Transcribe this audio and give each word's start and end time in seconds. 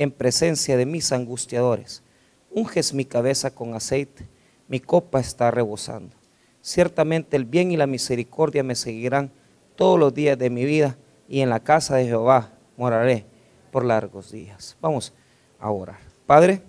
en 0.00 0.10
presencia 0.10 0.78
de 0.78 0.86
mis 0.86 1.12
angustiadores. 1.12 2.02
Unges 2.50 2.94
mi 2.94 3.04
cabeza 3.04 3.54
con 3.54 3.74
aceite, 3.74 4.26
mi 4.66 4.80
copa 4.80 5.20
está 5.20 5.50
rebosando. 5.50 6.16
Ciertamente 6.62 7.36
el 7.36 7.44
bien 7.44 7.70
y 7.70 7.76
la 7.76 7.86
misericordia 7.86 8.62
me 8.62 8.76
seguirán 8.76 9.30
todos 9.76 10.00
los 10.00 10.14
días 10.14 10.38
de 10.38 10.48
mi 10.48 10.64
vida 10.64 10.96
y 11.28 11.42
en 11.42 11.50
la 11.50 11.60
casa 11.60 11.96
de 11.96 12.06
Jehová 12.06 12.50
moraré 12.78 13.26
por 13.70 13.84
largos 13.84 14.32
días. 14.32 14.74
Vamos 14.80 15.12
a 15.58 15.70
orar. 15.70 15.98
Padre, 16.24 16.62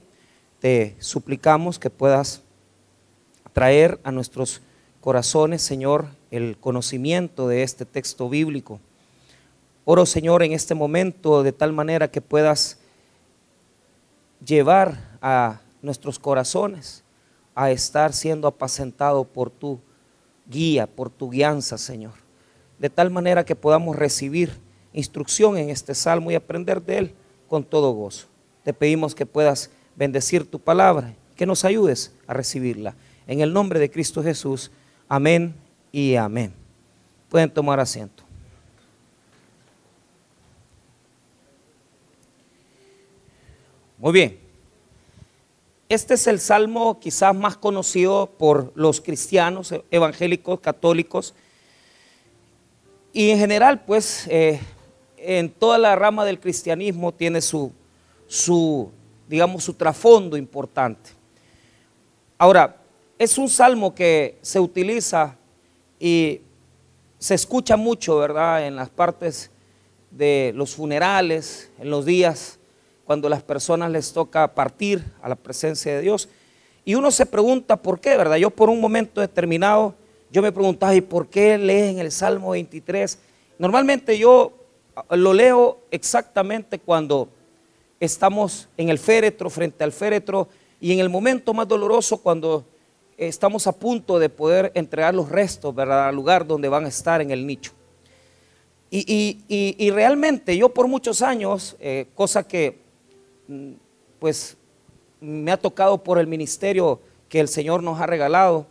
te 0.60 0.98
suplicamos 1.00 1.80
que 1.80 1.90
puedas 1.90 2.42
traer 3.54 3.98
a 4.04 4.12
nuestros 4.12 4.62
corazones, 5.00 5.62
Señor, 5.62 6.10
el 6.32 6.58
conocimiento 6.58 7.48
de 7.48 7.64
este 7.64 7.86
texto 7.86 8.28
bíblico. 8.28 8.82
Oro, 9.86 10.06
Señor, 10.06 10.44
en 10.44 10.52
este 10.52 10.76
momento 10.76 11.44
de 11.44 11.54
tal 11.54 11.72
manera 11.72 12.12
que 12.12 12.20
puedas 12.20 12.81
llevar 14.46 15.18
a 15.22 15.62
nuestros 15.82 16.20
corazones 16.20 17.04
a 17.56 17.72
estar 17.72 18.14
siendo 18.14 18.48
apacentado 18.48 19.24
por 19.24 19.50
tu 19.50 19.80
guía, 20.48 20.88
por 20.88 21.10
tu 21.10 21.30
guianza, 21.30 21.78
Señor. 21.78 22.14
De 22.80 22.90
tal 22.90 23.12
manera 23.12 23.46
que 23.46 23.56
podamos 23.56 23.96
recibir 23.96 24.52
instrucción 24.94 25.58
en 25.58 25.70
este 25.70 25.96
salmo 25.96 26.32
y 26.32 26.36
aprender 26.36 26.82
de 26.82 26.98
él 26.98 27.16
con 27.48 27.64
todo 27.64 27.92
gozo. 27.92 28.28
Te 28.64 28.74
pedimos 28.74 29.16
que 29.16 29.26
puedas 29.26 29.70
bendecir 29.96 30.50
tu 30.50 30.60
palabra, 30.60 31.14
que 31.36 31.46
nos 31.46 31.66
ayudes 31.66 32.14
a 32.28 32.34
recibirla. 32.34 32.96
En 33.28 33.42
el 33.42 33.54
nombre 33.54 33.80
de 33.80 33.92
Cristo 33.92 34.24
Jesús, 34.24 34.72
amén 35.08 35.54
y 35.92 36.16
amén. 36.16 36.54
Pueden 37.30 37.50
tomar 37.50 37.80
asiento. 37.80 38.24
Muy 44.02 44.14
bien. 44.14 44.40
Este 45.88 46.16
es 46.16 46.26
el 46.26 46.40
salmo 46.40 47.00
quizás 47.00 47.36
más 47.36 47.56
conocido 47.56 48.32
por 48.36 48.72
los 48.74 49.00
cristianos 49.00 49.76
evangélicos, 49.92 50.60
católicos. 50.60 51.36
Y 53.14 53.30
en 53.30 53.38
general, 53.38 53.86
pues, 53.86 54.26
eh, 54.28 54.60
en 55.18 55.52
toda 55.52 55.78
la 55.78 55.96
rama 55.96 56.26
del 56.26 56.40
cristianismo 56.40 57.14
tiene 57.14 57.42
su, 57.42 57.72
su, 58.26 58.90
digamos, 59.30 59.66
su 59.66 59.76
trasfondo 59.76 60.36
importante. 60.36 61.12
Ahora, 62.40 62.78
es 63.20 63.38
un 63.38 63.50
salmo 63.50 63.94
que 63.94 64.40
se 64.42 64.60
utiliza 64.60 65.38
y 66.00 66.42
se 67.20 67.36
escucha 67.36 67.78
mucho, 67.78 68.18
¿verdad?, 68.18 68.66
en 68.66 68.76
las 68.76 68.90
partes 68.90 69.52
de 70.10 70.54
los 70.56 70.74
funerales, 70.74 71.70
en 71.78 71.92
los 71.92 72.04
días 72.04 72.58
cuando 73.12 73.28
las 73.28 73.44
personas 73.44 73.92
les 73.92 74.14
toca 74.14 74.56
partir 74.56 75.04
a 75.22 75.28
la 75.28 75.36
presencia 75.36 75.94
de 75.94 76.00
Dios. 76.00 76.30
Y 76.86 76.96
uno 76.96 77.12
se 77.12 77.26
pregunta 77.26 77.76
por 77.76 78.00
qué, 78.00 78.16
¿verdad? 78.16 78.38
Yo 78.38 78.52
por 78.52 78.70
un 78.70 78.80
momento 78.80 79.20
determinado, 79.20 79.96
yo 80.32 80.42
me 80.42 80.54
preguntaba, 80.54 80.96
¿y 80.96 81.02
por 81.02 81.28
qué 81.28 81.58
leen 81.58 82.00
el 82.00 82.14
Salmo 82.14 82.52
23? 82.52 83.20
Normalmente 83.60 84.18
yo 84.18 84.54
lo 85.10 85.34
leo 85.34 85.82
exactamente 85.92 86.80
cuando 86.80 87.28
estamos 88.00 88.70
en 88.78 88.88
el 88.88 88.98
féretro, 88.98 89.50
frente 89.50 89.84
al 89.84 89.92
féretro, 89.92 90.48
y 90.80 90.94
en 90.94 91.02
el 91.02 91.10
momento 91.10 91.54
más 91.54 91.68
doloroso 91.68 92.16
cuando 92.16 92.64
estamos 93.18 93.68
a 93.68 93.74
punto 93.74 94.20
de 94.20 94.30
poder 94.30 94.72
entregar 94.74 95.14
los 95.14 95.28
restos, 95.28 95.76
¿verdad? 95.76 96.08
Al 96.08 96.16
lugar 96.16 96.48
donde 96.48 96.70
van 96.70 96.86
a 96.86 96.88
estar 96.88 97.20
en 97.20 97.32
el 97.32 97.46
nicho. 97.46 97.74
Y, 98.94 99.90
realmente 99.92 100.58
yo 100.58 100.70
por 100.70 100.88
muchos 100.88 101.22
años, 101.22 101.78
eh, 101.80 102.08
cosa 102.14 102.46
que 102.46 102.81
pues 104.20 104.58
me 105.20 105.52
ha 105.52 105.58
tocado 105.58 106.04
por 106.04 106.18
el 106.18 106.28
ministerio 106.28 107.00
que 107.30 107.40
el 107.40 107.48
Señor 107.48 107.82
nos 107.84 108.00
ha 108.00 108.06
regalado, 108.06 108.66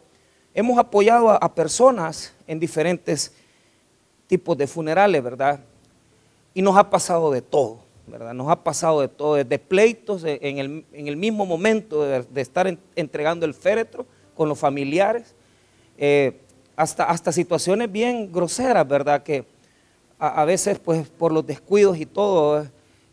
hemos 0.54 0.78
apoyado 0.78 1.30
a, 1.30 1.54
personas 1.54 2.34
en 2.46 2.60
diferentes 2.60 3.32
tipos 4.26 4.56
de 4.58 4.66
funerales, 4.66 5.22
¿verdad? 5.22 5.60
Y 6.52 6.62
nos 6.62 6.76
ha 6.76 6.90
pasado 6.90 7.30
de 7.30 7.40
todo, 7.40 7.78
¿verdad? 8.06 8.34
Nos 8.34 8.48
ha 8.50 8.62
pasado 8.62 9.00
de 9.00 9.08
todo, 9.08 9.36
desde 9.36 9.58
pleitos 9.58 10.24
en 10.24 10.84
el, 11.06 11.16
mismo 11.16 11.46
momento 11.46 12.04
de, 12.04 12.40
estar 12.40 12.76
entregando 12.96 13.46
el 13.46 13.54
féretro, 13.54 14.04
con 14.34 14.48
los 14.48 14.58
familiares, 14.58 15.34
eh, 15.98 16.40
hasta, 16.76 17.04
hasta 17.04 17.30
situaciones 17.30 17.92
bien 17.92 18.32
groseras, 18.32 18.86
¿verdad? 18.88 19.22
Que 19.22 19.44
a, 20.19 20.44
veces, 20.44 20.78
pues, 20.78 21.08
por 21.08 21.32
los 21.32 21.46
descuidos 21.46 21.98
y 21.98 22.06
todo, 22.06 22.66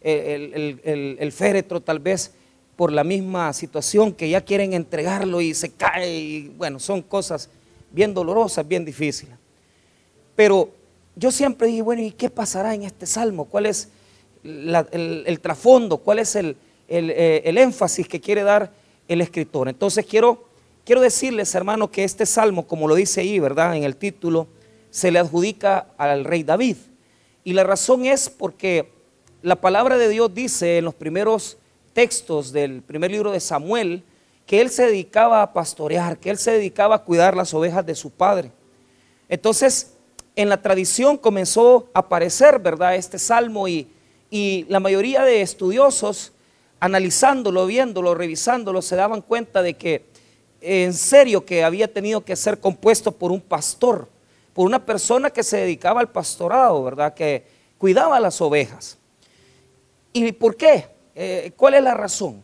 el, 0.07 1.31
féretro 1.31 1.81
tal 1.81 2.00
vez 2.00 2.31
por 2.75 2.91
la 2.91 3.03
misma 3.03 3.51
situación 3.53 4.13
que 4.13 4.29
ya 4.29 4.41
quieren 4.41 4.73
entregarlo 4.73 5.41
y 5.41 5.53
se 5.53 5.69
cae, 5.69 6.18
y 6.18 6.47
bueno, 6.57 6.79
son 6.79 7.01
cosas 7.01 7.50
bien 7.91 8.13
dolorosas, 8.13 8.68
bien 8.68 8.85
difíciles. 8.85 9.35
Pero 10.35 10.69
yo 11.16 11.31
siempre 11.31 11.68
dije, 11.68 11.81
bueno, 11.81 12.03
¿y 12.03 12.12
qué 12.12 12.29
pasará 12.29 12.75
en 12.75 12.84
este 12.84 13.06
salmo? 13.06 13.45
¿Cuál 13.45 13.66
es 13.66 13.90
el, 14.44 15.40
trasfondo? 15.41 15.97
¿Cuál 15.97 16.19
es 16.19 16.35
el, 16.35 16.56
eh, 16.88 17.41
el, 17.44 17.57
énfasis 17.57 18.07
que 18.07 18.22
quiere 18.22 18.44
dar 18.44 18.72
el 19.07 19.22
escritor? 19.22 19.68
Entonces 19.68 20.06
quiero 20.06 20.47
Quiero 20.88 21.01
decirles, 21.01 21.53
hermano, 21.53 21.91
que 21.91 22.06
este 22.06 22.25
salmo, 22.25 22.66
como 22.66 22.88
lo 22.88 22.95
dice 22.95 23.19
ahí, 23.19 23.39
¿verdad? 23.39 23.75
En 23.75 23.84
el 23.84 23.97
título, 23.97 24.47
se 24.89 25.12
le 25.12 25.19
adjudica 25.19 25.88
al 25.97 26.24
rey 26.24 26.44
David. 26.44 26.78
Y 27.44 27.51
la 27.51 27.66
razón 27.66 28.06
es 28.06 28.29
porque 28.29 28.89
la 29.42 29.56
palabra 29.56 29.98
de 29.98 30.09
Dios 30.09 30.34
dice 30.34 30.80
en 30.80 30.86
los 30.86 30.96
primeros 30.96 31.58
textos 31.94 32.52
del 32.52 32.81
primer 32.81 33.12
libro 33.12 33.31
de 33.31 33.40
Samuel 33.40 34.03
que 34.46 34.62
él 34.62 34.70
se 34.70 34.86
dedicaba 34.88 35.42
a 35.42 35.53
pastorear, 35.53 36.18
que 36.18 36.30
él 36.30 36.38
se 36.38 36.52
dedicaba 36.52 36.96
a 36.96 37.03
cuidar 37.03 37.36
las 37.36 37.53
ovejas 37.53 37.86
de 37.86 37.96
su 37.96 38.09
padre. 38.09 38.52
Entonces, 39.30 39.94
en 40.36 40.50
la 40.50 40.62
tradición 40.62 41.18
comenzó 41.18 41.90
a 41.94 42.00
aparecer, 42.00 42.59
¿verdad? 42.59 42.96
Este 42.96 43.20
salmo 43.20 43.68
y, 43.68 43.90
y 44.31 44.66
la 44.70 44.80
mayoría 44.80 45.24
de 45.24 45.42
estudiosos, 45.42 46.31
analizándolo, 46.80 47.66
viéndolo, 47.66 48.16
revisándolo, 48.16 48.81
se 48.81 48.96
daban 48.96 49.22
cuenta 49.22 49.62
de 49.62 49.74
que 49.75 50.06
en 50.62 50.94
serio 50.94 51.46
que 51.46 51.64
había 51.64 51.92
tenido 51.92 52.22
que 52.22 52.36
ser 52.36 52.59
compuesto 52.59 53.12
por 53.12 53.31
un 53.31 53.42
pastor, 53.42 54.08
por 54.54 54.66
una 54.66 54.84
persona 54.84 55.30
que 55.30 55.44
se 55.44 55.58
dedicaba 55.58 56.02
al 56.02 56.09
pastorado, 56.09 56.84
¿verdad? 56.84 57.14
Que 57.14 57.46
cuidaba 57.78 58.19
las 58.19 58.42
ovejas. 58.42 58.98
¿Y 60.25 60.31
por 60.31 60.55
qué? 60.55 60.88
Eh, 61.16 61.51
¿Cuál 61.55 61.75
es 61.75 61.83
la 61.83 61.94
razón? 61.94 62.44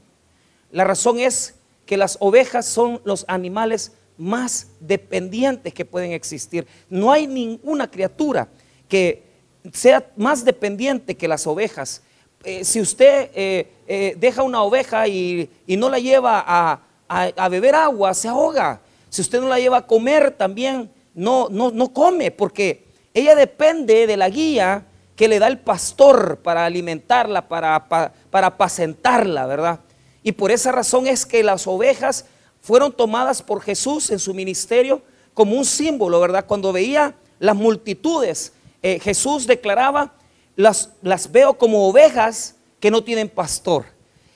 La 0.72 0.84
razón 0.84 1.20
es 1.20 1.56
que 1.86 1.98
las 1.98 2.18
ovejas 2.20 2.66
son 2.66 3.02
los 3.04 3.26
animales 3.28 3.94
más 4.18 4.68
dependientes 4.80 5.74
que 5.74 5.86
pueden 5.86 6.12
existir. 6.12 6.68
No 6.90 7.12
hay 7.12 7.26
ninguna 7.28 7.90
criatura 7.90 8.48
que 8.88 9.24
sea 9.72 10.12
más 10.16 10.46
dependiente 10.46 11.16
que 11.16 11.28
las 11.28 11.48
ovejas. 11.48 12.04
Eh, 12.44 12.64
si 12.64 12.80
usted 12.80 13.32
eh, 13.34 14.16
deja 14.20 14.44
una 14.44 14.62
oveja 14.62 15.08
y 15.08 15.50
no 15.68 15.90
la 15.90 16.00
lleva 16.00 16.44
a, 16.46 16.82
a, 17.08 17.50
beber 17.50 17.76
agua, 17.76 18.14
se 18.14 18.28
ahoga. 18.28 18.82
Si 19.10 19.22
usted 19.22 19.40
no 19.40 19.50
la 19.50 19.60
lleva 19.60 19.78
a 19.78 19.88
comer, 19.88 20.32
también 20.32 20.92
no, 21.14 21.48
no, 21.50 21.72
no 21.72 21.94
come, 21.94 22.32
porque 22.32 22.86
ella 23.14 23.36
depende 23.36 24.08
de 24.08 24.18
la 24.18 24.30
guía 24.30 24.86
que 25.24 25.30
le 25.30 25.40
da 25.40 25.48
el 25.48 25.58
pastor 25.58 26.40
para 26.40 26.66
alimentarla, 26.66 27.48
para, 27.48 27.88
para, 27.88 28.48
apacentarla, 28.48 29.46
¿verdad? 29.48 29.80
Y 30.22 30.34
por 30.34 30.52
esa 30.52 30.74
razón 30.74 31.08
es 31.08 31.26
que 31.26 31.42
las 31.44 31.66
ovejas 31.66 32.26
fueron 32.60 32.92
tomadas 32.92 33.42
por 33.42 33.62
Jesús 33.62 34.10
en 34.10 34.20
su 34.20 34.34
ministerio 34.34 35.02
como 35.34 35.56
un 35.56 35.64
símbolo, 35.64 36.20
¿verdad? 36.20 36.46
Cuando 36.46 36.74
veía 36.74 37.16
las 37.40 37.56
multitudes, 37.56 38.52
eh, 38.82 39.00
Jesús 39.00 39.48
declaraba, 39.48 40.12
las, 40.58 40.90
las 41.02 41.32
veo 41.32 41.54
como 41.54 41.88
ovejas 41.88 42.56
que 42.82 42.92
no 42.92 43.02
tienen 43.02 43.30
pastor. 43.30 43.86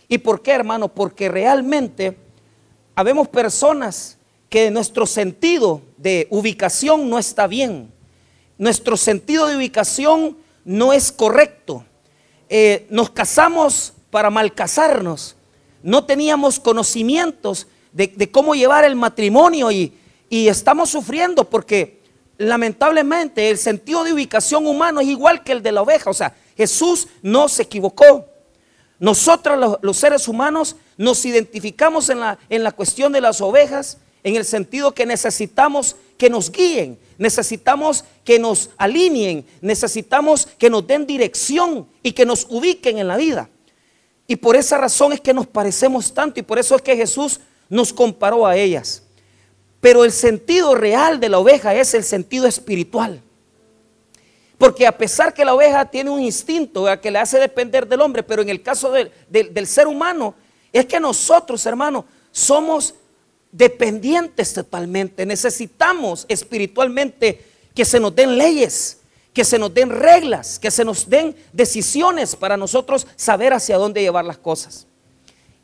¿Y 0.07 0.19
por 0.19 0.41
qué, 0.41 0.53
hermano? 0.53 0.87
Porque 0.87 1.27
realmente 1.27 2.17
habemos 2.95 3.27
personas 3.27 4.17
que 4.47 4.71
nuestro 4.71 5.05
sentido 5.05 5.81
de 5.97 6.27
ubicación 6.29 7.09
no 7.09 7.19
está 7.19 7.45
bien. 7.45 7.91
Nuestro 8.57 8.95
sentido 8.95 9.47
de 9.47 9.57
ubicación 9.57 10.46
no 10.67 10.91
es 10.91 11.13
correcto. 11.13 11.85
Eh, 12.49 12.85
nos 12.89 13.09
casamos 13.09 13.93
para 14.11 14.29
malcasarnos. 14.29 15.37
No 15.81 16.03
teníamos 16.03 16.59
conocimientos 16.59 17.67
de, 17.93 18.29
cómo 18.31 18.53
llevar 18.53 18.83
el 18.83 18.97
matrimonio 18.97 19.71
y, 19.71 19.97
y 20.29 20.49
estamos 20.49 20.89
sufriendo 20.89 21.45
porque 21.45 22.01
lamentablemente 22.37 23.49
el 23.49 23.57
sentido 23.57 24.03
de 24.03 24.11
ubicación 24.11 24.67
humano 24.67 24.99
es 24.99 25.07
igual 25.07 25.41
que 25.41 25.53
el 25.53 25.63
de 25.63 25.71
la 25.71 25.81
oveja. 25.81 26.09
O 26.09 26.13
sea, 26.13 26.35
Jesús 26.57 27.07
no 27.21 27.47
se 27.47 27.63
equivocó. 27.63 28.25
Nosotros 28.99 29.79
los, 29.81 29.97
seres 29.97 30.27
humanos 30.27 30.75
nos 30.97 31.25
identificamos 31.25 32.09
en 32.09 32.19
la, 32.19 32.39
en 32.49 32.63
la 32.63 32.73
cuestión 32.73 33.13
de 33.13 33.21
las 33.21 33.39
ovejas 33.39 33.99
en 34.23 34.35
el 34.35 34.43
sentido 34.43 34.93
que 34.93 35.05
necesitamos 35.05 35.95
que 36.17 36.29
nos 36.29 36.51
guíen, 36.51 36.99
necesitamos 37.17 38.03
que 38.23 38.39
nos 38.39 38.69
alineen, 38.77 39.45
necesitamos 39.61 40.47
que 40.57 40.69
nos 40.69 40.85
den 40.85 41.05
dirección 41.05 41.87
y 42.03 42.11
que 42.11 42.25
nos 42.25 42.45
ubiquen 42.49 42.97
en 42.97 43.07
la 43.07 43.17
vida. 43.17 43.49
Y 44.27 44.35
por 44.35 44.55
esa 44.55 44.77
razón 44.77 45.13
es 45.13 45.21
que 45.21 45.33
nos 45.33 45.47
parecemos 45.47 46.13
tanto 46.13 46.39
y 46.39 46.43
por 46.43 46.59
eso 46.59 46.75
es 46.75 46.81
que 46.81 46.95
Jesús 46.95 47.39
nos 47.69 47.93
comparó 47.93 48.45
a 48.45 48.57
ellas. 48.57 49.03
Pero 49.79 50.03
el 50.03 50.11
sentido 50.11 50.75
real 50.75 51.19
de 51.19 51.29
la 51.29 51.39
oveja 51.39 51.73
es 51.73 51.93
el 51.93 52.03
sentido 52.03 52.47
espiritual. 52.47 53.21
Porque 54.57 54.87
a 54.87 54.97
pesar 54.97 55.33
que 55.33 55.45
la 55.45 55.53
oveja 55.53 55.85
tiene 55.85 56.09
un 56.09 56.19
instinto 56.19 56.85
que 56.99 57.11
le 57.11 57.19
hace 57.19 57.39
depender 57.39 57.87
del 57.87 58.01
hombre, 58.01 58.23
pero 58.23 58.41
en 58.41 58.49
el 58.49 58.63
caso 58.63 58.91
del 58.91 59.67
ser 59.67 59.87
humano, 59.87 60.33
es 60.73 60.85
que 60.85 60.99
nosotros, 60.99 61.65
hermanos, 61.65 62.05
somos 62.31 62.95
dependientes 63.51 64.53
totalmente. 64.53 65.25
Necesitamos 65.25 66.25
espiritualmente 66.29 67.43
que 67.73 67.85
se 67.85 67.99
nos 67.99 68.15
den 68.15 68.37
leyes, 68.37 68.99
que 69.33 69.43
se 69.43 69.59
nos 69.59 69.73
den 69.73 69.89
reglas, 69.89 70.59
que 70.59 70.71
se 70.71 70.83
nos 70.83 71.09
den 71.09 71.35
decisiones 71.53 72.35
para 72.35 72.57
nosotros 72.57 73.07
saber 73.15 73.53
hacia 73.53 73.77
dónde 73.77 74.01
llevar 74.01 74.25
las 74.25 74.37
cosas. 74.37 74.87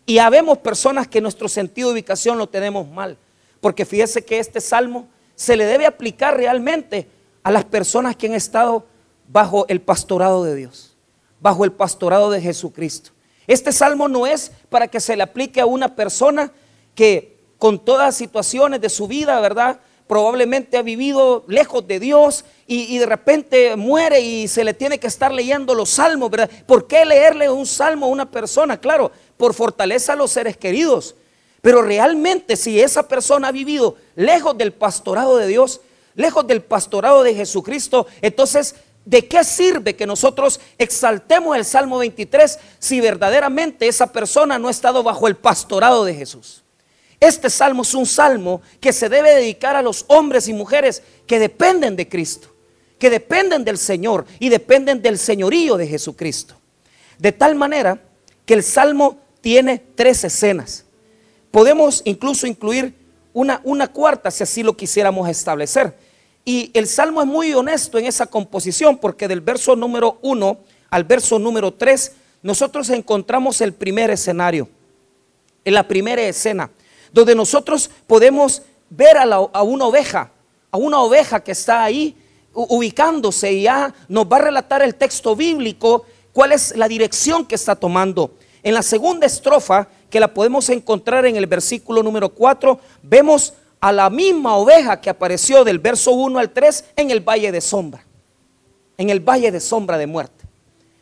Y 0.06 0.18
habemos 0.18 0.58
personas 0.60 1.08
que 1.08 1.22
nuestro 1.22 1.48
sentido 1.48 1.90
de 1.90 1.94
ubicación 1.94 2.38
lo 2.38 2.48
tenemos 2.48 2.88
mal. 2.88 3.18
Porque 3.62 3.86
fíjese 3.86 4.24
que 4.24 4.40
este 4.40 4.60
salmo 4.60 5.08
se 5.36 5.56
le 5.56 5.66
debe 5.66 5.86
aplicar 5.86 6.36
realmente 6.36 7.08
a 7.44 7.52
las 7.52 7.64
personas 7.64 8.16
que 8.16 8.28
han 8.28 8.34
estado 8.34 8.86
bajo 9.28 9.66
el 9.70 9.82
pastorado 9.82 10.44
de 10.44 10.56
Dios, 10.56 10.96
bajo 11.40 11.64
el 11.64 11.72
pastorado 11.72 12.30
de 12.30 12.42
Jesucristo. 12.42 13.12
Este 13.48 13.72
salmo 13.72 14.08
no 14.08 14.28
es 14.28 14.52
para 14.70 14.88
que 14.88 15.00
se 15.00 15.16
le 15.16 15.24
aplique 15.24 15.62
a 15.62 15.66
una 15.66 15.96
persona 15.96 16.52
que 16.96 17.33
con 17.64 17.80
todas 17.80 18.14
situaciones 18.14 18.82
de 18.82 18.90
su 18.90 19.08
vida, 19.08 19.40
¿verdad? 19.40 19.80
Probablemente 20.06 20.76
ha 20.76 20.82
vivido 20.82 21.46
lejos 21.48 21.88
de 21.88 21.98
Dios 21.98 22.44
y, 22.68 22.98
de 22.98 23.06
repente 23.06 23.78
muere 23.78 24.20
y 24.20 24.50
se 24.50 24.66
le 24.66 24.74
tiene 24.74 25.00
que 25.00 25.08
estar 25.08 25.32
leyendo 25.32 25.74
los 25.74 25.92
salmos, 25.92 26.30
¿verdad? 26.30 26.50
¿Por 26.66 26.88
qué 26.88 27.06
leerle 27.06 27.50
un 27.50 27.66
salmo 27.66 28.08
a 28.08 28.10
una 28.10 28.30
persona? 28.30 28.82
Claro, 28.82 29.14
por 29.38 29.54
fortaleza 29.54 30.12
a 30.12 30.18
los 30.18 30.32
seres 30.32 30.58
queridos. 30.58 31.16
Pero 31.62 31.82
realmente 31.82 32.58
si 32.58 32.82
esa 32.82 33.08
persona 33.08 33.48
ha 33.48 33.54
vivido 33.54 33.96
lejos 34.18 34.58
del 34.58 34.74
pastorado 34.74 35.38
de 35.38 35.48
Dios, 35.48 35.80
lejos 36.16 36.46
del 36.46 36.64
pastorado 36.64 37.24
de 37.24 37.34
Jesucristo, 37.34 38.08
entonces, 38.22 38.76
¿de 39.06 39.26
qué 39.26 39.42
sirve 39.46 39.96
que 39.96 40.06
nosotros 40.06 40.60
exaltemos 40.78 41.56
el 41.56 41.64
Salmo 41.64 42.00
23 42.00 42.60
si 42.78 43.00
verdaderamente 43.00 43.88
esa 43.88 44.12
persona 44.12 44.60
no 44.60 44.68
ha 44.68 44.72
estado 44.72 45.02
bajo 45.02 45.30
el 45.30 45.38
pastorado 45.38 46.04
de 46.04 46.14
Jesús? 46.14 46.64
Este 47.24 47.50
salmo 47.50 47.84
es 47.84 47.94
un 47.94 48.06
salmo 48.06 48.62
que 48.82 48.92
se 48.92 49.08
debe 49.08 49.34
dedicar 49.34 49.78
a 49.78 49.82
los 49.82 50.04
hombres 50.10 50.50
y 50.50 50.54
mujeres 50.54 51.02
que 51.26 51.40
dependen 51.40 51.96
de 51.96 52.10
Cristo, 52.10 52.50
que 53.00 53.10
dependen 53.10 53.64
del 53.64 53.78
Señor 53.78 54.26
y 54.40 54.50
dependen 54.50 55.02
del 55.02 55.18
señorío 55.18 55.78
de 55.78 55.88
Jesucristo. 55.88 56.56
De 57.18 57.32
tal 57.32 57.56
manera 57.56 57.98
que 58.46 58.54
el 58.54 58.62
salmo 58.62 59.20
tiene 59.40 59.82
tres 59.96 60.26
escenas. 60.26 60.84
Podemos 61.50 62.02
incluso 62.04 62.46
incluir 62.46 62.94
una, 63.32 63.88
cuarta 63.88 64.30
si 64.30 64.44
así 64.44 64.62
lo 64.62 64.76
quisiéramos 64.76 65.30
establecer. 65.30 65.98
Y 66.44 66.72
el 66.74 66.88
Salmo 66.88 67.22
es 67.22 67.28
muy 67.28 67.54
honesto 67.54 67.98
en 67.98 68.06
esa 68.06 68.26
composición 68.26 68.98
porque 68.98 69.30
del 69.30 69.40
verso 69.40 69.78
número 69.78 70.20
1 70.24 70.58
al 70.90 71.06
verso 71.06 71.40
número 71.40 71.74
3 71.74 72.12
nosotros 72.42 72.90
encontramos 72.90 73.62
el 73.62 73.72
primer 73.72 74.10
escenario, 74.10 74.68
en 75.64 75.74
la 75.74 75.88
primera 75.88 76.22
escena, 76.24 76.70
donde 77.14 77.36
nosotros 77.36 77.90
podemos 78.08 78.64
ver 78.90 79.18
a, 79.18 79.62
una 79.62 79.86
oveja, 79.86 80.32
a 80.72 80.78
una 80.78 81.00
oveja 81.00 81.42
que 81.42 81.54
está 81.54 81.84
ahí 81.84 82.18
ubicándose 82.54 83.52
y 83.54 83.64
ya 83.64 83.94
nos 84.08 84.26
va 84.26 84.38
a 84.38 84.42
relatar 84.42 84.82
el 84.82 84.96
texto 84.96 85.36
bíblico 85.36 86.06
cuál 86.34 86.52
es 86.52 86.76
la 86.76 86.88
dirección 86.88 87.46
que 87.46 87.56
está 87.56 87.76
tomando. 87.76 88.34
En 88.64 88.74
la 88.74 88.82
segunda 88.82 89.28
estrofa 89.28 89.88
que 90.10 90.20
la 90.20 90.34
podemos 90.34 90.70
encontrar 90.70 91.26
en 91.26 91.36
el 91.36 91.48
versículo 91.48 92.04
número 92.04 92.30
4, 92.30 92.80
vemos 93.04 93.54
a 93.80 93.92
la 93.92 94.10
misma 94.10 94.56
oveja 94.56 95.00
que 95.00 95.10
apareció 95.10 95.64
del 95.64 95.80
verso 95.80 96.12
1 96.12 96.40
al 96.40 96.52
3 96.52 96.86
en 96.96 97.12
el 97.12 97.20
valle 97.20 97.52
de 97.52 97.62
sombra, 97.62 98.06
en 98.98 99.10
el 99.10 99.20
valle 99.20 99.52
de 99.52 99.60
sombra 99.60 99.98
de 99.98 100.08
muerte. 100.08 100.46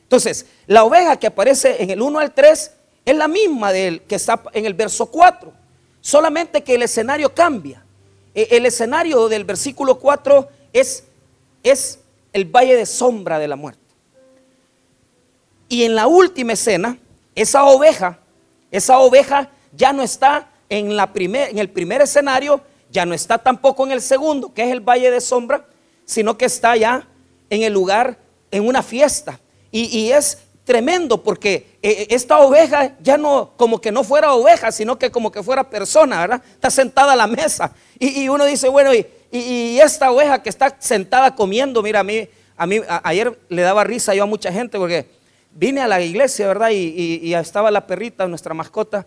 Entonces, 0.04 0.46
la 0.66 0.84
oveja 0.84 1.18
que 1.18 1.28
aparece 1.28 1.82
en 1.82 1.90
el 1.90 2.02
1 2.02 2.20
al 2.20 2.34
3 2.34 2.72
es 3.06 3.16
la 3.16 3.28
misma 3.28 3.72
del 3.72 4.02
que 4.02 4.16
está 4.16 4.42
en 4.54 4.66
el 4.66 4.74
verso 4.74 5.06
4, 5.06 5.61
solamente 6.02 6.64
que 6.64 6.76
el 6.76 6.84
escenario 6.84 7.34
cambia. 7.34 7.84
E, 8.36 8.50
el 8.52 8.66
escenario 8.66 9.30
del 9.30 9.46
versículo 9.46 10.00
4 10.00 10.50
es, 10.74 11.06
es 11.64 12.00
el 12.34 12.46
valle 12.46 12.76
de 12.76 12.86
sombra 12.86 13.40
de 13.40 13.48
la 13.48 13.56
muerte. 13.56 13.80
Y 15.70 15.84
en 15.84 15.96
la 15.96 16.08
última 16.08 16.54
escena, 16.54 16.98
esa 17.34 17.64
oveja 17.64 18.22
esa 18.72 19.00
oveja 19.00 19.50
ya 19.74 19.94
no 19.94 20.02
está 20.02 20.50
en, 20.70 20.96
la 20.96 21.12
en 21.14 21.58
el 21.58 21.70
primer 21.70 22.02
escenario, 22.02 22.62
ya 22.90 23.06
no 23.06 23.14
está 23.14 23.38
tampoco 23.38 23.86
en 23.86 23.92
el 23.92 24.02
segundo, 24.02 24.54
que 24.54 24.64
es 24.64 24.72
el 24.72 24.80
valle 24.80 25.12
de 25.12 25.22
sombra, 25.22 25.68
sino 26.06 26.38
que 26.38 26.46
está 26.46 26.76
ya 26.78 27.08
en 27.50 27.64
el 27.64 27.74
lugar, 27.74 28.18
en 28.50 28.66
una 28.66 28.82
fiesta. 28.82 29.40
Y, 29.74 30.12
es 30.12 30.40
tremendo 30.64 31.22
porque 31.24 31.78
eh, 31.82 31.92
eh, 31.92 32.08
esta 32.10 32.40
oveja 32.40 32.96
ya 33.02 33.18
no, 33.18 33.52
como 33.58 33.82
que 33.82 33.92
no 33.92 34.04
fuera 34.04 34.34
oveja, 34.34 34.72
sino 34.72 34.98
que 34.98 35.12
como 35.12 35.32
que 35.32 35.44
fuera 35.44 35.70
persona, 35.70 36.22
¿verdad? 36.22 36.42
Está 36.54 36.70
sentada 36.70 37.14
a 37.14 37.16
la 37.16 37.28
mesa. 37.28 37.74
Y, 38.00 38.28
uno 38.30 38.46
dice, 38.46 38.70
bueno, 38.70 38.92
y, 38.94 39.80
esta 39.80 40.12
oveja 40.12 40.42
que 40.42 40.50
está 40.50 40.76
sentada 40.80 41.36
comiendo, 41.36 41.82
mira, 41.82 42.02
a 42.02 42.04
mí, 42.04 42.28
a 42.58 42.68
mí 42.68 42.82
ayer 43.04 43.38
le 43.50 43.62
daba 43.62 43.84
risa 43.84 44.14
yo 44.14 44.24
a 44.24 44.26
mucha 44.26 44.52
gente 44.52 44.78
porque 44.78 45.08
vine 45.54 45.82
a 45.82 45.88
la 45.88 46.02
iglesia, 46.02 46.48
¿verdad? 46.48 46.70
Y, 46.72 47.34
estaba 47.34 47.72
la 47.72 47.86
perrita, 47.88 48.28
nuestra 48.28 48.54
mascota. 48.54 49.06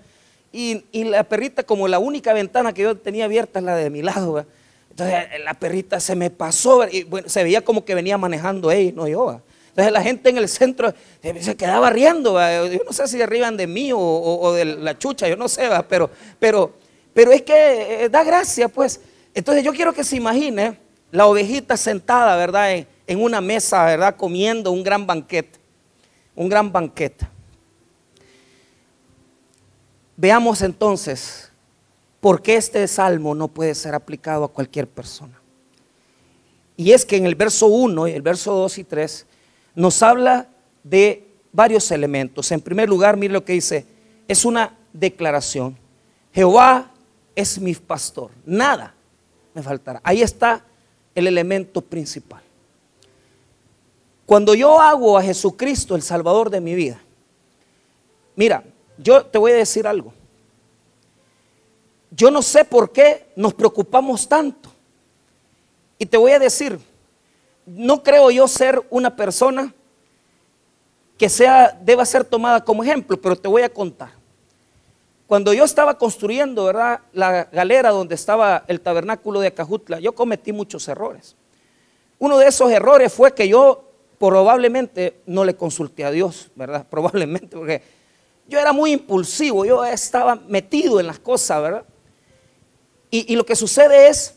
Y, 0.53 0.85
la 0.93 1.25
perrita, 1.25 1.63
como 1.63 1.89
la 1.89 1.99
única 1.99 2.33
ventana 2.33 2.73
que 2.73 2.83
yo 2.83 2.97
tenía 2.97 3.25
abierta 3.25 3.59
es 3.59 3.65
la 3.65 3.77
de 3.77 3.91
mi 3.91 4.03
lado, 4.03 4.35
¿verdad? 4.35 4.51
Entonces 4.91 5.25
la 5.45 5.55
perrita 5.55 5.99
se 5.99 6.15
me 6.15 6.31
pasó, 6.31 6.89
y 6.89 7.03
bueno, 7.03 7.29
se 7.29 7.43
veía 7.43 7.65
como 7.65 7.85
que 7.85 7.97
venía 7.97 8.17
manejando 8.17 8.71
ella, 8.71 8.93
no 8.95 9.09
yo. 9.09 9.41
Entonces 9.75 9.93
la 9.93 10.03
gente 10.03 10.31
en 10.31 10.39
el 10.39 10.49
centro 10.49 10.95
se 11.41 11.57
quedaba 11.57 11.91
riendo, 11.91 12.39
yo 12.67 12.79
no 12.87 12.93
sé 12.93 13.09
si 13.09 13.21
arriban 13.21 13.57
de 13.57 13.67
mí 13.67 13.91
o, 13.93 14.53
de 14.53 14.65
la 14.65 14.97
chucha, 14.97 15.29
yo 15.29 15.37
no 15.37 15.49
sé, 15.49 15.69
pero, 15.89 16.11
pero, 16.39 16.75
pero 17.13 17.33
es 17.33 17.43
que 17.43 18.05
eh, 18.05 18.09
da 18.09 18.23
gracia, 18.23 18.69
pues. 18.69 19.01
Entonces 19.35 19.65
yo 19.65 19.73
quiero 19.73 19.93
que 19.93 20.05
se 20.05 20.15
imagine 20.15 20.79
la 21.11 21.27
ovejita 21.27 21.77
sentada, 21.77 22.37
¿verdad? 22.37 22.87
en 23.07 23.23
una 23.23 23.41
mesa, 23.41 23.85
¿verdad? 23.85 24.17
Comiendo 24.17 24.71
un 24.71 24.83
gran 24.83 25.07
banquete 25.07 25.65
un 26.35 26.49
gran 26.49 26.73
banquete. 26.73 27.27
Veamos 30.17 30.63
entonces 30.63 31.51
por 32.21 32.41
qué 32.41 32.57
este 32.57 32.87
salmo 32.89 33.35
no 33.35 33.49
puede 33.49 33.75
ser 33.75 33.95
aplicado 33.95 34.45
a 34.45 34.49
cualquier 34.53 34.89
persona. 34.89 35.41
Y 36.77 36.93
es 36.93 37.05
que 37.05 37.17
en 37.17 37.27
el 37.27 37.35
verso 37.35 37.67
1, 37.67 38.07
el 38.09 38.23
verso 38.23 38.55
2 38.55 38.79
y 38.79 38.85
3 38.85 39.27
nos 39.75 40.03
habla 40.03 40.49
de 40.83 41.27
varios 41.53 41.91
elementos. 41.91 42.51
En 42.53 42.61
primer 42.61 42.89
lugar, 42.89 43.17
mire 43.17 43.33
lo 43.33 43.45
que 43.45 43.55
dice, 43.55 43.87
es 44.29 44.45
una 44.45 44.77
declaración. 44.93 45.77
Jehová 46.33 46.91
es 47.35 47.59
mi 47.59 47.75
pastor, 47.75 48.31
nada 48.45 48.95
me 49.55 49.63
faltará. 49.63 50.01
Ahí 50.03 50.21
está 50.21 50.65
el 51.15 51.27
elemento 51.27 51.81
principal. 51.81 52.43
Cuando 54.27 54.55
yo 54.55 54.81
hago 54.81 55.17
a 55.17 55.23
Jesucristo 55.23 55.95
el 55.95 56.03
Salvador 56.03 56.51
de 56.51 56.61
mi 56.61 56.75
vida, 56.75 57.01
mira, 58.37 58.65
yo 58.99 59.25
te 59.25 59.39
voy 59.39 59.53
a 59.53 59.57
decir 59.57 59.87
algo. 59.87 60.13
Yo 62.11 62.31
no 62.31 62.43
sé 62.43 62.65
por 62.65 62.91
qué 62.93 63.27
nos 63.37 63.55
preocupamos 63.55 64.29
tanto. 64.29 64.71
Y 65.99 66.07
te 66.07 66.17
voy 66.17 66.33
a 66.33 66.39
decir, 66.39 66.79
no 67.67 68.03
creo 68.03 68.31
yo 68.31 68.47
ser 68.49 68.83
una 68.91 69.17
persona 69.17 69.75
que 71.19 71.29
sea, 71.29 71.79
deba 71.83 72.05
ser 72.05 72.25
tomada 72.25 72.65
como 72.65 72.83
ejemplo, 72.83 73.21
pero 73.21 73.37
te 73.37 73.49
voy 73.49 73.63
a 73.63 73.69
contar. 73.69 74.11
Cuando 75.27 75.53
yo 75.53 75.65
estaba 75.65 75.97
construyendo, 75.97 76.65
¿verdad? 76.65 77.01
La 77.13 77.45
galera 77.45 77.91
donde 77.91 78.15
estaba 78.15 78.65
el 78.69 78.81
tabernáculo 78.81 79.41
de 79.41 79.49
Acajutla, 79.49 80.01
yo 80.01 80.15
cometí 80.15 80.53
muchos 80.53 80.87
errores. 80.89 81.35
Uno 82.19 82.39
de 82.39 82.47
esos 82.47 82.71
errores 82.71 83.13
fue 83.13 83.35
que 83.35 83.49
yo 83.49 83.85
probablemente 84.19 85.21
no 85.27 85.45
le 85.45 85.57
consulté 85.57 86.05
a 86.05 86.11
Dios, 86.11 86.51
¿verdad? 86.55 86.87
Probablemente, 86.91 87.57
porque 87.57 87.83
yo 88.47 88.59
era 88.59 88.73
muy 88.73 88.93
impulsivo, 88.93 89.65
yo 89.65 89.85
estaba 89.85 90.37
metido 90.37 91.01
en 91.01 91.07
las 91.07 91.19
cosas, 91.19 91.63
¿verdad? 91.63 91.85
Y, 93.11 93.33
y 93.33 93.37
lo 93.37 93.47
que 93.47 93.57
sucede 93.57 94.09
es 94.09 94.35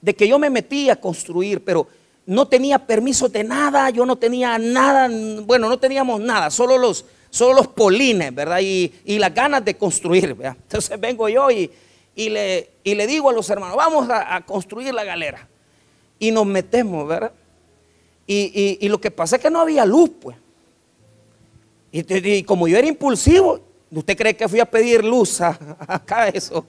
de 0.00 0.14
que 0.14 0.26
yo 0.26 0.38
me 0.38 0.50
metí 0.50 0.90
a 0.90 0.96
construir, 0.96 1.64
pero 1.64 1.86
no 2.26 2.46
tenía 2.48 2.80
permiso 2.80 3.28
de 3.28 3.44
nada, 3.44 3.88
yo 3.90 4.04
no 4.04 4.16
tenía 4.16 4.58
nada, 4.58 5.08
bueno, 5.44 5.68
no 5.68 5.78
teníamos 5.78 6.20
nada, 6.20 6.50
solo 6.50 6.76
los, 6.76 7.04
solo 7.30 7.54
los 7.54 7.68
polines, 7.68 8.34
¿verdad? 8.34 8.58
Y, 8.60 8.92
las 9.18 9.32
ganas 9.32 9.64
de 9.64 9.76
construir, 9.76 10.34
¿verdad? 10.34 10.56
Entonces 10.62 11.00
vengo 11.00 11.28
yo 11.28 11.50
y, 11.50 11.70
le, 12.16 12.70
le, 12.82 13.06
digo 13.06 13.30
a 13.30 13.32
los 13.32 13.48
hermanos, 13.48 13.76
vamos 13.76 14.08
a, 14.10 14.40
construir 14.44 14.92
la 14.92 15.04
galera. 15.04 15.46
Y 16.18 16.30
nos 16.30 16.46
metemos, 16.46 17.06
¿verdad? 17.06 17.32
Y, 18.26 18.88
lo 18.88 19.00
que 19.00 19.10
pasa 19.10 19.36
es 19.36 19.42
que 19.42 19.50
no 19.50 19.60
había 19.60 19.84
luz, 19.84 20.10
pues. 20.20 20.36
Y, 21.92 22.42
como 22.42 22.66
yo 22.66 22.76
era 22.76 22.88
impulsivo, 22.88 23.60
¿usted 23.90 24.16
cree 24.16 24.36
que 24.36 24.48
fui 24.48 24.58
a 24.58 24.66
pedir 24.66 25.04
luz 25.04 25.40
acá 25.40 26.28
eso? 26.28 26.66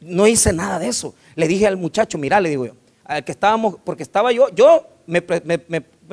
No 0.00 0.26
hice 0.26 0.52
nada 0.52 0.78
de 0.78 0.88
eso. 0.88 1.14
Le 1.34 1.46
dije 1.46 1.66
al 1.66 1.76
muchacho, 1.76 2.16
mira, 2.16 2.40
le 2.40 2.48
digo 2.48 2.66
yo, 2.66 2.72
al 3.06 3.24
que 3.24 3.32
estábamos, 3.32 3.76
porque 3.84 4.02
estaba 4.02 4.32
yo, 4.32 4.48
yo 4.54 4.86
me, 5.06 5.20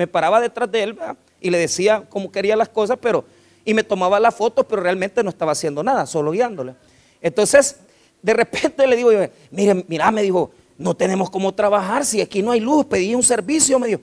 paraba 0.08 0.40
detrás 0.40 0.72
de 0.72 0.84
él 0.84 1.00
y 1.42 1.50
le 1.50 1.58
decía 1.58 2.06
cómo 2.10 2.32
quería 2.32 2.56
las 2.56 2.70
cosas, 2.70 2.98
pero, 3.02 3.26
y 3.66 3.74
me 3.74 3.84
tomaba 3.84 4.20
la 4.20 4.32
foto, 4.32 4.68
pero 4.68 4.82
realmente 4.82 5.24
no 5.24 5.30
estaba 5.30 5.52
haciendo 5.54 5.84
nada, 5.84 6.06
solo 6.06 6.32
guiándole. 6.32 6.76
Entonces, 7.22 7.78
de 8.22 8.34
repente 8.34 8.86
le 8.88 8.96
digo 8.96 9.12
yo, 9.12 9.20
mire, 9.52 9.86
mira, 9.88 10.12
me 10.12 10.22
dijo, 10.22 10.52
no 10.78 10.96
tenemos 10.96 11.30
cómo 11.30 11.54
trabajar, 11.54 12.06
si 12.06 12.22
aquí 12.22 12.42
no 12.42 12.52
hay 12.52 12.60
luz, 12.60 12.86
pedí 12.86 13.16
un 13.16 13.24
servicio, 13.24 13.80
me 13.80 13.88
dijo, 13.88 14.02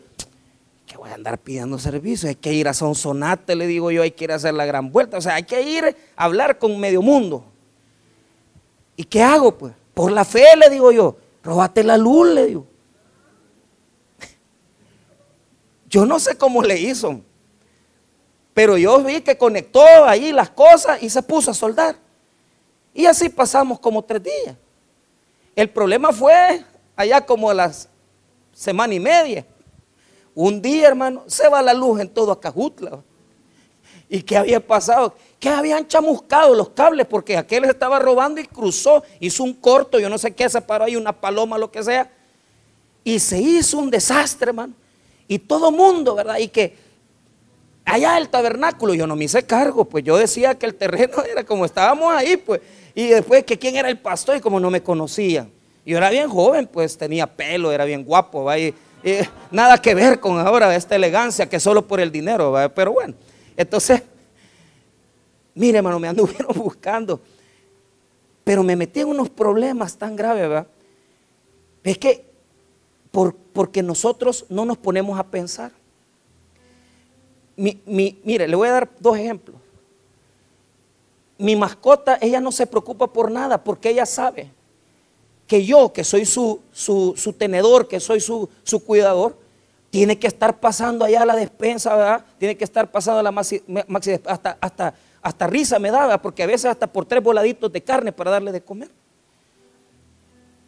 que 0.86 0.96
voy 0.96 1.10
a 1.10 1.14
andar 1.14 1.38
pidiendo 1.38 1.78
servicio, 1.78 2.28
hay 2.28 2.34
que 2.34 2.52
ir 2.52 2.66
a 2.66 2.74
Sonsonate, 2.74 3.54
le 3.54 3.66
digo 3.66 3.90
yo, 3.90 4.02
hay 4.02 4.10
que 4.10 4.24
ir 4.24 4.32
a 4.32 4.36
hacer 4.36 4.54
la 4.54 4.66
gran 4.66 4.90
vuelta, 4.90 5.18
o 5.18 5.20
sea, 5.20 5.36
hay 5.36 5.44
que 5.44 5.62
ir 5.62 5.96
a 6.16 6.24
hablar 6.24 6.58
con 6.58 6.78
medio 6.78 7.00
mundo. 7.02 7.44
¿Y 8.96 9.04
qué 9.04 9.22
hago? 9.22 9.56
Pues, 9.56 9.72
por 9.94 10.10
la 10.10 10.24
fe, 10.24 10.44
le 10.58 10.68
digo 10.68 10.90
yo, 10.92 11.16
róbate 11.42 11.84
la 11.84 11.96
luz, 11.96 12.28
le 12.28 12.46
digo. 12.46 12.69
Yo 15.90 16.06
no 16.06 16.20
sé 16.20 16.38
cómo 16.38 16.62
le 16.62 16.78
hizo, 16.78 17.20
pero 18.54 18.78
yo 18.78 19.02
vi 19.02 19.20
que 19.22 19.36
conectó 19.36 19.84
ahí 20.06 20.30
las 20.30 20.48
cosas 20.48 21.02
y 21.02 21.10
se 21.10 21.20
puso 21.20 21.50
a 21.50 21.54
soldar. 21.54 21.96
Y 22.94 23.06
así 23.06 23.28
pasamos 23.28 23.80
como 23.80 24.02
tres 24.04 24.22
días. 24.22 24.56
El 25.56 25.68
problema 25.68 26.12
fue 26.12 26.64
allá 26.94 27.26
como 27.26 27.50
a 27.50 27.54
las 27.54 27.88
semana 28.52 28.94
y 28.94 29.00
media. 29.00 29.44
Un 30.32 30.62
día, 30.62 30.86
hermano, 30.86 31.24
se 31.26 31.48
va 31.48 31.60
la 31.60 31.74
luz 31.74 32.00
en 32.00 32.08
todo 32.08 32.30
Acajutla. 32.30 33.02
¿Y 34.08 34.22
qué 34.22 34.36
había 34.36 34.64
pasado? 34.64 35.14
Que 35.40 35.48
habían 35.48 35.86
chamuscado 35.88 36.54
los 36.54 36.68
cables 36.68 37.06
porque 37.06 37.36
aquel 37.36 37.64
estaba 37.64 37.98
robando 37.98 38.40
y 38.40 38.46
cruzó, 38.46 39.02
hizo 39.18 39.42
un 39.42 39.54
corto, 39.54 39.98
yo 39.98 40.08
no 40.08 40.18
sé 40.18 40.32
qué, 40.32 40.48
se 40.48 40.60
paró 40.60 40.84
ahí 40.84 40.94
una 40.94 41.12
paloma, 41.12 41.58
lo 41.58 41.70
que 41.70 41.82
sea. 41.82 42.12
Y 43.02 43.18
se 43.18 43.40
hizo 43.40 43.78
un 43.78 43.90
desastre, 43.90 44.50
hermano 44.50 44.74
y 45.30 45.38
todo 45.38 45.70
mundo, 45.70 46.16
¿verdad? 46.16 46.38
Y 46.38 46.48
que 46.48 46.74
allá 47.84 48.18
el 48.18 48.28
tabernáculo, 48.30 48.94
yo 48.94 49.06
no 49.06 49.14
me 49.14 49.26
hice 49.26 49.44
cargo, 49.44 49.84
pues 49.84 50.02
yo 50.02 50.18
decía 50.18 50.58
que 50.58 50.66
el 50.66 50.74
terreno 50.74 51.22
era 51.30 51.44
como 51.44 51.64
estábamos 51.64 52.12
ahí, 52.12 52.36
pues, 52.36 52.60
y 52.96 53.06
después 53.06 53.44
que 53.44 53.56
quién 53.56 53.76
era 53.76 53.88
el 53.88 54.00
pastor 54.00 54.38
y 54.38 54.40
como 54.40 54.58
no 54.58 54.72
me 54.72 54.82
conocían. 54.82 55.48
Yo 55.86 55.96
era 55.96 56.10
bien 56.10 56.28
joven, 56.28 56.66
pues 56.66 56.98
tenía 56.98 57.28
pelo, 57.28 57.70
era 57.70 57.84
bien 57.84 58.04
guapo, 58.04 58.42
¿va? 58.42 58.58
Y, 58.58 58.74
nada 59.52 59.80
que 59.80 59.94
ver 59.94 60.18
con 60.18 60.36
ahora 60.44 60.74
esta 60.74 60.96
elegancia 60.96 61.48
que 61.48 61.60
solo 61.60 61.86
por 61.86 62.00
el 62.00 62.10
dinero, 62.10 62.50
¿va? 62.50 62.68
pero 62.68 62.92
bueno, 62.92 63.14
entonces, 63.56 64.02
mire 65.54 65.78
hermano, 65.78 66.00
me 66.00 66.08
anduvieron 66.08 66.52
buscando, 66.56 67.20
pero 68.42 68.64
me 68.64 68.74
metí 68.74 68.98
en 68.98 69.06
unos 69.06 69.30
problemas 69.30 69.96
tan 69.96 70.16
graves, 70.16 70.48
¿verdad? 70.48 70.66
Es 71.84 71.98
que 71.98 72.29
porque 73.10 73.82
nosotros 73.82 74.46
no 74.48 74.64
nos 74.64 74.78
ponemos 74.78 75.18
a 75.18 75.24
pensar. 75.24 75.72
mire, 77.56 78.48
le 78.48 78.56
voy 78.56 78.68
a 78.68 78.72
dar 78.72 78.90
dos 79.00 79.16
ejemplos. 79.18 79.56
Mi 81.38 81.56
mascota, 81.56 82.18
ella 82.20 82.40
no 82.40 82.52
se 82.52 82.66
preocupa 82.66 83.06
por 83.06 83.30
nada 83.30 83.64
porque 83.64 83.90
ella 83.90 84.06
sabe 84.06 84.50
que 85.46 85.64
yo, 85.64 85.92
que 85.92 86.04
soy 86.04 86.26
su, 86.26 86.60
su, 86.70 87.34
tenedor, 87.36 87.88
que 87.88 87.98
soy 87.98 88.20
su, 88.20 88.48
su, 88.62 88.84
cuidador, 88.84 89.36
tiene 89.90 90.16
que 90.16 90.28
estar 90.28 90.60
pasando 90.60 91.04
allá 91.04 91.22
a 91.22 91.26
la 91.26 91.34
despensa. 91.34 92.24
Tiene 92.38 92.56
que 92.56 92.62
estar 92.62 92.88
pasando 92.88 93.18
a 93.18 93.22
la 93.24 93.32
maxi, 93.32 93.60
hasta, 94.26 94.58
hasta, 94.60 94.94
hasta 95.20 95.46
risa 95.48 95.80
me 95.80 95.90
daba, 95.90 96.22
porque 96.22 96.44
a 96.44 96.46
veces 96.46 96.66
hasta 96.66 96.86
por 96.86 97.04
tres 97.04 97.20
voladitos 97.20 97.72
de 97.72 97.82
carne 97.82 98.12
para 98.12 98.30
darle 98.30 98.52
de 98.52 98.60
comer. 98.60 98.90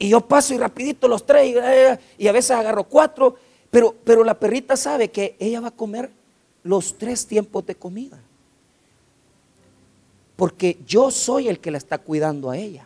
Y 0.02 0.08
yo 0.08 0.20
paso 0.20 0.52
y 0.52 0.58
rapidito 0.58 1.06
los 1.06 1.24
tres 1.24 1.54
eh, 1.56 1.96
y, 2.18 2.26
a 2.26 2.32
veces 2.32 2.50
agarro 2.50 2.82
cuatro. 2.82 3.36
Pero, 3.70 3.94
pero 4.02 4.24
la 4.24 4.34
perrita 4.34 4.76
sabe 4.76 5.12
que 5.12 5.36
ella 5.38 5.60
va 5.60 5.68
a 5.68 5.70
comer 5.70 6.10
los 6.64 6.98
tres 6.98 7.24
tiempos 7.24 7.64
de 7.66 7.76
comida. 7.76 8.20
Porque 10.34 10.76
yo 10.84 11.12
soy 11.12 11.46
el 11.46 11.60
que 11.60 11.70
la 11.70 11.78
está 11.78 11.98
cuidando 11.98 12.50
a 12.50 12.56
ella. 12.56 12.84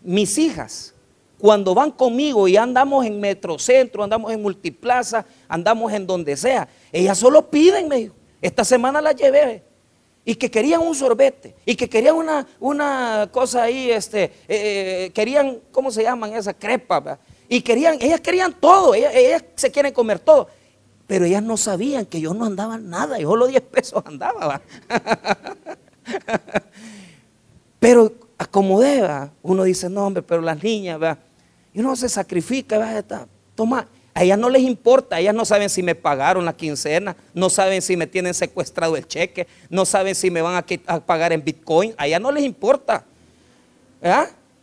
Mis 0.00 0.38
hijas, 0.38 0.94
cuando 1.36 1.74
van 1.74 1.90
conmigo 1.90 2.48
y 2.48 2.56
andamos 2.56 3.04
en 3.04 3.20
Metrocentro, 3.20 4.02
andamos 4.02 4.32
en 4.32 4.40
Multiplaza, 4.40 5.26
andamos 5.46 5.92
en 5.92 6.06
donde 6.06 6.38
sea, 6.38 6.70
ellas 6.90 7.18
solo 7.18 7.50
piden, 7.50 7.86
me. 7.86 8.10
Esta 8.40 8.64
semana 8.64 9.02
la 9.02 9.12
llevé 9.12 9.62
y 10.24 10.34
que 10.34 10.50
querían 10.50 10.80
un 10.82 10.94
sorbete 10.94 11.54
y 11.64 11.74
que 11.74 11.88
querían 11.88 12.16
una, 12.16 12.46
una 12.58 13.28
cosa 13.32 13.62
ahí, 13.64 13.90
este, 13.90 14.24
eh, 14.24 14.30
eh, 14.48 15.10
querían, 15.14 15.60
¿cómo 15.72 15.90
se 15.90 16.02
llaman 16.02 16.34
esa 16.34 16.52
crepa? 16.52 17.18
Y 17.48 17.62
querían, 17.62 17.96
ellas 18.00 18.20
querían 18.20 18.54
todo, 18.60 18.94
ellas, 18.94 19.44
se 19.56 19.70
quieren 19.70 19.92
comer 19.92 20.18
todo. 20.18 20.48
Pero 21.06 21.24
ellas 21.24 21.42
no 21.42 21.56
sabían 21.56 22.06
que 22.06 22.20
yo 22.20 22.32
no 22.34 22.44
andaba 22.44 22.78
nada, 22.78 23.18
yo 23.18 23.28
solo 23.30 23.48
10 23.48 23.62
pesos 23.62 24.02
andaba. 24.06 24.62
pero 27.80 28.12
acomodé, 28.38 29.02
uno 29.42 29.64
dice, 29.64 29.88
no 29.88 30.06
hombre, 30.06 30.22
pero 30.22 30.40
las 30.40 30.62
niñas, 30.62 31.00
y 31.72 31.80
uno 31.80 31.96
se 31.96 32.08
sacrifica, 32.08 32.78
¿va? 32.78 33.26
toma, 33.54 33.88
a 34.12 34.22
ellas 34.24 34.38
no 34.38 34.50
les 34.50 34.62
importa, 34.62 35.20
ellas 35.20 35.34
no 35.34 35.44
saben 35.44 35.70
si 35.70 35.82
me 35.82 35.94
pagaron 35.94 36.44
la 36.44 36.56
quincena, 36.56 37.16
no 37.32 37.48
saben 37.48 37.80
si 37.80 37.96
me 37.96 38.06
tienen 38.06 38.34
secuestrado 38.34 38.96
el 38.96 39.06
cheque, 39.06 39.46
no 39.68 39.84
saben 39.84 40.14
si 40.14 40.30
me 40.30 40.42
van 40.42 40.64
a, 40.86 41.00
pagar 41.00 41.32
en 41.32 41.44
Bitcoin, 41.44 41.94
a 41.96 42.06
ellas 42.06 42.20
no 42.20 42.32
les 42.32 42.44
importa. 42.44 43.04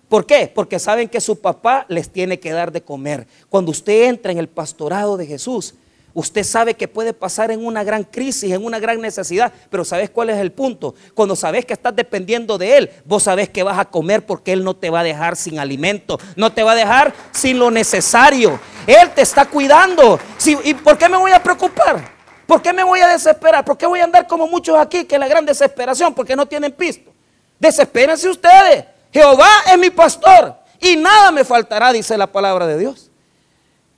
¿Por 0.09 0.25
qué? 0.25 0.51
Porque 0.53 0.79
saben 0.79 1.09
que 1.09 1.21
su 1.21 1.39
papá 1.39 1.85
les 1.89 2.09
tiene 2.09 2.39
que 2.39 2.51
dar 2.51 2.71
de 2.71 2.81
comer. 2.81 3.27
Cuando 3.49 3.71
usted 3.71 4.05
entra 4.09 4.31
en 4.31 4.37
el 4.37 4.47
pastorado 4.47 5.17
de 5.17 5.25
Jesús, 5.25 5.75
Usted 6.13 6.43
sabe 6.43 6.73
que 6.73 6.87
puede 6.87 7.13
pasar 7.13 7.51
en 7.51 7.63
una 7.63 7.83
gran 7.83 8.03
crisis, 8.03 8.51
en 8.51 8.65
una 8.65 8.79
gran 8.79 8.99
necesidad, 8.99 9.53
pero 9.69 9.85
¿sabes 9.85 10.09
cuál 10.09 10.31
es 10.31 10.37
el 10.37 10.51
punto? 10.51 10.95
Cuando 11.13 11.35
sabes 11.35 11.65
que 11.65 11.73
estás 11.73 11.95
dependiendo 11.95 12.57
de 12.57 12.77
Él, 12.77 12.91
vos 13.05 13.23
sabes 13.23 13.49
que 13.49 13.61
vas 13.61 13.77
a 13.77 13.85
comer 13.85 14.25
porque 14.25 14.53
Él 14.53 14.63
no 14.63 14.75
te 14.75 14.89
va 14.89 15.01
a 15.01 15.03
dejar 15.03 15.35
sin 15.35 15.59
alimento, 15.59 16.19
no 16.35 16.51
te 16.51 16.63
va 16.63 16.71
a 16.71 16.75
dejar 16.75 17.13
sin 17.31 17.59
lo 17.59 17.69
necesario. 17.69 18.59
Él 18.87 19.11
te 19.13 19.21
está 19.21 19.45
cuidando. 19.45 20.19
¿Y 20.63 20.73
por 20.73 20.97
qué 20.97 21.07
me 21.07 21.17
voy 21.17 21.31
a 21.31 21.43
preocupar? 21.43 22.17
¿Por 22.47 22.61
qué 22.61 22.71
me 22.71 22.83
voy 22.83 23.01
a 23.01 23.09
desesperar? 23.09 23.63
¿Por 23.63 23.77
qué 23.77 23.85
voy 23.85 23.99
a 23.99 24.05
andar 24.05 24.25
como 24.25 24.47
muchos 24.47 24.75
aquí 24.79 25.03
que 25.03 25.19
la 25.19 25.27
gran 25.27 25.45
desesperación 25.45 26.15
porque 26.15 26.35
no 26.35 26.45
tienen 26.45 26.71
pisto? 26.71 27.11
Desespérense 27.59 28.29
ustedes. 28.29 28.85
Jehová 29.11 29.49
es 29.71 29.77
mi 29.77 29.89
pastor 29.89 30.55
y 30.79 30.95
nada 30.95 31.31
me 31.31 31.43
faltará, 31.43 31.91
dice 31.91 32.17
la 32.17 32.27
palabra 32.27 32.65
de 32.65 32.77
Dios. 32.77 33.11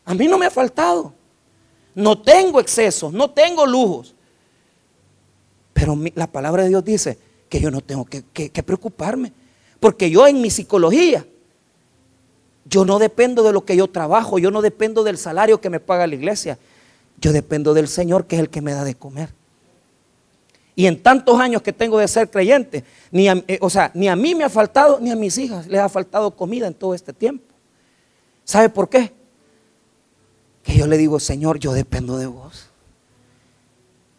A 0.03 0.15
mí 0.15 0.27
no 0.27 0.37
me 0.37 0.47
ha 0.47 0.51
faltado. 0.51 1.13
No 1.95 2.21
tengo 2.21 2.59
excesos, 2.59 3.11
no 3.13 3.31
tengo 3.31 3.65
lujos. 3.65 4.15
Pero 5.73 5.97
la 6.15 6.27
palabra 6.27 6.63
de 6.63 6.69
Dios 6.69 6.83
dice 6.83 7.17
que 7.47 7.59
yo 7.59 7.71
no 7.71 7.81
tengo 7.81 8.05
que, 8.05 8.63
preocuparme. 8.63 9.33
Porque 9.79 10.09
yo 10.09 10.27
en 10.27 10.41
mi 10.41 10.49
psicología, 10.49 11.25
yo 12.65 12.85
no 12.85 12.99
dependo 12.99 13.43
de 13.43 13.53
lo 13.53 13.65
que 13.65 13.75
yo 13.75 13.87
trabajo, 13.87 14.39
yo 14.39 14.51
no 14.51 14.61
dependo 14.61 15.03
del 15.03 15.17
salario 15.17 15.61
que 15.61 15.69
me 15.69 15.79
paga 15.79 16.05
la 16.05 16.15
iglesia. 16.15 16.57
Yo 17.19 17.33
dependo 17.33 17.73
del 17.73 17.87
Señor 17.87 18.25
que 18.25 18.35
es 18.35 18.41
el 18.41 18.49
que 18.49 18.61
me 18.61 18.73
da 18.73 18.83
de 18.83 18.95
comer. 18.95 19.29
Y 20.75 20.85
en 20.85 21.01
tantos 21.01 21.39
años 21.39 21.61
que 21.61 21.73
tengo 21.73 21.97
de 21.97 22.07
ser 22.07 22.29
creyente, 22.29 22.85
ni 23.11 23.27
eh, 23.27 23.59
o 23.59 23.69
sea, 23.69 23.91
ni 23.93 24.07
a 24.07 24.15
mí 24.15 24.33
me 24.35 24.45
ha 24.45 24.49
faltado, 24.49 24.99
ni 25.01 25.11
a 25.11 25.15
mis 25.15 25.37
hijas 25.37 25.67
les 25.67 25.81
ha 25.81 25.89
faltado 25.89 26.31
comida 26.31 26.67
en 26.67 26.73
todo 26.73 26.93
este 26.93 27.11
tiempo. 27.11 27.43
¿Sabe 28.45 28.69
por 28.69 28.87
qué? 28.87 29.11
Que 30.63 30.77
yo 30.77 30.87
le 30.87 30.97
digo, 30.97 31.19
Señor, 31.19 31.59
yo 31.59 31.73
dependo 31.73 32.17
de 32.17 32.27
vos. 32.27 32.69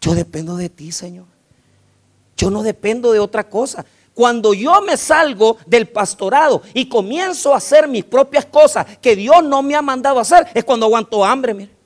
Yo 0.00 0.14
dependo 0.14 0.56
de 0.56 0.68
ti, 0.68 0.92
Señor. 0.92 1.26
Yo 2.36 2.50
no 2.50 2.62
dependo 2.62 3.12
de 3.12 3.18
otra 3.18 3.48
cosa. 3.48 3.84
Cuando 4.14 4.54
yo 4.54 4.80
me 4.82 4.96
salgo 4.96 5.58
del 5.66 5.88
pastorado 5.88 6.62
y 6.74 6.88
comienzo 6.88 7.54
a 7.54 7.58
hacer 7.58 7.86
mis 7.86 8.04
propias 8.04 8.46
cosas 8.46 8.86
que 8.98 9.14
Dios 9.14 9.44
no 9.44 9.62
me 9.62 9.74
ha 9.74 9.82
mandado 9.82 10.18
a 10.18 10.22
hacer, 10.22 10.46
es 10.54 10.64
cuando 10.64 10.86
aguanto 10.86 11.24
hambre, 11.24 11.54
mire. 11.54 11.80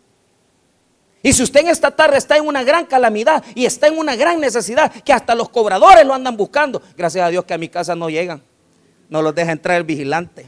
Y 1.22 1.32
si 1.32 1.42
usted 1.42 1.60
en 1.60 1.68
esta 1.68 1.90
tarde 1.90 2.18
está 2.18 2.36
en 2.36 2.46
una 2.46 2.62
gran 2.62 2.84
calamidad 2.84 3.42
y 3.54 3.64
está 3.64 3.86
en 3.86 3.98
una 3.98 4.14
gran 4.14 4.40
necesidad, 4.40 4.92
que 4.92 5.12
hasta 5.12 5.34
los 5.34 5.48
cobradores 5.48 6.04
lo 6.06 6.12
andan 6.12 6.36
buscando, 6.36 6.82
gracias 6.96 7.26
a 7.26 7.30
Dios 7.30 7.44
que 7.46 7.54
a 7.54 7.58
mi 7.58 7.68
casa 7.68 7.94
no 7.94 8.10
llegan, 8.10 8.42
no 9.08 9.22
los 9.22 9.34
deja 9.34 9.52
entrar 9.52 9.78
el 9.78 9.84
vigilante. 9.84 10.46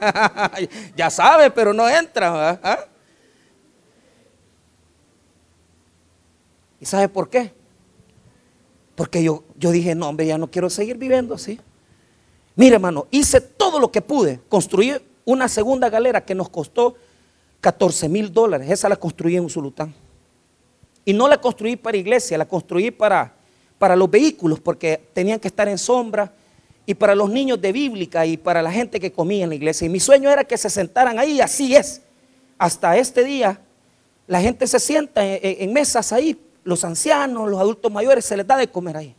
ya 0.96 1.10
sabe, 1.10 1.50
pero 1.50 1.72
no 1.72 1.88
entra. 1.88 2.88
¿Y 6.80 6.86
sabe 6.86 7.08
por 7.08 7.28
qué? 7.28 7.52
Porque 8.94 9.22
yo, 9.22 9.44
yo 9.56 9.70
dije, 9.70 9.94
no, 9.94 10.08
hombre, 10.08 10.26
ya 10.26 10.38
no 10.38 10.50
quiero 10.50 10.70
seguir 10.70 10.96
viviendo 10.96 11.34
así. 11.34 11.60
Mire, 12.56 12.74
hermano, 12.74 13.06
hice 13.10 13.40
todo 13.40 13.78
lo 13.78 13.90
que 13.90 14.02
pude. 14.02 14.40
Construí 14.48 14.94
una 15.24 15.48
segunda 15.48 15.88
galera 15.88 16.24
que 16.24 16.34
nos 16.34 16.48
costó 16.48 16.96
14 17.60 18.08
mil 18.08 18.32
dólares. 18.32 18.70
Esa 18.70 18.88
la 18.88 18.96
construí 18.96 19.36
en 19.36 19.48
Zulután. 19.48 19.94
Y 21.04 21.12
no 21.12 21.28
la 21.28 21.40
construí 21.40 21.76
para 21.76 21.96
iglesia, 21.96 22.36
la 22.36 22.46
construí 22.46 22.90
para, 22.90 23.34
para 23.78 23.96
los 23.96 24.10
vehículos, 24.10 24.60
porque 24.60 25.08
tenían 25.12 25.40
que 25.40 25.48
estar 25.48 25.68
en 25.68 25.78
sombra, 25.78 26.32
y 26.86 26.94
para 26.94 27.14
los 27.14 27.30
niños 27.30 27.60
de 27.60 27.70
bíblica 27.70 28.26
y 28.26 28.36
para 28.36 28.62
la 28.62 28.72
gente 28.72 28.98
que 28.98 29.12
comía 29.12 29.44
en 29.44 29.50
la 29.50 29.54
iglesia. 29.54 29.86
Y 29.86 29.88
mi 29.88 30.00
sueño 30.00 30.28
era 30.28 30.42
que 30.42 30.58
se 30.58 30.68
sentaran 30.68 31.18
ahí, 31.18 31.40
así 31.40 31.76
es. 31.76 32.02
Hasta 32.58 32.96
este 32.96 33.22
día, 33.22 33.60
la 34.26 34.40
gente 34.40 34.66
se 34.66 34.80
sienta 34.80 35.22
en, 35.24 35.72
mesas 35.72 36.12
ahí, 36.12 36.36
los 36.64 36.84
ancianos, 36.84 37.50
los 37.50 37.60
adultos 37.60 37.90
mayores, 37.90 38.24
se 38.24 38.36
les 38.36 38.46
da 38.46 38.56
de 38.56 38.68
comer 38.68 38.96
ahí. 38.96 39.14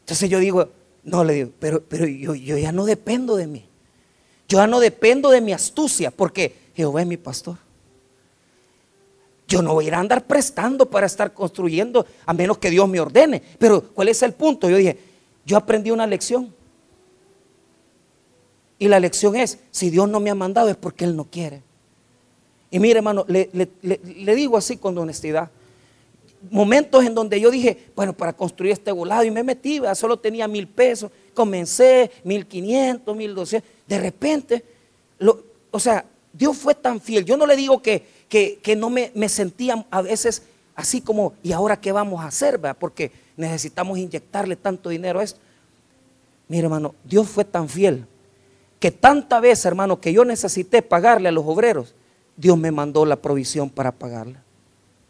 Entonces 0.00 0.28
yo 0.28 0.38
digo, 0.38 0.68
no 1.04 1.24
le 1.24 1.34
digo, 1.34 1.50
pero, 1.58 1.82
pero 1.82 2.06
yo, 2.06 2.34
yo 2.34 2.56
ya 2.58 2.72
no 2.72 2.84
dependo 2.84 3.36
de 3.36 3.46
mí. 3.46 3.64
Yo 4.48 4.58
ya 4.58 4.66
no 4.66 4.80
dependo 4.80 5.30
de 5.30 5.40
mi 5.40 5.52
astucia, 5.52 6.10
porque 6.10 6.54
Jehová 6.74 7.02
es 7.02 7.06
mi 7.06 7.16
pastor. 7.16 7.56
Yo 9.46 9.62
no 9.62 9.74
voy 9.74 9.86
a 9.86 9.88
ir 9.88 9.94
a 9.94 10.00
andar 10.00 10.26
prestando 10.26 10.86
para 10.90 11.06
estar 11.06 11.32
construyendo, 11.32 12.06
a 12.26 12.32
menos 12.34 12.58
que 12.58 12.70
Dios 12.70 12.88
me 12.88 13.00
ordene. 13.00 13.42
Pero 13.58 13.82
¿cuál 13.82 14.08
es 14.08 14.22
el 14.22 14.34
punto? 14.34 14.68
Yo 14.68 14.76
dije, 14.76 14.98
yo 15.44 15.56
aprendí 15.56 15.90
una 15.90 16.06
lección. 16.06 16.54
Y 18.78 18.88
la 18.88 19.00
lección 19.00 19.34
es, 19.36 19.58
si 19.70 19.90
Dios 19.90 20.08
no 20.08 20.20
me 20.20 20.30
ha 20.30 20.34
mandado 20.34 20.68
es 20.68 20.76
porque 20.76 21.04
Él 21.04 21.16
no 21.16 21.24
quiere. 21.24 21.62
Y 22.70 22.78
mire 22.78 22.98
hermano, 22.98 23.24
le, 23.26 24.34
digo 24.34 24.56
así 24.56 24.76
con 24.76 24.96
honestidad. 24.98 25.50
Momentos 26.50 27.04
en 27.04 27.14
donde 27.14 27.40
yo 27.40 27.50
dije, 27.50 27.90
bueno, 27.96 28.12
para 28.12 28.32
construir 28.32 28.72
este 28.72 28.92
volado 28.92 29.24
y 29.24 29.30
me 29.30 29.42
metí, 29.42 29.80
solo 29.94 30.18
tenía 30.18 30.46
mil 30.46 30.68
pesos, 30.68 31.10
comencé 31.34 32.10
mil 32.24 32.46
quinientos, 32.46 33.16
mil 33.16 33.34
doscientos. 33.34 33.70
De 33.86 33.98
repente, 33.98 34.64
o 35.70 35.80
sea, 35.80 36.04
Dios 36.32 36.56
fue 36.56 36.74
tan 36.74 37.00
fiel. 37.00 37.24
Yo 37.24 37.36
no 37.36 37.46
le 37.46 37.56
digo 37.56 37.82
que, 37.82 38.06
que, 38.28 38.76
no 38.76 38.90
me, 38.90 39.10
me, 39.14 39.28
sentía 39.28 39.84
a 39.90 40.02
veces 40.02 40.42
así 40.76 41.00
como, 41.00 41.34
¿y 41.42 41.52
ahora 41.52 41.80
qué 41.80 41.90
vamos 41.92 42.20
a 42.20 42.28
hacer? 42.28 42.60
Porque 42.78 43.10
necesitamos 43.36 43.98
inyectarle 43.98 44.56
tanto 44.56 44.90
dinero 44.90 45.20
a 45.20 45.24
esto. 45.24 45.40
Mire, 46.48 46.64
hermano, 46.64 46.94
Dios 47.04 47.28
fue 47.28 47.44
tan 47.44 47.68
fiel 47.68 48.06
que 48.80 48.90
tanta 48.90 49.40
vez, 49.40 49.64
hermano, 49.64 50.00
que 50.00 50.12
yo 50.12 50.24
necesité 50.24 50.82
pagarle 50.82 51.28
a 51.28 51.32
los 51.32 51.44
obreros, 51.46 51.94
Dios 52.36 52.56
me 52.56 52.70
mandó 52.70 53.04
la 53.04 53.16
provisión 53.16 53.68
para 53.70 53.92
pagarla. 53.92 54.42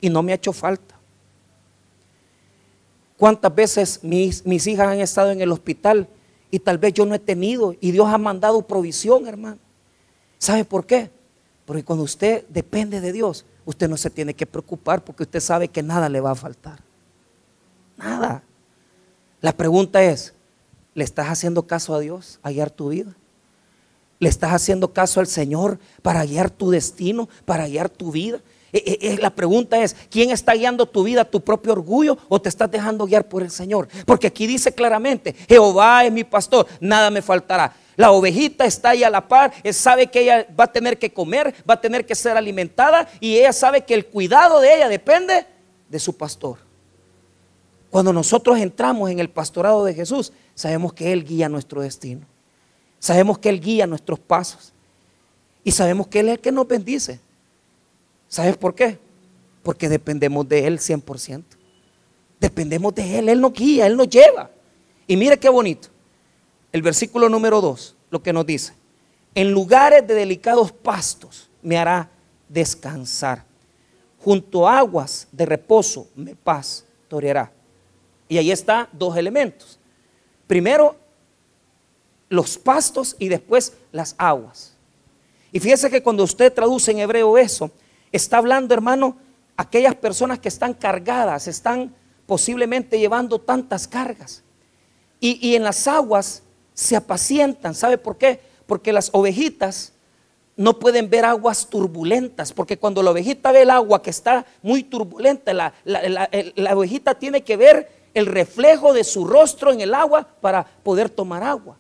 Y 0.01 0.09
no 0.09 0.23
me 0.23 0.33
ha 0.33 0.37
hecho 0.37 0.53
falta. 0.53 0.98
¿Cuántas 3.19 3.53
veces 3.53 4.01
mis, 4.03 4.47
mis 4.47 4.67
hijas 4.69 4.89
han 4.89 5.01
estado 5.01 5.33
en 5.33 5.41
el 5.41 5.51
hospital 5.51 6.09
y 6.53 6.61
tal 6.61 6.79
vez 6.79 6.95
yo 6.95 7.05
no 7.05 7.15
he 7.17 7.19
tenido 7.19 7.75
y 7.81 7.91
Dios 7.91 8.07
ha 8.09 8.17
mandado 8.17 8.63
provisión, 8.63 9.27
hermano? 9.27 9.59
¿Sabe 10.39 10.65
por 10.65 10.87
qué? 10.87 11.11
Porque 11.67 11.85
cuando 11.85 12.05
usted 12.05 12.47
depende 12.49 13.01
de 13.01 13.13
Dios, 13.13 13.45
usted 13.65 13.89
no 13.89 13.97
se 13.97 14.09
tiene 14.09 14.35
que 14.35 14.47
preocupar 14.47 15.05
porque 15.05 15.25
usted 15.25 15.41
sabe 15.41 15.67
que 15.67 15.83
nada 15.83 16.09
le 16.09 16.21
va 16.21 16.31
a 16.31 16.37
faltar. 16.37 16.81
Nada. 17.97 18.45
La 19.41 19.53
pregunta 19.53 20.03
es, 20.03 20.33
¿le 20.95 21.03
estás 21.03 21.27
haciendo 21.27 21.67
caso 21.67 21.97
a 21.97 22.01
Dios 22.01 22.39
a 22.43 22.53
guiar 22.53 22.71
tu 22.71 22.91
vida? 22.91 23.17
¿Le 24.21 24.29
estás 24.29 24.53
haciendo 24.53 24.93
caso 24.93 25.19
al 25.19 25.27
Señor 25.27 25.81
para 26.03 26.25
guiar 26.25 26.51
tu 26.51 26.71
destino, 26.71 27.29
para 27.45 27.67
guiar 27.67 27.89
tu 27.89 28.13
vida? 28.13 28.41
Eh, 28.73 28.83
eh, 28.85 28.99
eh, 29.01 29.19
la 29.21 29.31
pregunta 29.31 29.79
es, 29.83 29.97
¿quién 30.11 30.31
está 30.31 30.53
guiando 30.53 30.87
tu 30.87 31.03
vida, 31.03 31.25
tu 31.25 31.41
propio 31.41 31.73
orgullo 31.73 32.19
o 32.29 32.41
te 32.41 32.49
estás 32.49 32.71
dejando 32.71 33.07
guiar 33.07 33.27
por 33.29 33.43
el 33.43 33.51
Señor? 33.51 33.89
Porque 34.05 34.27
aquí 34.27 34.47
dice 34.47 34.73
claramente, 34.73 35.35
Jehová 35.49 36.05
es 36.05 36.13
mi 36.13 36.25
pastor, 36.25 36.67
nada 36.81 37.11
me 37.11 37.23
faltará. 37.23 37.75
La 37.97 38.13
ovejita 38.13 38.65
está 38.65 38.91
ahí 38.91 39.03
a 39.03 39.11
la 39.11 39.27
par, 39.27 39.53
sabe 39.73 40.07
que 40.07 40.21
ella 40.21 40.47
va 40.59 40.65
a 40.65 40.73
tener 40.73 40.99
que 40.99 41.13
comer, 41.13 41.55
va 41.69 41.75
a 41.75 41.81
tener 41.81 42.07
que 42.07 42.15
ser 42.15 42.37
alimentada 42.37 43.09
y 43.19 43.37
ella 43.37 43.53
sabe 43.53 43.85
que 43.85 43.95
el 43.95 44.07
cuidado 44.07 44.61
de 44.61 44.77
ella 44.77 44.89
depende 44.89 45.47
de 45.89 45.99
su 45.99 46.17
pastor. 46.17 46.59
Cuando 47.91 48.13
nosotros 48.13 48.59
entramos 48.59 49.11
en 49.11 49.19
el 49.19 49.31
pastorado 49.31 49.85
de 49.85 49.95
Jesús, 49.95 50.33
sabemos 50.55 50.93
que 50.93 51.13
Él 51.13 51.25
guía 51.25 51.49
nuestro 51.49 51.81
destino. 51.81 52.27
Sabemos 52.99 53.39
que 53.39 53.49
Él 53.49 53.61
guía 53.61 53.87
nuestros 53.87 54.19
pasos. 54.19 54.73
Y 55.65 55.73
sabemos 55.73 56.07
que 56.07 56.21
Él 56.21 56.29
es 56.29 56.35
el 56.35 56.41
que 56.41 56.53
nos 56.53 56.69
bendice. 56.69 57.21
¿Sabes 58.29 58.57
por 58.57 58.75
qué? 58.75 58.99
Porque 59.63 59.89
dependemos 59.89 60.49
de 60.49 60.67
Él 60.67 60.79
100%. 60.79 61.43
Dependemos 62.39 62.95
de 62.95 63.19
Él, 63.19 63.29
Él 63.29 63.41
nos 63.41 63.53
guía, 63.53 63.87
Él 63.87 63.97
nos 63.97 64.09
lleva. 64.09 64.51
Y 65.07 65.17
mire 65.17 65.39
qué 65.39 65.49
bonito. 65.49 65.89
El 66.71 66.83
versículo 66.83 67.29
número 67.29 67.61
2, 67.61 67.97
lo 68.11 68.23
que 68.23 68.33
nos 68.33 68.47
dice. 68.47 68.75
En 69.35 69.51
lugares 69.51 70.07
de 70.07 70.15
delicados 70.15 70.71
pastos 70.71 71.49
me 71.63 71.79
hará 71.79 72.11
descansar. 72.49 73.45
Junto 74.21 74.69
a 74.69 74.79
aguas 74.79 75.29
de 75.33 75.47
reposo 75.47 76.09
me 76.15 76.35
pastoreará. 76.35 77.53
Y 78.29 78.37
ahí 78.37 78.51
está 78.51 78.89
dos 78.93 79.17
elementos. 79.17 79.79
Primero, 80.47 80.97
los 82.29 82.59
pastos 82.59 83.17
y 83.19 83.29
después 83.29 83.73
las 83.93 84.15
aguas. 84.19 84.75
Y 85.51 85.61
fíjese 85.61 85.89
que 85.89 86.03
cuando 86.03 86.25
usted 86.25 86.53
traduce 86.53 86.91
en 86.91 86.99
hebreo 86.99 87.39
eso, 87.39 87.71
Está 88.13 88.39
hablando, 88.39 88.75
hermano, 88.75 89.17
aquellas 89.57 89.95
personas 89.95 90.39
que 90.39 90.49
están 90.49 90.73
cargadas, 90.75 91.49
están 91.49 91.95
posiblemente 92.27 92.99
llevando 92.99 93.41
tantas 93.41 93.89
cargas. 93.89 94.45
Y, 95.21 95.57
en 95.57 95.65
las 95.65 95.89
aguas 95.89 96.45
se 96.75 96.95
apacientan. 96.95 97.75
¿Sabe 97.75 97.99
por 97.99 98.17
qué? 98.17 98.41
Porque 98.67 98.93
las 98.93 99.11
ovejitas 99.13 99.93
no 100.57 100.79
pueden 100.79 101.11
ver 101.11 101.25
aguas 101.25 101.69
turbulentas, 101.69 102.53
porque 102.53 102.79
cuando 102.79 103.03
la 103.03 103.11
ovejita 103.11 103.51
ve 103.51 103.63
el 103.63 103.71
agua 103.71 104.03
que 104.03 104.11
está 104.11 104.47
muy 104.63 104.85
turbulenta, 104.85 105.53
la, 105.53 105.73
la, 105.85 106.77
ovejita 106.77 107.15
tiene 107.15 107.43
que 107.43 107.57
ver 107.57 107.91
el 108.15 108.27
reflejo 108.27 108.93
de 108.93 109.05
su 109.05 109.25
rostro 109.25 109.73
en 109.73 109.81
el 109.81 109.95
agua 109.95 110.29
para 110.41 110.65
poder 110.65 111.11
tomar 111.11 111.43
agua. 111.43 111.79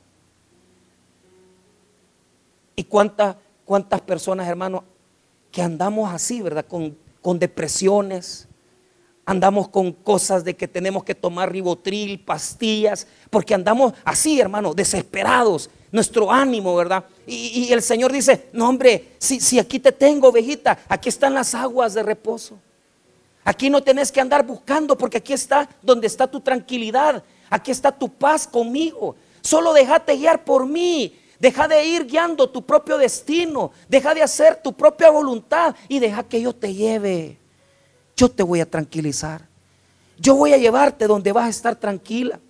¿Y 2.74 2.84
cuántas 2.84 4.00
personas, 4.06 4.48
hermano, 4.48 4.84
que 5.50 5.62
andamos 5.62 6.12
así, 6.12 6.42
¿verdad? 6.42 6.66
Con, 6.66 6.96
con 7.22 7.38
depresiones, 7.38 8.48
andamos 9.28 9.68
con 9.68 9.92
cosas 9.92 10.42
de 10.42 10.56
que 10.56 10.66
tenemos 10.66 11.04
que 11.04 11.14
tomar 11.14 11.52
ribotril, 11.52 12.18
pastillas, 12.20 13.06
porque 13.28 13.54
andamos 13.54 13.92
así, 14.04 14.40
hermano, 14.40 14.72
desesperados, 14.72 15.68
nuestro 15.92 16.30
ánimo, 16.32 16.74
¿verdad? 16.74 17.04
Y, 17.26 17.70
el 17.70 17.82
Señor 17.82 18.10
dice, 18.10 18.48
no 18.54 18.68
hombre, 18.68 19.16
si, 19.18 19.38
si 19.40 19.58
aquí 19.58 19.78
te 19.78 19.92
tengo, 19.92 20.28
ovejita, 20.28 20.78
aquí 20.88 21.10
están 21.10 21.34
las 21.34 21.54
aguas 21.54 21.92
de 21.92 22.02
reposo. 22.02 22.58
Aquí 23.44 23.68
no 23.68 23.82
tenés 23.82 24.10
que 24.12 24.20
andar 24.20 24.46
buscando 24.46 24.96
porque 24.96 25.18
aquí 25.18 25.32
está 25.32 25.68
donde 25.82 26.06
está 26.06 26.26
tu 26.26 26.40
tranquilidad, 26.40 27.22
aquí 27.50 27.70
está 27.70 27.92
tu 27.92 28.08
paz 28.08 28.46
conmigo. 28.46 29.14
Solo 29.42 29.72
déjate 29.72 30.16
guiar 30.16 30.44
por 30.44 30.66
mí. 30.66 31.18
Deja 31.38 31.68
de 31.68 31.84
ir 31.84 32.06
guiando 32.06 32.48
tu 32.50 32.62
propio 32.62 32.98
destino. 32.98 33.70
Deja 33.88 34.14
de 34.14 34.22
hacer 34.22 34.60
tu 34.62 34.72
propia 34.72 35.10
voluntad 35.10 35.74
y 35.88 35.98
deja 35.98 36.22
que 36.22 36.40
yo 36.40 36.52
te 36.52 36.74
lleve. 36.74 37.38
Yo 38.16 38.28
te 38.28 38.42
voy 38.42 38.60
a 38.60 38.68
tranquilizar. 38.68 39.46
Yo 40.18 40.34
voy 40.34 40.52
a 40.52 40.58
llevarte 40.58 41.06
donde 41.06 41.32
vas 41.32 41.46
a 41.46 41.50
estar 41.50 41.76
tranquila. 41.76 42.40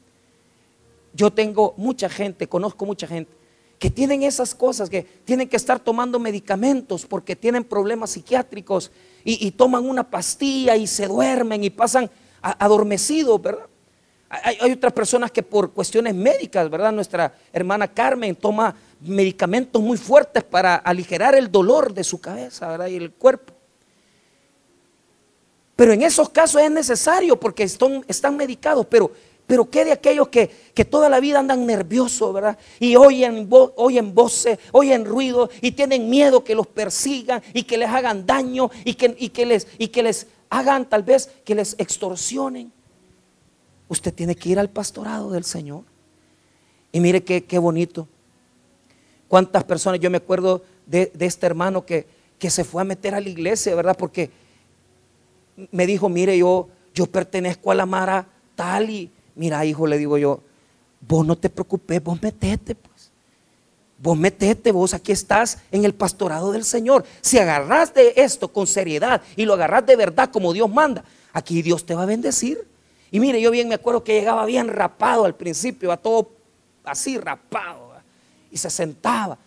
Yo 1.12 1.30
tengo 1.30 1.74
mucha 1.76 2.08
gente, 2.08 2.48
conozco 2.48 2.86
mucha 2.86 3.06
gente 3.06 3.38
que 3.78 3.90
tienen 3.90 4.22
esas 4.22 4.54
cosas, 4.54 4.90
que 4.90 5.02
tienen 5.02 5.48
que 5.48 5.56
estar 5.56 5.78
tomando 5.78 6.18
medicamentos 6.18 7.06
porque 7.06 7.36
tienen 7.36 7.64
problemas 7.64 8.10
psiquiátricos 8.10 8.90
y, 9.24 9.50
toman 9.52 9.88
una 9.88 10.08
pastilla 10.08 10.74
y 10.76 10.86
se 10.86 11.06
duermen 11.06 11.62
y 11.62 11.70
pasan 11.70 12.10
adormecidos, 12.40 13.40
¿verdad? 13.40 13.66
Hay, 14.30 14.72
otras 14.72 14.92
personas 14.92 15.30
que 15.30 15.42
por 15.42 15.72
cuestiones 15.72 16.14
médicas, 16.14 16.68
¿verdad? 16.68 16.92
Nuestra 16.92 17.32
hermana 17.52 17.88
Carmen 17.88 18.36
toma 18.36 18.74
medicamentos 19.00 19.80
muy 19.80 19.96
fuertes 19.96 20.44
para 20.44 20.76
aligerar 20.76 21.34
el 21.34 21.50
dolor 21.50 21.94
de 21.94 22.04
su 22.04 22.20
cabeza. 22.20 22.88
Y 22.88 22.96
el 22.96 23.12
cuerpo. 23.12 23.54
Pero 25.76 25.92
en 25.92 26.02
esos 26.02 26.28
casos 26.28 26.60
es 26.60 26.70
necesario 26.70 27.40
porque 27.40 27.62
están, 27.62 28.36
medicados, 28.36 28.84
pero, 28.90 29.10
Pero 29.46 29.70
¿qué 29.70 29.86
de 29.86 29.92
aquellos 29.92 30.28
que, 30.28 30.50
que 30.74 30.84
toda 30.84 31.08
la 31.08 31.20
vida 31.20 31.38
andan 31.38 31.64
nerviosos, 31.64 32.34
verdad? 32.34 32.58
Y 32.80 32.96
oyen, 32.96 33.48
oyen 33.76 34.14
voces, 34.14 34.58
oyen 34.72 35.06
ruido 35.06 35.48
y 35.62 35.72
tienen 35.72 36.10
miedo 36.10 36.44
que 36.44 36.54
los 36.54 36.66
persigan 36.66 37.42
y 37.54 37.62
que 37.62 37.78
les 37.78 37.88
hagan 37.88 38.26
daño 38.26 38.70
y 38.84 38.92
que, 38.94 39.16
y 39.18 39.30
que 39.30 39.46
les, 39.46 39.68
y 39.78 39.88
que 39.88 40.02
les 40.02 40.26
hagan 40.50 40.84
tal 40.84 41.02
vez 41.02 41.30
que 41.44 41.54
les 41.54 41.76
extorsionen. 41.78 42.72
Usted 43.88 44.12
tiene 44.12 44.34
que 44.34 44.50
ir 44.50 44.58
al 44.58 44.70
pastorado 44.70 45.30
del 45.30 45.44
Señor. 45.44 45.82
Y 46.92 47.00
mire 47.00 47.22
qué, 47.22 47.44
qué 47.44 47.58
bonito. 47.58 48.08
Cuántas 49.28 49.64
personas, 49.64 50.00
yo 50.00 50.10
me 50.10 50.18
acuerdo 50.18 50.62
de, 50.86 51.10
de 51.14 51.26
este 51.26 51.46
hermano 51.46 51.84
que, 51.84 52.06
que 52.38 52.50
se 52.50 52.64
fue 52.64 52.82
a 52.82 52.84
meter 52.84 53.14
a 53.14 53.20
la 53.20 53.28
iglesia, 53.28 53.74
¿verdad? 53.74 53.96
Porque 53.96 54.30
me 55.70 55.86
dijo, 55.86 56.08
mire, 56.08 56.36
yo, 56.38 56.68
yo 56.94 57.06
pertenezco 57.06 57.70
a 57.70 57.74
la 57.74 57.86
Mara 57.86 58.26
tal 58.54 58.90
y, 58.90 59.10
mira, 59.34 59.64
hijo, 59.64 59.86
le 59.86 59.98
digo 59.98 60.18
yo, 60.18 60.40
vos 61.00 61.26
no 61.26 61.36
te 61.36 61.50
preocupes, 61.50 62.02
vos 62.02 62.20
metete, 62.22 62.74
pues. 62.74 63.10
Vos 64.00 64.16
metete, 64.16 64.70
vos 64.70 64.94
aquí 64.94 65.10
estás 65.10 65.58
en 65.72 65.84
el 65.84 65.92
pastorado 65.92 66.52
del 66.52 66.64
Señor. 66.64 67.04
Si 67.20 67.36
agarrás 67.36 67.92
de 67.92 68.12
esto 68.16 68.46
con 68.48 68.68
seriedad 68.68 69.20
y 69.34 69.44
lo 69.44 69.54
agarrás 69.54 69.84
de 69.86 69.96
verdad 69.96 70.30
como 70.30 70.52
Dios 70.52 70.70
manda, 70.70 71.04
aquí 71.32 71.62
Dios 71.62 71.84
te 71.84 71.94
va 71.96 72.04
a 72.04 72.06
bendecir. 72.06 72.64
Y 73.10 73.20
mire, 73.20 73.40
yo 73.40 73.50
bien 73.50 73.68
me 73.68 73.74
acuerdo 73.74 74.04
que 74.04 74.18
llegaba 74.18 74.44
bien 74.46 74.68
rapado 74.68 75.24
al 75.24 75.34
principio, 75.34 75.92
a 75.92 75.96
todo 75.96 76.30
así 76.84 77.18
rapado, 77.18 77.92
y 78.50 78.56
se 78.56 78.70
sentaba. 78.70 79.38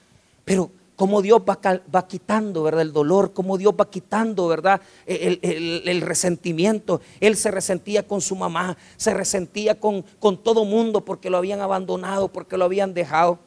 Pero 0.45 0.71
como 0.95 1.21
Dios 1.21 1.41
va, 1.41 1.59
va 1.93 2.07
quitando, 2.07 2.63
¿verdad? 2.63 2.81
El 2.81 2.93
dolor, 2.93 3.33
como 3.33 3.57
Dios 3.57 3.73
va 3.79 3.89
quitando, 3.89 4.47
¿verdad? 4.47 4.81
El 5.05 6.01
resentimiento. 6.01 7.01
Él 7.19 7.35
se 7.35 7.49
resentía 7.49 8.07
con 8.07 8.21
su 8.21 8.35
mamá, 8.35 8.77
se 8.97 9.13
resentía 9.13 9.79
con, 9.79 10.03
con 10.19 10.37
todo 10.37 10.65
mundo 10.65 11.03
porque 11.03 11.29
lo 11.29 11.37
habían 11.37 11.59
abandonado, 11.59 12.27
porque 12.27 12.57
lo 12.57 12.65
habían 12.65 12.93
dejado. 12.93 13.39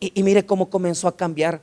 Y, 0.00 0.12
y 0.18 0.22
mire 0.22 0.46
cómo 0.46 0.70
comenzó 0.70 1.08
a 1.08 1.16
cambiar. 1.16 1.60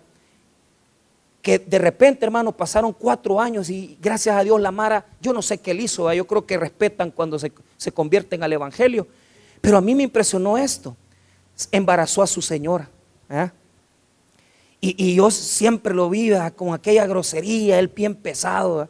Que 1.41 1.59
de 1.59 1.79
repente, 1.79 2.25
hermano, 2.25 2.55
pasaron 2.55 2.93
cuatro 2.93 3.41
años 3.41 3.69
y 3.69 3.97
gracias 4.01 4.35
a 4.35 4.43
Dios 4.43 4.61
la 4.61 4.71
Mara, 4.71 5.05
yo 5.21 5.33
no 5.33 5.41
sé 5.41 5.57
qué 5.57 5.71
él 5.71 5.81
hizo, 5.81 6.11
yo 6.13 6.27
creo 6.27 6.45
que 6.45 6.57
respetan 6.57 7.09
cuando 7.11 7.39
se, 7.39 7.51
se 7.77 7.91
convierten 7.91 8.43
al 8.43 8.53
Evangelio. 8.53 9.07
Pero 9.61 9.77
a 9.77 9.81
mí 9.81 9.95
me 9.95 10.03
impresionó 10.03 10.57
esto. 10.57 10.95
Embarazó 11.71 12.23
a 12.23 12.27
su 12.27 12.41
señora. 12.41 12.89
Y, 14.79 14.95
y 15.11 15.15
yo 15.15 15.29
siempre 15.29 15.93
lo 15.93 16.09
vi 16.09 16.31
con 16.55 16.73
aquella 16.73 17.05
grosería, 17.05 17.79
el 17.79 17.89
pie 17.89 18.09
pesado. 18.11 18.89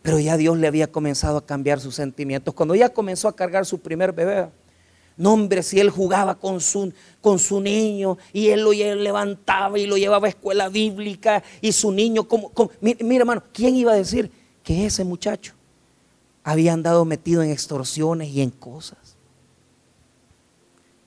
Pero 0.00 0.18
ya 0.18 0.36
Dios 0.36 0.56
le 0.58 0.66
había 0.66 0.90
comenzado 0.90 1.36
a 1.38 1.46
cambiar 1.46 1.78
sus 1.80 1.94
sentimientos. 1.94 2.54
Cuando 2.54 2.74
ya 2.74 2.88
comenzó 2.88 3.28
a 3.28 3.36
cargar 3.36 3.66
su 3.66 3.80
primer 3.80 4.12
bebé. 4.12 4.48
No 5.16 5.32
hombre, 5.34 5.62
si 5.62 5.78
él 5.80 5.90
jugaba 5.90 6.36
con 6.38 6.60
su, 6.60 6.92
con 7.20 7.38
su 7.38 7.60
niño 7.60 8.18
y 8.32 8.48
él 8.48 8.62
lo 8.62 8.72
levantaba 8.72 9.78
y 9.78 9.86
lo 9.86 9.96
llevaba 9.96 10.26
a 10.26 10.30
escuela 10.30 10.68
bíblica 10.68 11.42
y 11.60 11.72
su 11.72 11.92
niño, 11.92 12.26
como, 12.26 12.48
como- 12.50 12.70
mire, 12.80 13.04
mire, 13.04 13.20
hermano, 13.20 13.42
¿quién 13.52 13.76
iba 13.76 13.92
a 13.92 13.96
decir 13.96 14.30
que 14.62 14.86
ese 14.86 15.04
muchacho 15.04 15.54
había 16.44 16.72
andado 16.72 17.04
metido 17.04 17.42
en 17.42 17.50
extorsiones 17.50 18.28
y 18.28 18.40
en 18.40 18.50
cosas? 18.50 19.16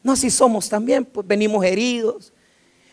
No, 0.04 0.12
así 0.12 0.30
somos 0.30 0.70
también, 0.70 1.04
pues 1.04 1.26
venimos 1.26 1.66
heridos, 1.66 2.32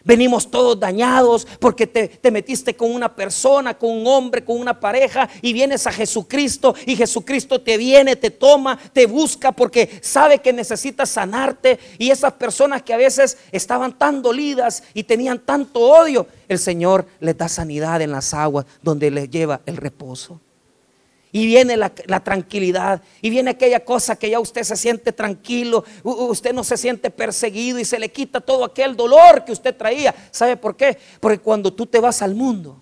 venimos 0.04 0.50
todos 0.50 0.78
dañados 0.78 1.46
porque 1.58 1.86
te, 1.86 2.08
te 2.08 2.30
metiste 2.30 2.74
con 2.76 2.90
una 2.92 3.14
persona, 3.14 3.74
con 3.74 3.90
un 3.90 4.06
hombre, 4.06 4.44
con 4.44 4.60
una 4.60 4.78
pareja 4.78 5.28
y 5.40 5.52
vienes 5.52 5.86
a 5.86 5.92
Jesucristo 5.92 6.74
y 6.86 6.96
Jesucristo 6.96 7.60
te 7.60 7.76
viene, 7.76 8.16
te 8.16 8.30
toma, 8.30 8.78
te 8.92 9.06
busca 9.06 9.52
porque 9.52 10.00
sabe 10.02 10.38
que 10.38 10.52
necesitas 10.52 11.10
sanarte 11.10 11.78
y 11.98 12.10
esas 12.10 12.32
personas 12.34 12.82
que 12.82 12.94
a 12.94 12.98
veces 12.98 13.38
estaban 13.52 13.98
tan 13.98 14.22
dolidas 14.22 14.82
y 14.94 15.04
tenían 15.04 15.38
tanto 15.38 15.80
odio, 15.80 16.26
el 16.48 16.58
Señor 16.58 17.06
les 17.20 17.36
da 17.36 17.48
sanidad 17.48 18.00
en 18.02 18.12
las 18.12 18.34
aguas 18.34 18.66
donde 18.82 19.10
les 19.10 19.30
lleva 19.30 19.60
el 19.66 19.76
reposo. 19.76 20.40
Y 21.34 21.46
viene 21.46 21.78
la, 21.78 21.88
tranquilidad. 21.90 23.00
Y 23.22 23.30
viene 23.30 23.52
aquella 23.52 23.82
cosa 23.84 24.16
que 24.16 24.28
ya 24.28 24.38
usted 24.38 24.64
se 24.64 24.76
siente 24.76 25.12
tranquilo. 25.12 25.82
Usted 26.02 26.52
no 26.52 26.62
se 26.62 26.76
siente 26.76 27.10
perseguido 27.10 27.78
y 27.78 27.86
se 27.86 27.98
le 27.98 28.12
quita 28.12 28.40
todo 28.42 28.66
aquel 28.66 28.94
dolor 28.94 29.42
que 29.44 29.52
usted 29.52 29.74
traía. 29.74 30.14
¿Sabe 30.30 30.58
por 30.58 30.76
qué? 30.76 30.98
Porque 31.20 31.38
cuando 31.38 31.72
tú 31.72 31.86
te 31.86 32.00
vas 32.00 32.20
al 32.20 32.34
mundo, 32.34 32.78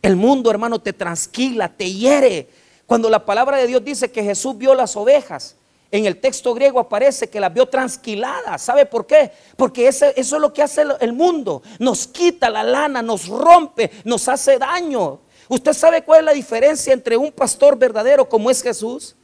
el 0.00 0.14
mundo, 0.14 0.48
hermano, 0.48 0.80
te 0.80 0.92
transquila, 0.92 1.68
te 1.68 1.92
hiere. 1.92 2.48
Cuando 2.86 3.10
la 3.10 3.26
palabra 3.26 3.56
de 3.56 3.66
Dios 3.66 3.84
dice 3.84 4.12
que 4.12 4.22
Jesús 4.22 4.56
vio 4.56 4.74
las 4.74 4.96
ovejas, 4.96 5.56
en 5.90 6.06
el 6.06 6.20
texto 6.20 6.54
griego 6.54 6.78
aparece 6.78 7.28
que 7.28 7.40
las 7.40 7.52
vio 7.52 7.66
transquiladas. 7.66 8.62
¿Sabe 8.62 8.86
por 8.86 9.06
qué? 9.06 9.32
Porque 9.56 9.88
eso 9.88 10.06
es 10.14 10.30
lo 10.30 10.52
que 10.52 10.62
hace 10.62 10.84
el 11.00 11.12
mundo. 11.12 11.62
Nos 11.80 12.06
quita 12.06 12.48
la 12.48 12.62
lana, 12.62 13.02
nos 13.02 13.26
rompe, 13.26 13.90
nos 14.04 14.28
hace 14.28 14.56
daño. 14.56 15.20
¿Usted 15.50 15.72
sabe 15.72 16.04
cuál 16.04 16.20
es 16.20 16.24
la 16.26 16.32
diferencia 16.32 16.92
entre 16.92 17.16
un 17.16 17.32
pastor 17.32 17.76
verdadero 17.76 18.28
como 18.28 18.52
es 18.52 18.62
Jesús 18.62 19.16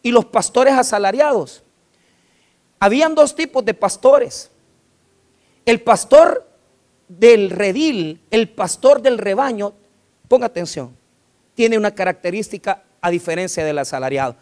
y 0.00 0.12
los 0.12 0.24
pastores 0.26 0.74
asalariados? 0.74 1.64
Habían 2.78 3.16
dos 3.16 3.34
tipos 3.34 3.64
de 3.64 3.74
pastores. 3.74 4.48
El 5.66 5.80
pastor 5.80 6.48
del 7.08 7.50
redil, 7.50 8.20
el 8.30 8.48
pastor 8.48 9.02
del 9.02 9.18
rebaño, 9.18 9.72
ponga 10.28 10.46
atención, 10.46 10.96
tiene 11.56 11.76
una 11.76 11.96
característica 11.96 12.84
a 13.00 13.10
diferencia 13.10 13.64
del 13.64 13.80
asalariado. 13.80 14.36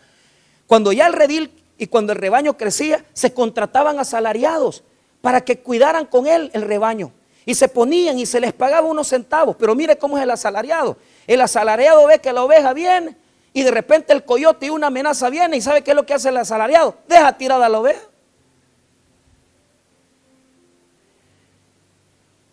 Cuando 0.67 0.93
ya 0.93 1.07
el 1.07 1.15
redil 1.15 1.51
y 1.79 1.87
cuando 1.87 2.13
el 2.13 2.19
rebaño 2.19 2.59
crecía, 2.59 3.03
se 3.15 3.33
contrataban 3.33 3.99
asalariados 3.99 4.85
para 5.23 5.41
que 5.41 5.61
cuidaran 5.61 6.05
con 6.05 6.27
él 6.27 6.51
el 6.53 6.61
rebaño. 6.61 7.13
Y 7.49 7.55
se 7.55 7.67
ponían 7.67 8.19
y 8.19 8.27
se 8.27 8.41
les 8.41 8.53
pagaba 8.53 8.87
unos 8.87 9.09
centavos. 9.09 9.57
Pero 9.57 9.75
mire 9.75 9.97
cómo 9.97 10.19
es 10.19 10.23
el 10.23 10.31
asalariado. 10.31 10.99
El 11.27 11.41
asalariado 11.41 12.07
ve 12.07 12.19
que 12.19 12.31
la 12.31 12.45
oveja 12.45 12.75
viene 12.75 13.17
y 13.55 13.63
de 13.63 13.71
repente 13.71 14.13
el 14.13 14.23
coyote 14.23 14.67
y 14.67 14.69
una 14.69 14.89
amenaza 14.89 15.31
viene. 15.31 15.57
¿Y 15.57 15.63
sabe 15.63 15.81
qué 15.81 15.93
es 15.93 15.97
lo 15.97 16.05
que 16.05 16.13
hace 16.13 16.29
el 16.29 16.37
asalariado? 16.37 16.97
Deja 17.09 17.39
tirada 17.39 17.67
la 17.71 17.81
oveja. 17.81 18.03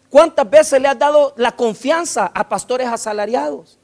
¿Cuántas 0.09 0.49
veces 0.49 0.81
le 0.81 0.87
has 0.87 0.97
dado 0.97 1.33
la 1.35 1.51
confianza 1.51 2.31
a 2.33 2.47
pastores 2.47 2.87
asalariados? 2.87 3.77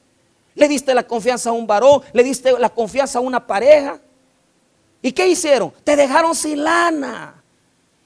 Le 0.56 0.70
diste 0.70 0.94
la 0.94 1.04
confianza 1.04 1.50
a 1.50 1.54
un 1.54 1.68
varón, 1.68 2.02
le 2.14 2.24
diste 2.24 2.58
la 2.58 2.70
confianza 2.70 3.20
a 3.20 3.22
una 3.22 3.46
pareja. 3.46 4.00
¿Y 5.02 5.12
qué 5.12 5.28
hicieron? 5.28 5.74
Te 5.84 5.98
dejaron 5.98 6.34
sin 6.34 6.64
lana. 6.64 7.41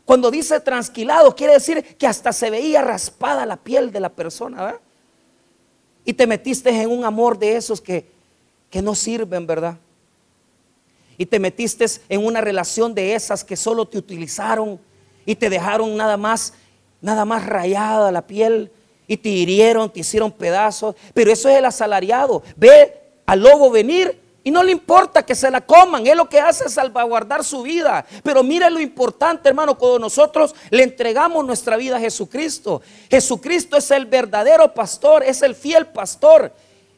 Cuando 0.06 0.30
dice 0.30 0.60
transquilado, 0.60 1.36
quiere 1.36 1.54
decir 1.54 1.84
que 1.98 2.06
hasta 2.06 2.32
se 2.32 2.52
veía 2.52 2.82
raspada 2.82 3.46
la 3.46 3.58
piel 3.58 3.92
de 3.92 4.00
la 4.00 4.10
persona, 4.10 4.64
¿verdad? 4.64 4.82
Y 6.06 6.14
te 6.14 6.28
metiste 6.28 6.70
en 6.70 6.92
un 6.92 7.04
amor 7.04 7.40
de 7.40 7.58
esos 7.58 7.82
que, 7.82 8.06
que 8.70 8.84
no 8.84 8.94
sirven, 8.94 9.48
¿verdad? 9.48 9.78
Y 11.18 11.26
te 11.26 11.40
metiste 11.40 11.86
en 12.08 12.24
una 12.24 12.40
relación 12.42 12.94
de 12.94 13.16
esas 13.16 13.44
que 13.44 13.56
solo 13.56 13.88
te 13.88 13.98
utilizaron 13.98 14.80
y 15.26 15.36
te 15.36 15.50
dejaron 15.50 15.98
nada 15.98 16.18
más, 16.18 16.54
nada 17.02 17.26
más 17.26 17.46
rayada 17.46 18.12
la 18.12 18.28
piel 18.28 18.72
y 19.08 19.18
te 19.18 19.30
hirieron, 19.30 19.92
te 19.92 20.02
hicieron 20.02 20.32
pedazos. 20.32 20.96
Pero 21.16 21.32
eso 21.32 21.50
es 21.50 21.58
el 21.58 21.66
asalariado. 21.66 22.44
Ve 22.56 22.94
al 23.26 23.40
lobo 23.40 23.72
venir 23.72 24.20
y 24.46 24.52
no 24.52 24.62
le 24.62 24.72
importa 24.72 25.26
que 25.26 25.34
se 25.34 25.50
la 25.50 25.60
coman, 25.60 26.06
él 26.06 26.20
lo 26.20 26.30
que 26.30 26.40
hace 26.40 26.66
es 26.66 26.74
salvaguardar 26.74 27.44
su 27.44 27.64
vida. 27.64 28.06
Pero 28.22 28.44
mire 28.44 28.70
lo 28.70 28.80
importante, 28.80 29.50
hermano, 29.50 29.76
cuando 29.76 29.98
nosotros 29.98 30.54
le 30.70 30.84
entregamos 30.84 31.44
nuestra 31.44 31.78
vida 31.78 31.98
a 31.98 32.00
Jesucristo. 32.00 32.84
Jesucristo 33.10 33.76
es 33.76 33.90
el 33.90 34.06
verdadero 34.06 34.72
pastor, 34.72 35.24
es 35.24 35.42
el 35.42 35.56
fiel 35.56 35.88
pastor. 35.88 36.54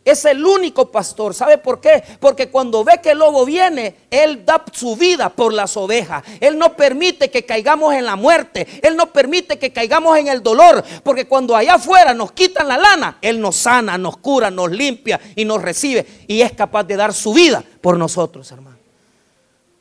Es 0.08 0.24
el 0.24 0.46
único 0.46 0.90
pastor. 0.90 1.34
¿Sabe 1.34 1.58
por 1.58 1.82
qué? 1.82 2.02
Porque 2.22 2.50
cuando 2.50 2.82
ve 2.86 3.02
que 3.04 3.12
el 3.12 3.18
lobo 3.18 3.44
viene, 3.44 3.94
Él 4.10 4.46
da 4.46 4.64
su 4.72 4.96
vida 4.96 5.28
por 5.28 5.52
las 5.52 5.76
ovejas. 5.76 6.24
Él 6.40 6.58
no 6.58 6.78
permite 6.78 7.30
que 7.30 7.46
caigamos 7.46 7.94
en 7.94 8.06
la 8.06 8.16
muerte. 8.16 8.66
Él 8.82 8.96
no 8.96 9.12
permite 9.12 9.60
que 9.60 9.74
caigamos 9.74 10.18
en 10.18 10.30
el 10.30 10.42
dolor. 10.42 10.82
Porque 11.04 11.28
cuando 11.28 11.58
allá 11.58 11.74
afuera 11.74 12.14
nos 12.14 12.32
quitan 12.32 12.70
la 12.70 12.78
lana, 12.78 13.18
Él 13.22 13.42
nos 13.42 13.58
sana, 13.58 13.98
nos 13.98 14.16
cura, 14.16 14.50
nos 14.50 14.72
limpia 14.72 15.20
y 15.36 15.44
nos 15.44 15.62
recibe. 15.62 16.08
Y 16.26 16.40
es 16.40 16.54
capaz 16.54 16.86
de 16.86 16.96
dar 16.96 17.14
su 17.14 17.34
vida 17.34 17.62
por 17.82 17.98
nosotros, 17.98 18.50
hermano. 18.50 18.78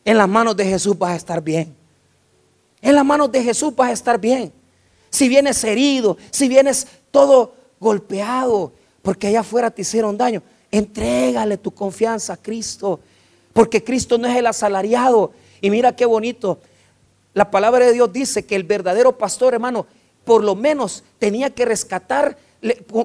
En 0.04 0.18
las 0.18 0.28
manos 0.28 0.56
de 0.56 0.64
Jesús 0.64 0.98
vas 0.98 1.12
a 1.12 1.16
estar 1.16 1.40
bien. 1.40 1.72
En 2.82 2.96
las 2.96 3.04
manos 3.04 3.30
de 3.30 3.44
Jesús 3.44 3.76
vas 3.76 3.90
a 3.90 3.92
estar 3.92 4.18
bien. 4.18 4.52
Si 5.08 5.28
vienes 5.28 5.62
herido, 5.62 6.16
si 6.32 6.48
vienes 6.48 6.88
todo 7.12 7.54
golpeado, 7.78 8.72
porque 9.06 9.28
allá 9.28 9.38
afuera 9.38 9.70
te 9.70 9.82
hicieron 9.82 10.18
daño, 10.18 10.42
entrégale 10.68 11.58
tu 11.58 11.70
confianza 11.70 12.32
a 12.32 12.36
Cristo, 12.36 12.98
porque 13.52 13.84
Cristo 13.84 14.18
no 14.18 14.26
es 14.26 14.36
el 14.36 14.48
asalariado. 14.48 15.30
Y 15.60 15.70
mira 15.70 15.94
qué 15.94 16.04
bonito, 16.04 16.58
la 17.32 17.48
palabra 17.48 17.86
de 17.86 17.92
Dios 17.92 18.12
dice 18.12 18.44
que 18.44 18.56
el 18.56 18.64
verdadero 18.64 19.16
pastor, 19.16 19.54
hermano, 19.54 19.86
por 20.24 20.42
lo 20.42 20.56
menos 20.56 21.04
tenía 21.20 21.50
que 21.50 21.64
rescatar 21.64 22.36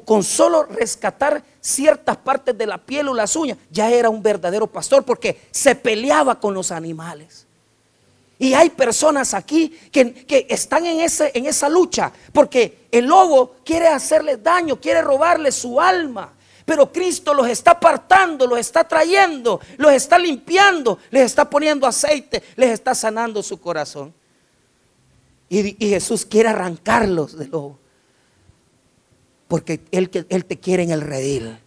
con 0.03 0.23
solo 0.23 0.63
rescatar 0.63 1.43
ciertas 1.59 2.17
partes 2.17 2.57
de 2.57 2.65
la 2.65 2.79
piel 2.79 3.09
o 3.09 3.13
las 3.13 3.35
uñas, 3.35 3.59
ya 3.69 3.91
era 3.91 4.09
un 4.09 4.23
verdadero 4.23 4.65
pastor 4.65 5.03
porque 5.03 5.39
se 5.51 5.75
peleaba 5.75 6.39
con 6.39 6.55
los 6.55 6.71
animales. 6.71 7.45
Y 8.41 8.55
hay 8.55 8.71
personas 8.71 9.35
aquí 9.35 9.69
que, 9.91 10.47
están 10.49 10.87
en, 10.87 11.01
ese, 11.01 11.29
en 11.35 11.45
esa 11.45 11.69
lucha 11.69 12.11
porque 12.33 12.87
el 12.91 13.05
lobo 13.05 13.57
quiere 13.63 13.87
hacerles 13.87 14.41
daño, 14.41 14.81
quiere 14.81 15.03
robarle 15.03 15.51
su 15.51 15.79
alma. 15.79 16.33
Pero 16.65 16.91
Cristo 16.91 17.35
los 17.35 17.47
está 17.47 17.71
apartando, 17.71 18.47
los 18.47 18.57
está 18.57 18.83
trayendo, 18.83 19.61
los 19.77 19.93
está 19.93 20.17
limpiando, 20.17 20.97
les 21.11 21.27
está 21.27 21.47
poniendo 21.47 21.85
aceite, 21.85 22.41
les 22.55 22.71
está 22.71 22.95
sanando 22.95 23.43
su 23.43 23.61
corazón. 23.61 24.11
Y, 25.47 25.85
y 25.85 25.89
Jesús 25.89 26.25
quiere 26.25 26.49
arrancarlos 26.49 27.37
del 27.37 27.51
lobo 27.51 27.77
porque 29.47 29.81
él, 29.91 30.09
él 30.29 30.45
te 30.45 30.57
quiere 30.57 30.81
en 30.81 30.89
el 30.89 31.01
redil. 31.01 31.59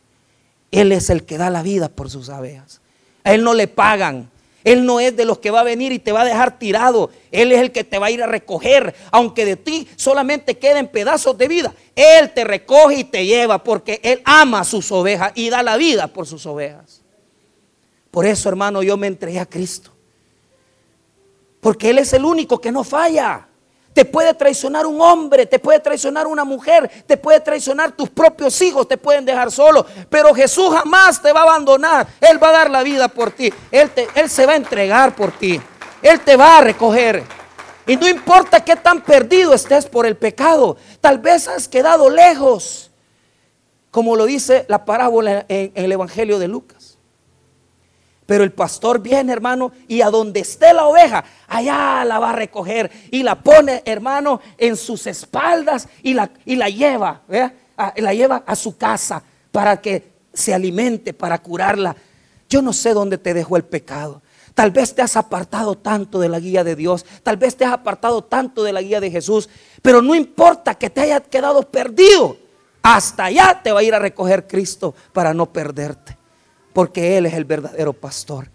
Él 0.73 0.91
es 0.91 1.09
el 1.09 1.25
que 1.25 1.39
da 1.39 1.51
la 1.51 1.63
vida 1.63 1.89
por 1.89 2.11
sus 2.11 2.31
abejas. 2.31 2.81
A 3.23 3.33
Él 3.33 3.45
no 3.45 3.55
le 3.55 3.69
pagan. 3.69 4.29
Él 4.65 4.87
no 4.87 4.99
es 4.99 5.15
de 5.15 5.27
los 5.27 5.39
que 5.39 5.51
va 5.51 5.61
a 5.61 5.65
venir 5.65 5.93
y 5.93 5.99
te 5.99 6.11
va 6.11 6.23
a 6.23 6.25
dejar 6.25 6.59
tirado. 6.59 7.11
Él 7.31 7.53
es 7.53 7.61
el 7.61 7.71
que 7.71 7.85
te 7.85 7.99
va 7.99 8.07
a 8.07 8.11
ir 8.11 8.23
a 8.23 8.27
recoger. 8.27 8.95
Aunque 9.11 9.45
de 9.45 9.57
ti 9.57 9.87
solamente 9.97 10.59
queden 10.59 10.89
pedazos 10.89 11.37
de 11.37 11.47
vida. 11.47 11.75
Él 11.95 12.33
te 12.33 12.45
recoge 12.45 12.97
y 12.97 13.05
te 13.05 13.27
lleva 13.27 13.63
porque 13.63 14.01
Él 14.03 14.23
ama 14.25 14.61
a 14.61 14.65
sus 14.65 14.91
ovejas 14.91 15.33
y 15.35 15.51
da 15.51 15.63
la 15.63 15.77
vida 15.77 16.09
por 16.09 16.27
sus 16.27 16.47
ovejas. 16.47 17.03
Por 18.11 18.25
eso, 18.25 18.49
hermano, 18.49 18.83
yo 18.83 18.97
me 18.97 19.07
entregué 19.07 19.39
a 19.39 19.47
Cristo. 19.47 19.91
Porque 21.61 21.91
Él 21.91 21.99
es 21.99 22.15
el 22.15 22.25
único 22.25 22.59
que 22.59 22.73
no 22.73 22.85
falla. 22.85 23.47
Te 23.95 24.05
puede 24.05 24.35
traicionar 24.35 24.87
un 24.87 25.01
hombre, 25.01 25.47
te 25.47 25.61
puede 25.61 25.79
traicionar 25.79 26.27
una 26.27 26.45
mujer, 26.45 26.91
te 27.07 27.17
puede 27.17 27.39
traicionar 27.39 27.93
tus 27.93 28.11
propios 28.11 28.61
hijos, 28.61 28.89
te 28.89 28.99
pueden 28.99 29.25
dejar 29.25 29.53
solo. 29.53 29.87
Pero 30.11 30.35
Jesús 30.35 30.75
jamás 30.75 31.23
te 31.23 31.33
va 31.33 31.41
a 31.41 31.45
abandonar. 31.45 32.07
Él 32.21 32.43
va 32.43 32.49
a 32.49 32.53
dar 32.53 32.71
la 32.71 32.83
vida 32.83 33.07
por 33.07 33.31
ti. 33.31 33.55
Él, 33.71 33.91
él 34.17 34.29
se 34.29 34.47
va 34.47 34.55
a 34.55 34.57
entregar 34.57 35.15
por 35.15 35.31
ti. 35.31 35.61
Él 36.03 36.21
te 36.21 36.37
va 36.37 36.59
a 36.59 36.61
recoger. 36.61 37.23
Y 37.87 37.97
no 37.97 38.09
importa 38.09 38.65
qué 38.65 38.77
tan 38.77 39.01
perdido 39.01 39.55
estés 39.55 39.87
por 39.87 40.07
el 40.07 40.17
pecado. 40.17 40.77
Tal 41.01 41.19
vez 41.19 41.47
has 41.47 41.69
quedado 41.69 42.11
lejos. 42.11 42.91
Como 43.93 44.17
lo 44.17 44.25
dice 44.27 44.65
la 44.69 44.85
parábola 44.85 45.47
en 45.49 45.71
el 45.75 45.93
Evangelio 45.93 46.41
de 46.41 46.49
Lucas. 46.49 46.84
Pero 48.27 48.43
el 48.43 48.53
pastor 48.53 49.01
viene, 49.01 49.33
hermano, 49.33 49.73
y 49.87 50.01
a 50.01 50.09
donde 50.09 50.41
esté 50.41 50.73
la 50.73 50.87
oveja, 50.87 51.25
allá 51.47 52.05
la 52.05 52.19
va 52.19 52.31
a 52.31 52.35
recoger 52.35 52.91
y 53.11 53.23
la 53.23 53.43
pone, 53.43 53.83
hermano, 53.85 54.41
en 54.57 54.77
sus 54.77 55.07
espaldas 55.07 55.89
y 56.03 56.15
la, 56.15 56.31
y 56.47 56.57
la 56.57 56.71
lleva, 56.71 57.23
la 57.29 58.15
lleva 58.15 58.43
a 58.47 58.57
su 58.57 58.79
casa 58.79 59.23
para 59.53 59.81
que 59.81 60.15
se 60.33 60.55
alimente, 60.55 61.13
para 61.13 61.39
curarla. 61.39 61.95
Yo 62.49 62.63
no 62.63 62.73
sé 62.73 62.95
dónde 62.95 63.19
te 63.19 63.35
dejó 63.35 63.59
el 63.59 63.65
pecado. 63.65 64.23
Tal 64.55 64.71
vez 64.71 64.95
te 64.95 65.03
has 65.03 65.17
apartado 65.17 65.75
tanto 65.75 66.19
de 66.19 66.29
la 66.29 66.41
guía 66.41 66.65
de 66.65 66.77
Dios, 66.77 67.05
tal 67.23 67.37
vez 67.37 67.57
te 67.57 67.65
has 67.65 67.73
apartado 67.73 68.23
tanto 68.25 68.63
de 68.63 68.73
la 68.73 68.81
guía 68.81 69.01
de 69.01 69.11
Jesús, 69.11 69.51
pero 69.83 70.01
no 70.01 70.15
importa 70.15 70.77
que 70.77 70.89
te 70.89 71.01
hayas 71.01 71.23
quedado 71.29 71.63
perdido, 71.63 72.37
hasta 72.81 73.25
allá 73.25 73.61
te 73.63 73.73
va 73.73 73.81
a 73.81 73.83
ir 73.83 73.95
a 73.95 73.99
recoger 73.99 74.47
Cristo 74.47 74.95
para 75.13 75.35
no 75.35 75.53
perderte 75.53 76.24
porque 76.75 77.17
Él 77.17 77.25
es 77.25 77.35
el 77.35 77.45
verdadero 77.47 77.95
pastor. 77.95 78.51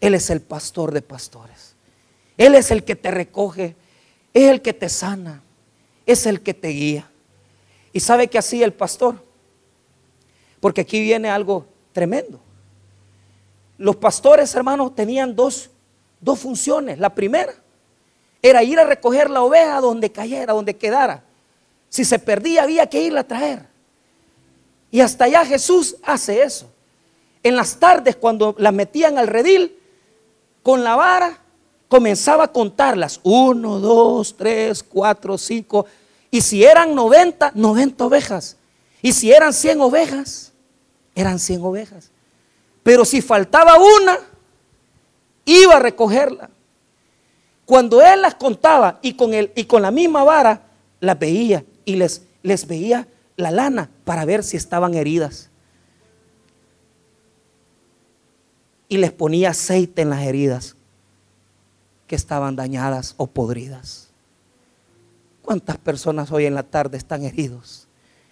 Él 0.00 0.14
es 0.14 0.30
el 0.30 0.40
pastor 0.40 0.92
de 0.92 1.02
pastores. 1.02 1.74
Él 2.38 2.54
es 2.54 2.70
el 2.70 2.84
que 2.84 2.96
te 2.96 3.10
recoge, 3.10 3.74
es 4.32 4.48
el 4.48 4.62
que 4.62 4.72
te 4.72 4.88
sana, 4.88 5.42
es 6.06 6.26
el 6.26 6.40
que 6.40 6.54
te 6.54 6.68
guía. 6.68 7.10
¿Y 7.92 8.00
sabe 8.00 8.28
que 8.28 8.38
así 8.38 8.62
el 8.62 8.72
pastor? 8.72 9.16
Porque 10.60 10.82
aquí 10.82 11.00
viene 11.00 11.28
algo 11.28 11.66
tremendo. 11.92 12.40
Los 13.78 13.96
pastores, 13.96 14.54
hermanos, 14.54 14.94
tenían 14.94 15.34
dos, 15.34 15.70
dos 16.20 16.38
funciones. 16.38 16.98
La 16.98 17.14
primera 17.14 17.52
era 18.42 18.62
ir 18.62 18.78
a 18.78 18.84
recoger 18.84 19.28
la 19.28 19.42
oveja 19.42 19.80
donde 19.80 20.12
cayera, 20.12 20.52
donde 20.52 20.76
quedara. 20.76 21.24
Si 21.88 22.04
se 22.04 22.18
perdía, 22.18 22.62
había 22.62 22.86
que 22.86 23.02
irla 23.02 23.20
a 23.20 23.26
traer. 23.26 23.66
Y 24.90 25.00
hasta 25.00 25.24
allá 25.24 25.44
Jesús 25.44 25.96
hace 26.04 26.42
eso 26.42 26.70
en 27.42 27.56
las 27.56 27.78
tardes 27.78 28.16
cuando 28.16 28.54
las 28.58 28.72
metían 28.72 29.18
al 29.18 29.26
redil, 29.26 29.78
con 30.62 30.82
la 30.82 30.96
vara 30.96 31.38
comenzaba 31.88 32.44
a 32.44 32.52
contarlas. 32.52 33.20
Uno, 33.22 33.78
dos, 33.78 34.36
tres, 34.36 34.82
cuatro, 34.82 35.38
cinco. 35.38 35.86
Y 36.30 36.40
si 36.40 36.64
eran 36.64 36.94
90, 36.94 37.52
90 37.54 38.04
ovejas. 38.04 38.56
Y 39.02 39.12
si 39.12 39.32
eran 39.32 39.52
100 39.52 39.80
ovejas, 39.80 40.52
eran 41.14 41.38
100 41.38 41.62
ovejas. 41.62 42.10
Pero 42.82 43.04
si 43.04 43.22
faltaba 43.22 43.76
una, 43.78 44.18
iba 45.44 45.76
a 45.76 45.80
recogerla. 45.80 46.50
Cuando 47.64 48.00
él 48.00 48.22
las 48.22 48.34
contaba 48.34 48.98
y 49.02 49.14
con, 49.14 49.34
el, 49.34 49.52
y 49.56 49.64
con 49.64 49.82
la 49.82 49.90
misma 49.90 50.24
vara, 50.24 50.62
las 51.00 51.18
veía 51.18 51.64
y 51.84 51.96
les, 51.96 52.22
les 52.42 52.66
veía 52.66 53.08
la 53.36 53.50
lana 53.50 53.90
para 54.04 54.24
ver 54.24 54.44
si 54.44 54.56
estaban 54.56 54.94
heridas. 54.94 55.50
Y 58.88 58.98
les 58.98 59.12
ponía 59.12 59.50
aceite 59.50 60.02
en 60.02 60.10
las 60.10 60.22
heridas 60.22 60.76
que 62.06 62.16
estaban 62.16 62.56
dañadas 62.56 63.14
o 63.16 63.26
podridas. 63.26 64.08
¿Cuántas 65.42 65.78
personas 65.78 66.30
hoy 66.32 66.46
en 66.46 66.54
la 66.54 66.62
tarde 66.62 66.98
están 66.98 67.24
heridos 67.24 67.86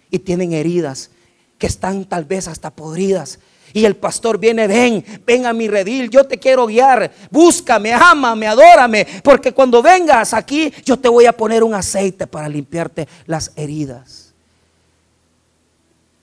y 0.09 0.19
tienen 0.19 0.53
heridas 0.53 1.11
que 1.57 1.67
están 1.67 2.05
tal 2.05 2.25
vez 2.25 2.47
hasta 2.47 2.71
podridas? 2.71 3.39
Y 3.73 3.83
el 3.83 3.95
pastor 3.95 4.37
viene, 4.37 4.67
ven, 4.67 5.03
ven 5.25 5.45
a 5.45 5.51
mi 5.51 5.67
redil, 5.67 6.09
yo 6.09 6.25
te 6.25 6.37
quiero 6.37 6.65
guiar, 6.65 7.11
búscame, 7.29 7.91
ámame, 7.91 8.47
adórame, 8.47 9.05
porque 9.23 9.51
cuando 9.53 9.81
vengas 9.81 10.33
aquí 10.33 10.71
yo 10.85 10.97
te 10.97 11.09
voy 11.09 11.25
a 11.25 11.33
poner 11.33 11.63
un 11.63 11.73
aceite 11.73 12.27
para 12.27 12.47
limpiarte 12.47 13.07
las 13.25 13.51
heridas. 13.55 14.33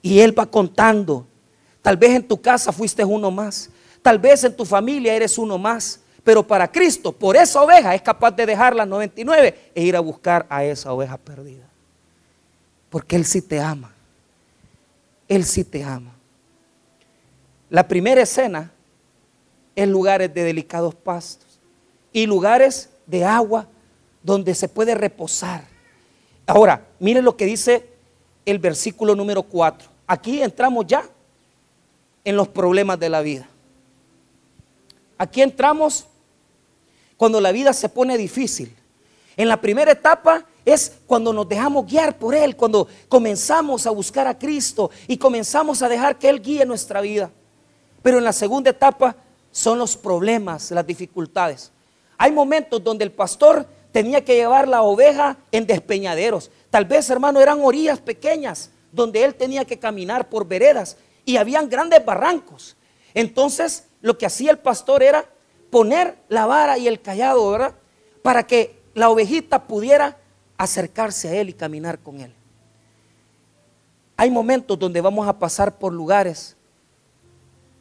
Y 0.00 0.20
él 0.20 0.36
va 0.38 0.46
contando, 0.46 1.26
tal 1.82 1.96
vez 1.96 2.12
en 2.12 2.26
tu 2.26 2.40
casa 2.40 2.72
fuiste 2.72 3.04
uno 3.04 3.30
más, 3.30 3.68
Tal 4.02 4.18
vez 4.18 4.42
en 4.44 4.54
tu 4.54 4.64
familia 4.64 5.14
eres 5.14 5.38
uno 5.38 5.56
más, 5.56 6.00
pero 6.24 6.46
para 6.46 6.70
Cristo, 6.70 7.12
por 7.12 7.36
esa 7.36 7.62
oveja, 7.62 7.94
es 7.94 8.02
capaz 8.02 8.32
de 8.32 8.46
dejar 8.46 8.74
las 8.74 8.86
99 8.86 9.70
e 9.74 9.82
ir 9.82 9.96
a 9.96 10.00
buscar 10.00 10.46
a 10.48 10.64
esa 10.64 10.92
oveja 10.92 11.16
perdida. 11.16 11.68
Porque 12.90 13.16
Él 13.16 13.24
sí 13.24 13.40
te 13.40 13.60
ama. 13.60 13.92
Él 15.28 15.44
sí 15.44 15.64
te 15.64 15.82
ama. 15.82 16.12
La 17.70 17.88
primera 17.88 18.20
escena 18.20 18.70
es 19.74 19.88
lugares 19.88 20.34
de 20.34 20.44
delicados 20.44 20.94
pastos 20.94 21.58
y 22.12 22.26
lugares 22.26 22.90
de 23.06 23.24
agua 23.24 23.66
donde 24.22 24.54
se 24.54 24.68
puede 24.68 24.94
reposar. 24.94 25.64
Ahora, 26.46 26.86
miren 26.98 27.24
lo 27.24 27.36
que 27.36 27.46
dice 27.46 27.88
el 28.44 28.58
versículo 28.58 29.14
número 29.14 29.42
4. 29.42 29.88
Aquí 30.06 30.42
entramos 30.42 30.86
ya 30.86 31.04
en 32.24 32.36
los 32.36 32.48
problemas 32.48 32.98
de 32.98 33.08
la 33.08 33.22
vida. 33.22 33.48
Aquí 35.22 35.40
entramos 35.40 36.06
cuando 37.16 37.40
la 37.40 37.52
vida 37.52 37.72
se 37.72 37.88
pone 37.88 38.18
difícil. 38.18 38.74
En 39.36 39.46
la 39.46 39.60
primera 39.60 39.92
etapa 39.92 40.44
es 40.64 40.98
cuando 41.06 41.32
nos 41.32 41.48
dejamos 41.48 41.86
guiar 41.86 42.18
por 42.18 42.34
Él, 42.34 42.56
cuando 42.56 42.88
comenzamos 43.08 43.86
a 43.86 43.92
buscar 43.92 44.26
a 44.26 44.36
Cristo 44.36 44.90
y 45.06 45.16
comenzamos 45.16 45.80
a 45.80 45.88
dejar 45.88 46.18
que 46.18 46.28
Él 46.28 46.42
guíe 46.42 46.66
nuestra 46.66 47.00
vida. 47.00 47.30
Pero 48.02 48.18
en 48.18 48.24
la 48.24 48.32
segunda 48.32 48.70
etapa 48.70 49.14
son 49.52 49.78
los 49.78 49.96
problemas, 49.96 50.72
las 50.72 50.84
dificultades. 50.84 51.70
Hay 52.18 52.32
momentos 52.32 52.82
donde 52.82 53.04
el 53.04 53.12
pastor 53.12 53.64
tenía 53.92 54.24
que 54.24 54.34
llevar 54.34 54.66
la 54.66 54.82
oveja 54.82 55.36
en 55.52 55.68
despeñaderos. 55.68 56.50
Tal 56.68 56.84
vez, 56.84 57.08
hermano, 57.10 57.40
eran 57.40 57.60
orillas 57.62 58.00
pequeñas 58.00 58.72
donde 58.90 59.22
él 59.22 59.36
tenía 59.36 59.64
que 59.64 59.78
caminar 59.78 60.28
por 60.28 60.48
veredas 60.48 60.96
y 61.24 61.36
habían 61.36 61.68
grandes 61.68 62.04
barrancos. 62.04 62.76
Entonces, 63.14 63.84
lo 64.02 64.18
que 64.18 64.26
hacía 64.26 64.50
el 64.50 64.58
pastor 64.58 65.02
era 65.02 65.24
poner 65.70 66.18
la 66.28 66.44
vara 66.44 66.76
y 66.76 66.86
el 66.86 67.00
callado, 67.00 67.50
¿verdad? 67.50 67.74
Para 68.22 68.46
que 68.46 68.82
la 68.94 69.08
ovejita 69.08 69.66
pudiera 69.66 70.18
acercarse 70.58 71.28
a 71.28 71.40
él 71.40 71.48
y 71.48 71.52
caminar 71.54 71.98
con 71.98 72.20
él. 72.20 72.34
Hay 74.16 74.30
momentos 74.30 74.78
donde 74.78 75.00
vamos 75.00 75.26
a 75.26 75.38
pasar 75.38 75.78
por 75.78 75.92
lugares 75.92 76.56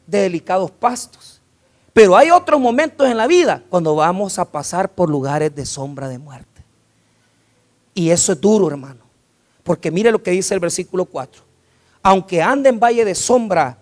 de 0.08 0.20
delicados 0.20 0.72
pastos, 0.72 1.42
pero 1.94 2.16
hay 2.16 2.32
otros 2.32 2.60
momentos 2.60 3.08
en 3.10 3.18
la 3.18 3.28
vida 3.28 3.64
cuando 3.70 3.96
vamos 3.96 4.40
a 4.40 4.46
pasar 4.46 4.90
por 4.90 5.10
lugares 5.10 5.54
de 5.54 5.66
sombra 5.66 6.08
de 6.08 6.18
muerte. 6.18 6.64
Y 7.94 8.10
eso 8.10 8.32
es 8.32 8.40
duro, 8.40 8.70
hermano, 8.70 9.02
porque 9.64 9.92
mire 9.92 10.12
lo 10.12 10.24
que 10.24 10.32
dice 10.32 10.54
el 10.54 10.60
versículo 10.60 11.06
4. 11.06 11.44
Aunque 12.04 12.42
ande 12.42 12.70
en 12.70 12.80
valle 12.80 13.04
de 13.04 13.14
sombra 13.14 13.78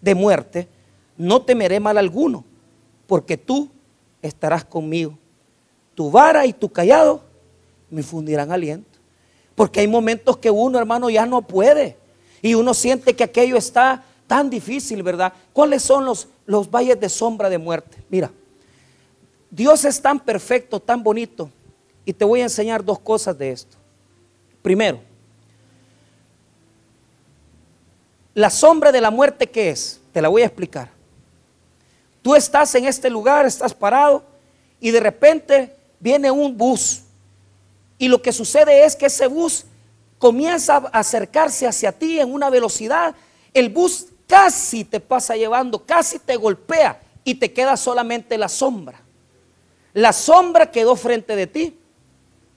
de 0.00 0.14
muerte, 0.14 0.68
no 1.16 1.42
temeré 1.42 1.80
mal 1.80 1.98
alguno, 1.98 2.44
porque 3.06 3.36
tú 3.36 3.70
estarás 4.22 4.64
conmigo. 4.64 5.16
Tu 5.94 6.10
vara 6.10 6.44
y 6.46 6.52
tu 6.52 6.68
callado 6.68 7.22
me 7.90 8.02
fundirán 8.02 8.52
aliento. 8.52 8.98
Porque 9.54 9.80
hay 9.80 9.88
momentos 9.88 10.36
que 10.36 10.50
uno, 10.50 10.78
hermano, 10.78 11.08
ya 11.08 11.24
no 11.24 11.42
puede. 11.42 11.96
Y 12.42 12.54
uno 12.54 12.74
siente 12.74 13.16
que 13.16 13.24
aquello 13.24 13.56
está 13.56 14.04
tan 14.26 14.50
difícil, 14.50 15.02
¿verdad? 15.02 15.32
¿Cuáles 15.52 15.82
son 15.82 16.04
los, 16.04 16.28
los 16.44 16.70
valles 16.70 17.00
de 17.00 17.08
sombra 17.08 17.48
de 17.48 17.58
muerte? 17.58 17.96
Mira, 18.10 18.30
Dios 19.50 19.84
es 19.84 20.00
tan 20.02 20.20
perfecto, 20.20 20.80
tan 20.80 21.02
bonito. 21.02 21.50
Y 22.04 22.12
te 22.12 22.24
voy 22.24 22.40
a 22.40 22.44
enseñar 22.44 22.84
dos 22.84 22.98
cosas 22.98 23.36
de 23.38 23.50
esto. 23.50 23.76
Primero, 24.60 25.00
la 28.34 28.50
sombra 28.50 28.92
de 28.92 29.00
la 29.00 29.10
muerte, 29.10 29.46
¿qué 29.46 29.70
es? 29.70 30.00
Te 30.12 30.20
la 30.20 30.28
voy 30.28 30.42
a 30.42 30.46
explicar. 30.46 30.95
Tú 32.26 32.34
estás 32.34 32.74
en 32.74 32.86
este 32.86 33.08
lugar, 33.08 33.46
estás 33.46 33.72
parado 33.72 34.24
y 34.80 34.90
de 34.90 34.98
repente 34.98 35.76
viene 36.00 36.28
un 36.28 36.56
bus. 36.56 37.02
Y 37.98 38.08
lo 38.08 38.20
que 38.20 38.32
sucede 38.32 38.84
es 38.84 38.96
que 38.96 39.06
ese 39.06 39.28
bus 39.28 39.64
comienza 40.18 40.78
a 40.78 40.98
acercarse 40.98 41.68
hacia 41.68 41.92
ti 41.92 42.18
en 42.18 42.34
una 42.34 42.50
velocidad. 42.50 43.14
El 43.54 43.68
bus 43.68 44.08
casi 44.26 44.82
te 44.82 44.98
pasa 44.98 45.36
llevando, 45.36 45.86
casi 45.86 46.18
te 46.18 46.34
golpea 46.34 47.00
y 47.22 47.36
te 47.36 47.52
queda 47.52 47.76
solamente 47.76 48.36
la 48.36 48.48
sombra. 48.48 49.00
La 49.92 50.12
sombra 50.12 50.68
quedó 50.68 50.96
frente 50.96 51.36
de 51.36 51.46
ti, 51.46 51.78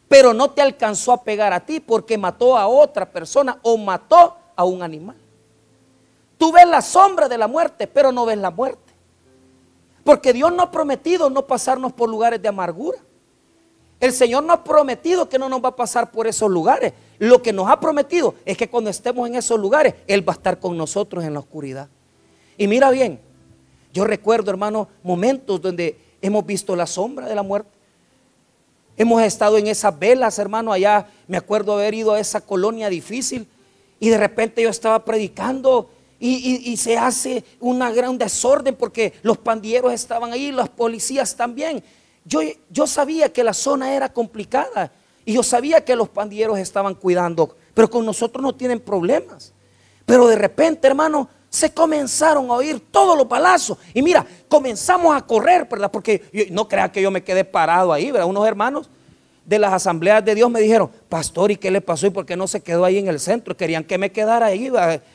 pero 0.08 0.34
no 0.34 0.49
te 0.49 0.63
alcanzó 0.63 1.12
a 1.12 1.23
pegar 1.23 1.53
a 1.53 1.63
ti 1.63 1.79
porque 1.79 2.17
mató 2.17 2.58
a 2.58 2.67
otra 2.67 3.08
persona 3.08 3.60
o 3.62 3.77
mató 3.77 4.36
a 4.55 4.63
un 4.63 4.82
animal. 4.82 5.17
Tú 6.39 6.51
ves 6.51 6.65
la 6.65 6.82
sombra 6.82 7.29
de 7.29 7.38
la 7.38 7.47
muerte, 7.47 7.86
pero 7.86 8.12
no 8.12 8.25
ves 8.25 8.39
la 8.39 8.49
muerte. 8.49 8.88
Porque 10.04 10.34
Dios 10.34 10.52
no 10.54 10.64
ha 10.64 10.72
prometido 10.72 11.30
no 11.30 11.46
pasarnos 11.46 11.94
por 11.94 12.10
lugares 12.10 12.42
de 12.42 12.48
amargura. 12.48 12.98
El 14.00 14.14
Señor 14.14 14.44
no 14.44 14.54
ha 14.54 14.64
prometido 14.64 15.28
que 15.28 15.38
no 15.38 15.50
nos 15.50 15.64
va 15.64 15.70
a 15.70 15.76
pasar 15.76 16.10
por 16.12 16.26
esos 16.26 16.50
lugares. 16.50 16.94
Lo 17.18 17.42
que 17.42 17.52
nos 17.52 17.70
ha 17.70 17.80
prometido 17.80 18.36
es 18.46 18.58
que 18.58 18.70
cuando 18.70 18.90
estemos 18.90 19.28
en 19.28 19.36
esos 19.36 19.60
lugares, 19.60 19.94
Él 20.08 20.28
va 20.28 20.34
a 20.34 20.38
estar 20.38 20.60
con 20.60 20.78
nosotros 20.78 21.24
en 21.26 21.34
la 21.34 21.40
oscuridad. 21.40 21.90
Y 22.58 22.68
mira 22.68 22.92
bien, 22.92 23.20
yo 23.94 24.06
recuerdo, 24.06 24.52
hermano, 24.52 24.88
momentos 25.04 25.62
donde 25.62 25.98
hemos 26.22 26.46
visto 26.46 26.76
la 26.76 26.88
sombra 26.88 27.28
de 27.28 27.36
la 27.36 27.44
muerte. 27.44 27.72
Hemos 28.98 29.22
estado 29.24 29.58
en 29.58 29.68
esas 29.68 29.98
velas, 29.98 30.40
hermano, 30.40 30.72
allá 30.72 31.08
me 31.28 31.38
acuerdo 31.38 31.74
haber 31.74 31.94
ido 31.94 32.14
a 32.14 32.20
esa 32.20 32.42
colonia 32.42 32.90
difícil 32.90 33.48
y 34.00 34.10
de 34.10 34.18
repente 34.18 34.62
yo 34.62 34.70
estaba 34.70 35.04
predicando 35.06 35.90
y, 36.19 36.75
se 36.77 36.97
hace 36.97 37.43
una 37.60 37.91
gran 37.91 38.17
desorden 38.17 38.75
porque 38.75 39.13
los 39.21 39.38
pandilleros 39.38 39.93
estaban 39.93 40.34
ahí, 40.34 40.51
los 40.51 40.69
policías 40.69 41.36
también. 41.36 41.84
Yo, 42.25 42.41
yo 42.69 42.88
sabía 42.88 43.32
que 43.32 43.43
la 43.43 43.53
zona 43.53 43.93
era 43.93 44.12
complicada 44.12 44.91
y 45.25 45.34
yo 45.34 45.43
sabía 45.43 45.84
que 45.86 45.95
los 45.95 46.10
pandilleros 46.10 46.60
estaban 46.60 46.95
cuidando, 46.95 47.55
pero 47.73 47.89
con 47.89 48.05
nosotros 48.05 48.43
no 48.43 48.53
tienen 48.53 48.79
problemas. 48.79 49.53
Pero 50.05 50.27
de 50.27 50.36
repente, 50.36 50.88
hermano, 50.88 51.29
se 51.49 51.73
comenzaron 51.73 52.49
a 52.49 52.53
oír 52.53 52.79
todos 52.91 53.17
los 53.17 53.27
balazos. 53.27 53.77
Y 53.93 54.01
mira, 54.01 54.25
comenzamos 54.47 55.15
a 55.15 55.25
correr, 55.25 55.67
¿verdad? 55.69 55.91
Porque 55.91 56.47
no 56.51 56.67
crea 56.67 56.91
que 56.91 57.01
yo 57.01 57.12
me 57.12 57.23
quedé 57.23 57.45
parado 57.45 57.93
ahí, 57.93 58.12
¿verdad? 58.12 58.27
Unos 58.27 58.47
hermanos 58.47 58.89
de 59.50 59.58
las 59.58 59.74
asambleas 59.74 60.24
de 60.24 60.36
Dios 60.36 60.48
me 60.52 60.62
dijeron, 60.62 60.92
pastor, 61.10 61.50
¿y 61.50 61.56
qué 61.56 61.72
le 61.72 61.82
pasó? 61.82 62.06
¿Y 62.06 62.12
por 62.12 62.24
qué 62.24 62.38
no 62.38 62.48
se 62.48 62.62
quedó 62.62 62.86
ahí 62.86 63.00
en 63.00 63.08
el 63.08 63.20
centro? 63.20 63.58
Querían 63.58 63.84
que 63.84 63.98
me 63.98 64.12
quedara 64.12 64.46
ahí, 64.46 64.72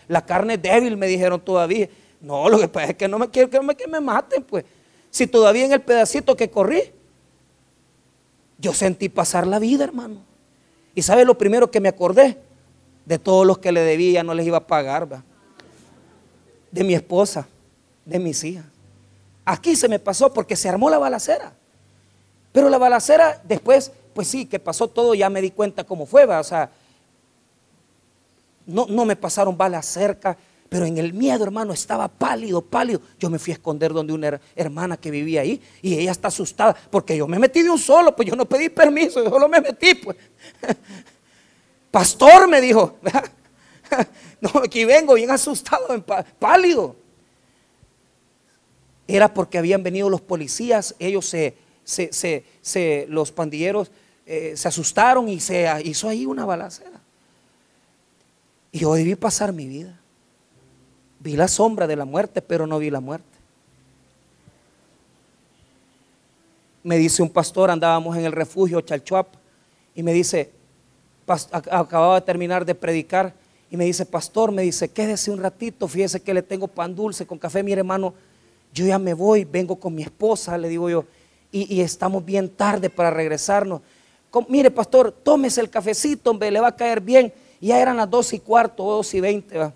la 0.09 0.27
carne 0.27 0.59
débil, 0.59 0.97
me 0.97 1.07
dijeron 1.07 1.41
todavía. 1.41 1.89
No, 2.21 2.49
lo 2.49 2.59
que 2.59 2.67
pasa 2.67 2.91
es 2.91 2.97
que 2.97 3.07
no 3.07 3.17
me 3.21 3.31
quiero 3.31 3.49
que 3.49 3.61
me, 3.87 4.01
maten, 4.01 4.43
pues. 4.43 4.65
Si 5.09 5.29
todavía 5.29 5.67
en 5.67 5.73
el 5.73 5.83
pedacito 5.83 6.35
que 6.35 6.51
corrí, 6.51 6.83
yo 8.59 8.75
sentí 8.75 9.09
pasar 9.09 9.47
la 9.47 9.61
vida, 9.61 9.85
hermano. 9.85 10.17
Y 10.97 11.03
sabe 11.03 11.25
lo 11.25 11.39
primero 11.39 11.71
que 11.71 11.79
me 11.79 11.89
acordé? 11.89 12.37
De 13.05 13.21
todos 13.21 13.47
los 13.47 13.59
que 13.59 13.71
le 13.71 13.83
debía, 13.83 14.25
no 14.25 14.35
les 14.35 14.47
iba 14.47 14.59
a 14.59 14.67
pagar, 14.67 15.07
¿verdad? 15.09 15.25
de 16.73 16.83
mi 16.83 16.93
esposa, 16.93 17.47
de 18.05 18.19
mis 18.19 18.43
hijas. 18.43 18.65
Aquí 19.45 19.77
se 19.77 19.89
me 19.89 20.01
pasó 20.01 20.33
porque 20.33 20.57
se 20.57 20.69
armó 20.69 20.91
la 20.91 20.99
balacera. 20.99 21.53
Pero 22.51 22.69
la 22.69 22.79
balacera 22.79 23.41
después, 23.45 23.93
pues 24.15 24.29
sí, 24.29 24.47
que 24.47 24.59
pasó 24.59 24.89
todo, 24.89 25.15
ya 25.15 25.29
me 25.29 25.43
di 25.43 25.51
cuenta 25.51 25.85
cómo 25.85 26.07
fue, 26.07 26.25
o 26.25 26.45
sea, 26.45 26.71
no, 28.67 28.87
no 28.89 29.05
me 29.05 29.17
pasaron 29.17 29.57
balas 29.57 29.87
cerca, 29.87 30.37
pero 30.69 30.87
en 30.87 30.99
el 30.99 31.13
miedo, 31.13 31.45
hermano, 31.45 31.73
estaba 31.73 32.09
pálido, 32.09 32.61
pálido. 32.61 33.01
Yo 33.19 33.31
me 33.31 33.39
fui 33.39 33.53
a 33.53 33.55
esconder 33.55 33.93
donde 33.93 34.13
una 34.13 34.41
hermana 34.57 34.97
que 34.97 35.11
vivía 35.11 35.43
ahí 35.43 35.63
y 35.81 35.97
ella 35.97 36.11
está 36.11 36.29
asustada 36.29 36.75
porque 36.91 37.17
yo 37.17 37.29
me 37.29 37.39
metí 37.39 37.63
de 37.63 37.71
un 37.71 37.79
solo, 37.79 38.17
pues 38.17 38.29
yo 38.29 38.35
no 38.35 38.45
pedí 38.45 38.71
permiso, 38.71 39.23
yo 39.23 39.31
solo 39.31 39.49
me 39.49 39.61
metí, 39.61 39.95
pues. 39.95 40.17
Pastor 41.93 42.49
me 42.49 42.61
dijo, 42.61 42.99
no, 44.41 44.51
aquí 44.65 44.85
vengo 44.85 45.15
bien 45.15 45.31
asustado, 45.31 45.87
pálido. 46.41 46.97
Era 49.07 49.33
porque 49.33 49.59
habían 49.59 49.83
venido 49.83 50.11
los 50.11 50.23
policías, 50.23 50.97
ellos 50.99 51.27
se, 51.27 51.55
se, 51.85 53.07
los 53.09 53.31
pandilleros 53.31 53.93
eh, 54.27 54.55
se 54.57 54.69
asustaron 54.69 55.29
y 55.29 55.41
se 55.41 55.69
hizo 55.85 56.09
ahí 56.09 56.27
una 56.27 56.45
balacera. 56.45 57.01
Y 58.73 58.81
yo 58.81 58.95
debí 58.95 59.15
pasar 59.15 59.53
mi 59.53 59.67
vida. 59.67 59.99
Vi 61.21 61.37
la 61.37 61.49
sombra 61.49 61.87
de 61.87 61.97
la 61.97 62.05
muerte, 62.05 62.43
pero 62.43 62.67
no 62.67 62.79
vi 62.79 62.91
la 62.91 63.01
muerte. 63.01 63.27
Me 66.83 66.99
dice 66.99 67.23
un 67.23 67.31
pastor, 67.31 67.71
andábamos 67.71 68.17
en 68.17 68.25
el 68.25 68.33
refugio 68.33 68.81
Chalchuap, 68.81 69.29
y 69.95 70.03
me 70.03 70.13
dice, 70.13 70.51
acababa 71.27 72.17
de 72.17 72.27
terminar 72.27 72.67
de 72.67 72.75
predicar, 72.75 73.33
y 73.71 73.77
me 73.77 73.87
dice, 73.87 74.05
pastor, 74.05 74.53
me 74.53 74.63
dice, 74.63 74.89
quédese 74.89 75.31
un 75.31 75.41
ratito, 75.41 75.89
fíjese 75.89 76.21
que 76.21 76.35
le 76.35 76.43
tengo 76.43 76.69
pan 76.69 76.95
dulce 76.95 77.27
con 77.27 77.39
café, 77.39 77.63
mire 77.63 77.79
hermano, 77.79 78.13
yo 78.75 78.85
ya 78.85 78.99
me 78.99 79.15
voy, 79.15 79.45
vengo 79.45 79.77
con 79.77 79.95
mi 79.95 80.03
esposa, 80.03 80.59
le 80.59 80.69
digo 80.69 80.91
yo, 80.91 81.05
y, 81.53 81.81
estamos 81.81 82.25
bien 82.25 82.49
tarde 82.49 82.91
para 82.91 83.11
regresarnos. 83.13 83.81
Mire, 84.49 84.71
pastor, 84.71 85.13
tómese 85.13 85.61
el 85.61 85.71
cafecito, 85.71 86.31
hombre, 86.31 86.51
le 86.51 86.61
va 86.61 86.69
a 86.69 86.77
caer 86.77 87.01
bien. 87.01 87.33
Ya 87.61 87.81
eran 87.81 87.97
las 87.97 88.11
dos 88.11 88.33
y 88.33 88.41
cuarto, 88.41 88.85
dos 88.85 89.15
y 89.15 89.21
veinte. 89.21 89.73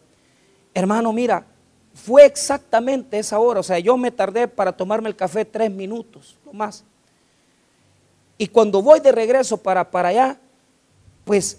Hermano, 0.75 1.13
mira, 1.13 1.47
fue 1.95 2.25
exactamente 2.25 3.19
esa 3.19 3.39
hora. 3.39 3.61
O 3.61 3.63
sea, 3.63 3.79
yo 3.79 3.97
me 3.97 4.11
tardé 4.11 4.47
para 4.47 4.73
tomarme 4.73 5.09
el 5.09 5.17
café 5.17 5.45
tres 5.45 5.71
minutos, 5.71 6.37
no 6.45 6.53
más. 6.53 6.85
Y 8.37 8.47
cuando 8.47 8.83
voy 8.83 9.01
de 9.01 9.11
regreso 9.11 9.57
para, 9.57 9.91
para 9.91 10.11
allá, 10.11 10.39
pues 11.25 11.59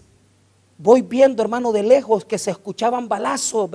voy 0.78 1.02
viendo, 1.02 1.44
hermano, 1.44 1.72
de 1.72 1.84
lejos 1.84 2.24
que 2.24 2.38
se 2.38 2.52
escuchaban 2.52 3.08
balazos, 3.08 3.70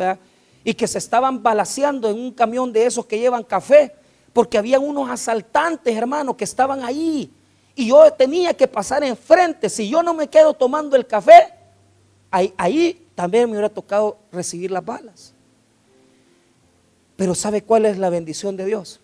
Y 0.65 0.73
que 0.73 0.87
se 0.87 0.97
estaban 0.97 1.43
balaseando 1.43 2.09
en 2.09 2.19
un 2.19 2.33
camión 2.33 2.73
de 2.73 2.87
esos 2.87 3.05
que 3.05 3.19
llevan 3.19 3.43
café, 3.43 3.95
porque 4.33 4.57
había 4.57 4.81
unos 4.81 5.11
asaltantes, 5.11 5.95
hermano, 5.95 6.35
que 6.35 6.45
estaban 6.45 6.83
ahí. 6.83 7.31
Y 7.75 7.89
yo 7.89 8.13
tenía 8.13 8.55
que 8.55 8.69
pasar 8.69 9.03
enfrente. 9.03 9.69
Si 9.69 9.89
yo 9.89 10.03
no 10.03 10.15
me 10.15 10.29
quedo 10.29 10.55
tomando 10.55 10.97
el 10.97 11.07
café, 11.07 11.53
ahí, 12.31 13.07
también 13.15 13.47
me 13.47 13.53
hubiera 13.53 13.69
tocado 13.69 14.19
recibir 14.33 14.71
las 14.71 14.85
balas. 14.85 15.33
Pero 17.17 17.35
¿sabe 17.35 17.63
cuál 17.63 17.87
es 17.87 17.99
la 17.99 18.11
bendición 18.11 18.57
de 18.57 18.65
Dios? 18.65 19.01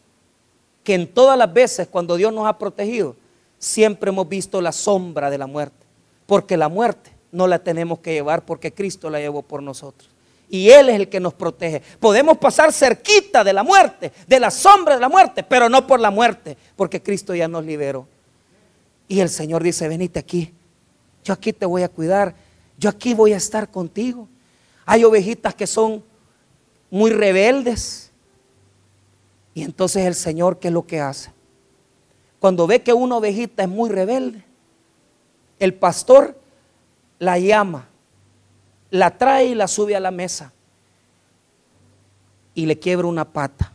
Que 0.83 0.95
en 0.95 1.07
todas 1.13 1.39
las 1.39 1.53
veces 1.53 1.89
cuando 1.89 2.17
Dios 2.17 2.33
nos 2.33 2.47
ha 2.47 2.59
protegido, 2.59 3.17
siempre 3.59 4.11
hemos 4.11 4.29
visto 4.29 4.61
la 4.61 4.73
sombra 4.73 5.31
de 5.31 5.39
la 5.39 5.47
muerte. 5.47 5.87
Porque 6.27 6.57
la 6.57 6.69
muerte 6.69 7.11
no 7.33 7.47
la 7.47 7.61
tenemos 7.61 8.01
que 8.01 8.13
llevar 8.13 8.45
porque 8.45 8.73
Cristo 8.73 9.11
la 9.11 9.21
llevó 9.21 9.43
por 9.43 9.63
nosotros. 9.63 10.09
Y 10.49 10.71
Él 10.71 10.89
es 10.89 10.97
el 10.97 11.09
que 11.09 11.21
nos 11.21 11.35
protege. 11.35 11.81
Podemos 12.01 12.39
pasar 12.39 12.73
cerquita 12.73 13.45
de 13.45 13.53
la 13.53 13.63
muerte, 13.63 14.11
de 14.27 14.41
la 14.41 14.51
sombra 14.51 14.97
de 14.97 15.01
la 15.01 15.09
muerte, 15.09 15.45
pero 15.45 15.69
no 15.69 15.87
por 15.87 16.01
la 16.01 16.11
muerte, 16.11 16.57
porque 16.75 17.01
Cristo 17.01 17.35
ya 17.35 17.47
nos 17.47 17.65
liberó. 17.65 18.09
Y 19.11 19.19
el 19.19 19.29
Señor 19.29 19.65
dice, 19.65 19.89
venite 19.89 20.21
aquí, 20.21 20.55
yo 21.25 21.35
aquí 21.35 21.53
te 21.53 21.67
voy 21.67 21.83
a 21.83 21.89
cuidar, 21.89 22.33
yo 22.79 22.89
aquí 22.89 23.13
voy 23.13 23.33
a 23.33 23.39
estar 23.39 23.69
contigo. 23.69 24.29
Hay 24.87 25.03
ovejitas 25.03 25.53
que 25.53 25.67
son 25.67 26.05
muy 26.93 27.11
rebeldes. 27.11 28.13
Y 29.53 29.65
entonces 29.65 30.07
el 30.07 30.15
Señor, 30.15 30.61
¿qué 30.61 30.69
es 30.69 30.75
lo 30.75 30.87
que 30.87 31.01
hace? 31.01 31.33
Cuando 32.39 32.69
ve 32.69 32.83
que 32.83 32.93
una 32.93 33.17
ovejita 33.17 33.65
es 33.65 33.69
muy 33.69 33.91
rebelde, 33.91 34.45
el 35.59 35.75
pastor 35.75 36.39
la 37.19 37.37
llama, 37.37 37.89
la 38.91 39.19
trae 39.19 39.47
y 39.47 39.55
la 39.57 39.67
sube 39.67 39.97
a 39.97 40.01
la 40.01 40.13
mesa 40.13 40.53
y 42.55 42.65
le 42.65 42.79
quiebra 42.79 43.09
una 43.09 43.25
pata. 43.25 43.73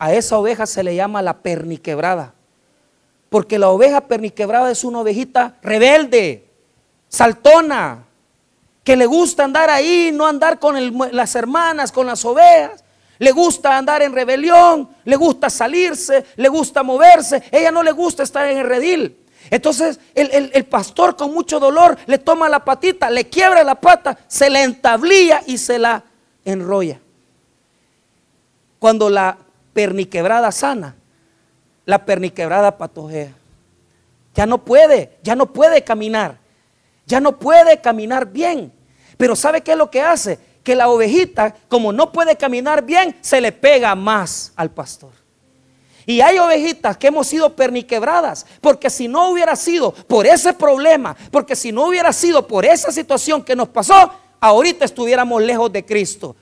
A 0.00 0.12
esa 0.12 0.36
oveja 0.36 0.66
se 0.66 0.82
le 0.82 0.96
llama 0.96 1.22
la 1.22 1.38
perniquebrada, 1.42 2.34
porque 3.32 3.58
la 3.58 3.70
oveja 3.70 4.02
perniquebrada 4.02 4.70
es 4.70 4.84
una 4.84 5.00
ovejita 5.00 5.56
rebelde, 5.62 6.50
saltona, 7.08 8.04
que 8.84 8.94
le 8.94 9.06
gusta 9.06 9.44
andar 9.44 9.70
ahí, 9.70 10.10
no 10.12 10.26
andar 10.26 10.58
con 10.58 10.76
las 11.12 11.34
hermanas, 11.34 11.90
con 11.90 12.06
las 12.06 12.22
ovejas. 12.26 12.84
Le 13.18 13.32
gusta 13.32 13.78
andar 13.78 14.02
en 14.02 14.12
rebelión, 14.12 14.86
le 15.04 15.16
gusta 15.16 15.48
salirse, 15.48 16.26
le 16.36 16.48
gusta 16.50 16.82
moverse. 16.82 17.42
Ella 17.50 17.70
no 17.70 17.82
le 17.82 17.92
gusta 17.92 18.22
estar 18.22 18.46
en 18.46 18.58
el 18.58 18.68
redil. 18.68 19.16
Entonces 19.50 19.98
el, 20.14 20.64
pastor 20.66 21.16
con 21.16 21.32
mucho 21.32 21.58
dolor 21.58 21.96
le 22.04 22.18
toma 22.18 22.50
la 22.50 22.62
patita, 22.62 23.08
le 23.08 23.30
quiebra 23.30 23.64
la 23.64 23.76
pata, 23.76 24.18
se 24.28 24.50
la 24.50 24.62
entablilla 24.62 25.42
y 25.46 25.56
se 25.56 25.78
la 25.78 26.04
enrolla. 26.44 27.00
Cuando 28.78 29.08
la 29.08 29.38
perniquebrada 29.72 30.52
sana, 30.52 30.96
la 31.84 32.04
perniquebrada 32.04 32.78
patojea. 32.78 33.32
Ya 34.34 34.46
no 34.46 34.58
puede, 34.64 35.18
ya 35.22 35.34
no 35.34 35.52
puede 35.52 35.82
caminar. 35.82 36.38
Ya 37.06 37.20
no 37.20 37.38
puede 37.38 37.80
caminar 37.80 38.26
bien. 38.26 38.72
Pero 39.16 39.36
¿sabe 39.36 39.60
qué 39.60 39.72
es 39.72 39.78
lo 39.78 39.90
que 39.90 40.00
hace? 40.00 40.38
Que 40.62 40.74
la 40.74 40.88
ovejita, 40.88 41.54
como 41.68 41.92
no 41.92 42.12
puede 42.12 42.36
caminar 42.36 42.84
bien, 42.84 43.16
se 43.20 43.40
le 43.40 43.52
pega 43.52 43.94
más 43.94 44.52
al 44.56 44.70
pastor. 44.70 45.10
Y 46.06 46.20
hay 46.20 46.38
ovejitas 46.38 46.96
que 46.96 47.08
hemos 47.08 47.26
sido 47.28 47.54
perniquebradas, 47.54 48.44
porque 48.60 48.90
si 48.90 49.06
no 49.06 49.30
hubiera 49.30 49.54
sido 49.54 49.92
por 49.92 50.26
ese 50.26 50.52
problema, 50.52 51.16
porque 51.30 51.54
si 51.54 51.70
no 51.70 51.86
hubiera 51.86 52.12
sido 52.12 52.46
por 52.46 52.64
esa 52.64 52.90
situación 52.90 53.44
que 53.44 53.54
nos 53.54 53.68
pasó, 53.68 54.10
ahorita 54.40 54.84
estuviéramos 54.84 55.42
lejos 55.42 55.72
de 55.72 55.84
Cristo. 55.84 56.34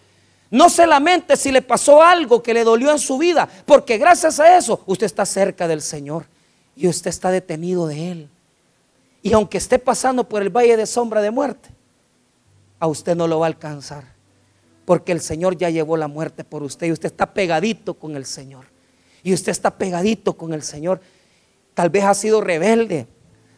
No 0.51 0.69
se 0.69 0.87
lamente 0.87 1.37
si 1.37 1.53
le 1.53 1.63
pasó 1.63 2.03
algo 2.03 2.43
que 2.43 2.53
le 2.53 2.65
dolió 2.65 2.91
en 2.91 2.99
su 2.99 3.19
vida, 3.19 3.49
porque 3.67 3.99
gracias 3.99 4.41
a 4.41 4.57
eso 4.57 4.83
usted 4.87 5.07
está 5.07 5.25
cerca 5.25 5.69
del 5.69 5.81
Señor 5.81 6.27
y 6.75 6.89
usted 6.89 7.11
está 7.11 7.31
detenido 7.31 7.87
de 7.87 8.11
Él. 8.11 8.29
Y 9.23 9.33
aunque 9.33 9.59
esté 9.59 9.79
pasando 9.79 10.29
por 10.29 10.43
el 10.43 10.51
valle 10.51 10.77
de 10.77 10.87
sombra 10.87 11.23
de 11.23 11.31
muerte, 11.31 11.69
a 12.81 12.87
usted 12.89 13.15
no 13.15 13.29
lo 13.29 13.39
va 13.39 13.47
a 13.47 13.49
alcanzar, 13.49 14.05
porque 14.85 15.13
el 15.13 15.21
Señor 15.21 15.57
ya 15.57 15.71
llevó 15.71 15.97
la 15.97 16.09
muerte 16.09 16.43
por 16.43 16.63
usted 16.63 16.89
y 16.89 16.93
usted 16.93 17.07
está 17.07 17.33
pegadito 17.33 17.95
con 17.95 18.17
el 18.17 18.27
Señor. 18.27 18.67
Y 19.23 19.35
usted 19.35 19.53
está 19.53 19.71
pegadito 19.77 20.33
con 20.33 20.53
el 20.53 20.63
Señor. 20.63 21.01
Tal 21.75 21.91
vez 21.91 22.05
ha 22.05 22.15
sido 22.15 22.41
rebelde, 22.41 23.07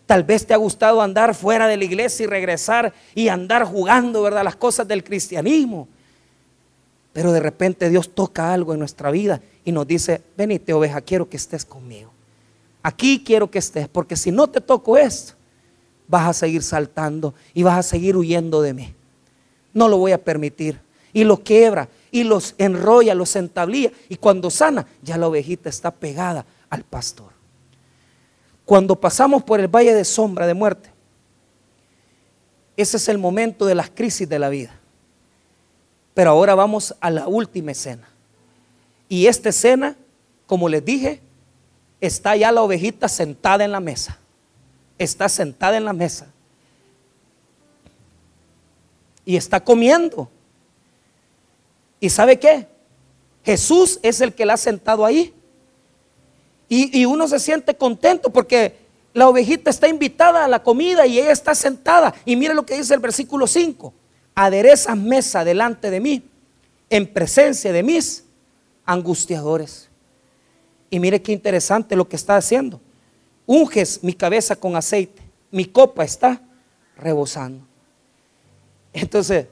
Tal 0.06 0.24
vez 0.24 0.46
te 0.46 0.52
ha 0.52 0.58
gustado 0.58 1.00
andar 1.00 1.34
fuera 1.34 1.66
de 1.66 1.76
la 1.76 1.84
iglesia 1.84 2.24
y 2.24 2.26
regresar 2.26 2.92
y 3.14 3.28
andar 3.28 3.64
jugando, 3.64 4.20
¿verdad? 4.22 4.44
Las 4.44 4.56
cosas 4.56 4.86
del 4.86 5.04
cristianismo. 5.04 5.88
Pero 7.12 7.32
de 7.32 7.40
repente 7.40 7.90
Dios 7.90 8.14
toca 8.14 8.52
algo 8.52 8.72
en 8.72 8.78
nuestra 8.78 9.10
vida 9.10 9.40
y 9.64 9.72
nos 9.72 9.86
dice, 9.86 10.22
venite 10.36 10.72
oveja, 10.72 11.00
quiero 11.00 11.28
que 11.28 11.36
estés 11.36 11.64
conmigo. 11.64 12.10
Aquí 12.82 13.22
quiero 13.24 13.50
que 13.50 13.58
estés, 13.58 13.88
porque 13.88 14.16
si 14.16 14.32
no 14.32 14.48
te 14.48 14.60
toco 14.60 14.96
esto, 14.96 15.34
vas 16.08 16.28
a 16.28 16.32
seguir 16.32 16.62
saltando 16.62 17.34
y 17.54 17.62
vas 17.62 17.78
a 17.78 17.82
seguir 17.82 18.16
huyendo 18.16 18.62
de 18.62 18.74
mí. 18.74 18.94
No 19.72 19.88
lo 19.88 19.98
voy 19.98 20.12
a 20.12 20.22
permitir. 20.22 20.80
Y 21.14 21.24
lo 21.24 21.38
quiebra 21.38 21.88
y 22.10 22.24
los 22.24 22.54
enrolla, 22.58 23.14
los 23.14 23.36
entablilla. 23.36 23.92
Y 24.08 24.16
cuando 24.16 24.50
sana, 24.50 24.86
ya 25.02 25.18
la 25.18 25.28
ovejita 25.28 25.68
está 25.68 25.90
pegada 25.90 26.46
al 26.70 26.84
pastor. 26.84 27.32
Cuando 28.64 28.98
pasamos 28.98 29.42
por 29.42 29.60
el 29.60 29.68
valle 29.68 29.94
de 29.94 30.04
sombra 30.04 30.46
de 30.46 30.54
muerte, 30.54 30.90
ese 32.76 32.96
es 32.96 33.08
el 33.08 33.18
momento 33.18 33.66
de 33.66 33.74
las 33.74 33.90
crisis 33.90 34.28
de 34.28 34.38
la 34.38 34.48
vida. 34.48 34.78
Pero 36.14 36.30
ahora 36.30 36.54
vamos 36.54 36.94
a 37.00 37.10
la 37.10 37.26
última 37.26 37.72
escena. 37.72 38.08
Y 39.08 39.26
esta 39.26 39.48
escena, 39.48 39.96
como 40.46 40.68
les 40.68 40.84
dije, 40.84 41.20
está 42.00 42.36
ya 42.36 42.52
la 42.52 42.62
ovejita 42.62 43.08
sentada 43.08 43.64
en 43.64 43.72
la 43.72 43.80
mesa. 43.80 44.18
Está 44.98 45.28
sentada 45.28 45.76
en 45.76 45.84
la 45.84 45.92
mesa. 45.92 46.26
Y 49.24 49.36
está 49.36 49.62
comiendo. 49.62 50.28
¿Y 52.00 52.10
sabe 52.10 52.38
qué? 52.38 52.66
Jesús 53.44 53.98
es 54.02 54.20
el 54.20 54.34
que 54.34 54.46
la 54.46 54.54
ha 54.54 54.58
sentado 54.58 55.04
ahí. 55.06 55.32
Y, 56.68 57.00
y, 57.00 57.04
uno 57.04 57.28
se 57.28 57.38
siente 57.38 57.74
contento 57.76 58.30
porque 58.30 58.76
la 59.12 59.28
ovejita 59.28 59.68
está 59.68 59.88
invitada 59.88 60.44
a 60.44 60.48
la 60.48 60.62
comida 60.62 61.06
y 61.06 61.18
ella 61.18 61.32
está 61.32 61.54
sentada. 61.54 62.14
Y 62.24 62.34
mire 62.34 62.54
lo 62.54 62.64
que 62.64 62.76
dice 62.76 62.94
el 62.94 63.00
versículo 63.00 63.46
5 63.46 63.92
aderezas 64.34 64.96
mesa 64.96 65.44
delante 65.44 65.90
de 65.90 66.00
mí, 66.00 66.22
en 66.90 67.06
presencia 67.06 67.72
de 67.72 67.82
mis 67.82 68.24
angustiadores. 68.84 69.88
Y 70.90 70.98
mire 71.00 71.22
qué 71.22 71.32
interesante 71.32 71.96
lo 71.96 72.08
que 72.08 72.16
está 72.16 72.36
haciendo. 72.36 72.80
Unges 73.46 74.02
mi 74.02 74.12
cabeza 74.12 74.56
con 74.56 74.76
aceite, 74.76 75.22
mi 75.50 75.64
copa 75.64 76.04
está 76.04 76.40
rebosando. 76.96 77.66
Entonces, 78.92 79.46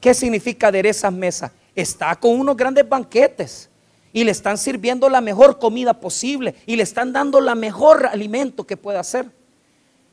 ¿qué 0.00 0.12
significa 0.14 0.68
aderezas 0.68 1.12
mesa? 1.12 1.52
Está 1.74 2.14
con 2.16 2.38
unos 2.38 2.56
grandes 2.56 2.86
banquetes 2.86 3.70
y 4.12 4.24
le 4.24 4.30
están 4.30 4.58
sirviendo 4.58 5.08
la 5.08 5.22
mejor 5.22 5.58
comida 5.58 5.94
posible 5.94 6.54
y 6.66 6.76
le 6.76 6.82
están 6.82 7.12
dando 7.12 7.40
la 7.40 7.54
mejor 7.54 8.06
alimento 8.06 8.66
que 8.66 8.76
pueda 8.76 9.00
hacer. 9.00 9.30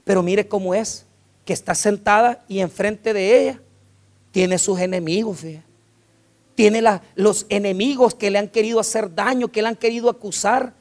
Pero 0.06 0.24
mire 0.24 0.48
cómo 0.48 0.74
es, 0.74 1.06
que 1.44 1.52
está 1.52 1.76
sentada 1.76 2.44
y 2.48 2.60
enfrente 2.60 3.14
de 3.14 3.42
ella 3.42 3.62
tiene 4.32 4.58
sus 4.58 4.80
enemigos, 4.80 5.46
tiene 6.56 6.84
los 7.16 7.46
enemigos 7.50 8.16
que 8.16 8.30
le 8.30 8.40
han 8.40 8.48
querido 8.48 8.80
hacer 8.80 9.14
daño, 9.14 9.48
que 9.50 9.62
le 9.62 9.70
han 9.70 9.76
querido 9.76 10.10
acusar. 10.10 10.74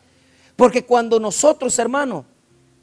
Porque 0.57 0.85
cuando 0.85 1.21
nosotros, 1.21 1.79
hermanos, 1.79 2.25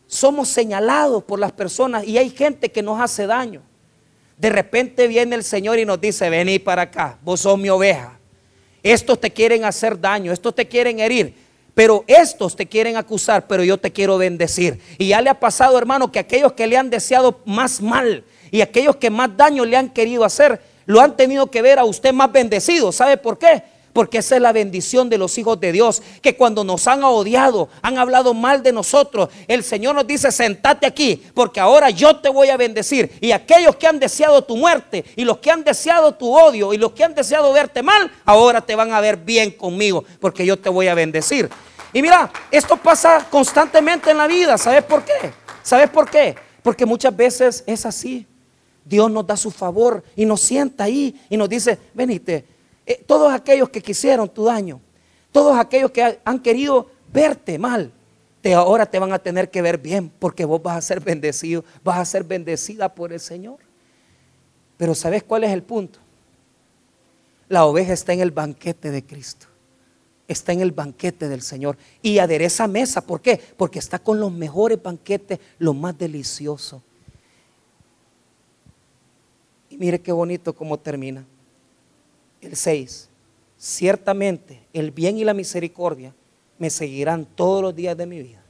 somos 0.07 0.47
señalados 0.47 1.24
por 1.24 1.39
las 1.39 1.51
personas 1.51 2.05
y 2.05 2.18
hay 2.18 2.30
gente 2.30 2.72
que 2.72 2.82
nos 2.82 3.01
hace 3.01 3.28
daño, 3.28 3.61
de 4.38 4.49
repente 4.49 5.07
viene 5.07 5.36
el 5.36 5.43
Señor 5.43 5.80
y 5.80 5.86
nos 5.86 5.99
dice, 5.99 6.30
vení 6.30 6.59
para 6.59 6.84
acá, 6.84 7.18
vos 7.24 7.41
sos 7.41 7.57
mi 7.57 7.70
oveja. 7.70 8.18
Estos 8.84 9.20
te 9.20 9.32
quieren 9.32 9.66
hacer 9.66 9.99
daño, 9.99 10.32
estos 10.32 10.53
te 10.53 10.68
quieren 10.68 10.99
herir, 10.99 11.34
pero 11.74 12.03
estos 12.07 12.55
te 12.55 12.66
quieren 12.66 12.97
acusar, 12.97 13.47
pero 13.47 13.63
yo 13.63 13.78
te 13.78 13.91
quiero 13.91 14.18
bendecir. 14.18 14.80
Y 14.97 15.09
ya 15.09 15.22
le 15.22 15.30
ha 15.30 15.39
pasado, 15.39 15.78
hermano, 15.78 16.11
que 16.11 16.20
aquellos 16.20 16.53
que 16.53 16.68
le 16.68 16.78
han 16.78 16.89
deseado 16.89 17.41
más 17.45 17.82
mal, 17.82 18.24
y 18.56 18.62
aquellos 18.62 18.95
que 18.95 19.10
más 19.10 19.36
daño 19.36 19.66
le 19.66 19.76
han 19.76 19.89
querido 19.89 20.24
hacer, 20.24 20.62
lo 20.86 21.01
han 21.01 21.18
tenido 21.18 21.47
que 21.47 21.62
ver 21.62 21.78
a 21.78 21.84
usted 21.84 22.14
más 22.14 22.32
bendecido. 22.32 22.93
¿Sabe 22.93 23.18
por 23.18 23.38
qué? 23.38 23.62
Porque 23.91 24.20
esa 24.20 24.38
es 24.38 24.41
la 24.41 24.53
bendición 24.53 25.10
de 25.10 25.18
los 25.18 25.38
hijos 25.38 25.60
de 25.60 25.74
Dios. 25.74 26.01
Que 26.22 26.38
cuando 26.38 26.64
nos 26.64 26.88
han 26.88 27.03
odiado, 27.03 27.68
han 27.82 27.97
hablado 27.97 28.34
mal 28.34 28.64
de 28.64 28.72
nosotros, 28.72 29.28
el 29.49 29.62
Señor 29.62 29.93
nos 29.93 30.08
dice, 30.08 30.32
sentate 30.32 30.88
aquí, 30.88 31.22
porque 31.34 31.60
ahora 31.60 31.89
yo 31.89 32.16
te 32.16 32.30
voy 32.30 32.47
a 32.47 32.56
bendecir. 32.56 33.12
Y 33.20 33.34
aquellos 33.34 33.76
que 33.76 33.88
han 33.88 33.99
deseado 33.99 34.41
tu 34.41 34.56
muerte, 34.56 35.03
y 35.18 35.26
los 35.26 35.39
que 35.39 35.51
han 35.51 35.66
deseado 35.66 36.14
tu 36.14 36.34
odio, 36.34 36.74
y 36.74 36.78
los 36.78 36.93
que 36.93 37.03
han 37.03 37.14
deseado 37.14 37.51
verte 37.51 37.84
mal, 37.84 38.10
ahora 38.24 38.62
te 38.62 38.74
van 38.74 38.93
a 38.93 39.01
ver 39.01 39.18
bien 39.18 39.51
conmigo, 39.51 40.06
porque 40.22 40.45
yo 40.45 40.58
te 40.58 40.70
voy 40.70 40.88
a 40.88 40.95
bendecir. 40.95 41.49
Y 41.91 42.01
mira, 42.01 42.32
esto 42.49 42.78
pasa 42.78 43.28
constantemente 43.30 44.12
en 44.12 44.18
la 44.18 44.28
vida. 44.28 44.58
¿Sabes 44.58 44.86
por 44.86 45.03
qué? 45.03 45.34
¿Sabes 45.62 45.89
por 45.89 46.10
qué? 46.10 46.38
Porque 46.64 46.86
muchas 46.86 47.14
veces 47.14 47.62
es 47.68 47.86
así. 47.86 48.26
Dios 48.86 49.12
nos 49.12 49.26
da 49.26 49.36
su 49.36 49.50
favor 49.50 50.04
y 50.16 50.26
nos 50.26 50.42
sienta 50.42 50.84
ahí 50.84 51.20
y 51.28 51.36
nos 51.36 51.50
dice, 51.50 51.80
venite, 51.96 52.46
eh, 52.86 53.04
todos 53.06 53.34
aquellos 53.34 53.70
que 53.70 53.82
quisieron 53.82 54.30
tu 54.30 54.46
daño, 54.46 54.80
todos 55.32 55.58
aquellos 55.58 55.90
que 55.90 56.20
han 56.24 56.40
querido 56.40 56.88
verte 57.12 57.58
mal, 57.58 57.92
te, 58.42 58.54
ahora 58.54 58.86
te 58.86 59.00
van 59.00 59.12
a 59.12 59.18
tener 59.18 59.50
que 59.50 59.64
ver 59.64 59.80
bien 59.80 60.12
porque 60.20 60.46
vos 60.46 60.62
vas 60.62 60.78
a 60.78 60.82
ser 60.82 61.00
bendecido, 61.00 61.66
vas 61.84 61.98
a 61.98 62.06
ser 62.06 62.24
bendecida 62.24 62.94
por 62.94 63.12
el 63.12 63.20
Señor. 63.20 63.58
Pero 64.78 64.94
¿sabes 64.94 65.24
cuál 65.24 65.44
es 65.44 65.52
el 65.52 65.64
punto? 65.64 65.98
La 67.50 67.66
oveja 67.66 67.94
está 67.94 68.14
en 68.14 68.20
el 68.20 68.32
banquete 68.32 68.92
de 68.92 69.04
Cristo. 69.04 69.48
Está 70.28 70.54
en 70.54 70.62
el 70.62 70.72
banquete 70.72 71.28
del 71.28 71.42
Señor. 71.42 71.78
Y 72.02 72.20
adereza 72.20 72.68
mesa. 72.68 73.02
¿Por 73.02 73.22
qué? 73.22 73.40
Porque 73.58 73.80
está 73.80 74.00
con 74.00 74.20
los 74.20 74.32
mejores 74.32 74.82
banquetes, 74.82 75.40
lo 75.60 75.74
más 75.74 75.98
delicioso 75.98 76.84
mire 79.78 80.02
qué 80.02 80.12
bonito 80.12 80.54
cómo 80.54 80.78
termina. 80.80 81.26
El 82.42 82.56
6. 82.56 83.10
Ciertamente 83.58 84.62
el 84.74 84.92
bien 84.92 85.18
y 85.18 85.24
la 85.24 85.34
misericordia 85.34 86.14
me 86.58 86.70
seguirán 86.70 87.26
todos 87.26 87.62
los 87.62 87.76
días 87.76 87.98
de 87.98 88.06
mi 88.06 88.22
vida. 88.22 88.44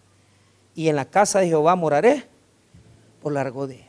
Y 0.75 0.89
en 0.89 0.95
la 0.95 1.05
casa 1.05 1.39
de 1.39 1.47
Jehová 1.47 1.75
moraré 1.75 2.25
por 3.21 3.33
largos 3.33 3.69
días. 3.69 3.87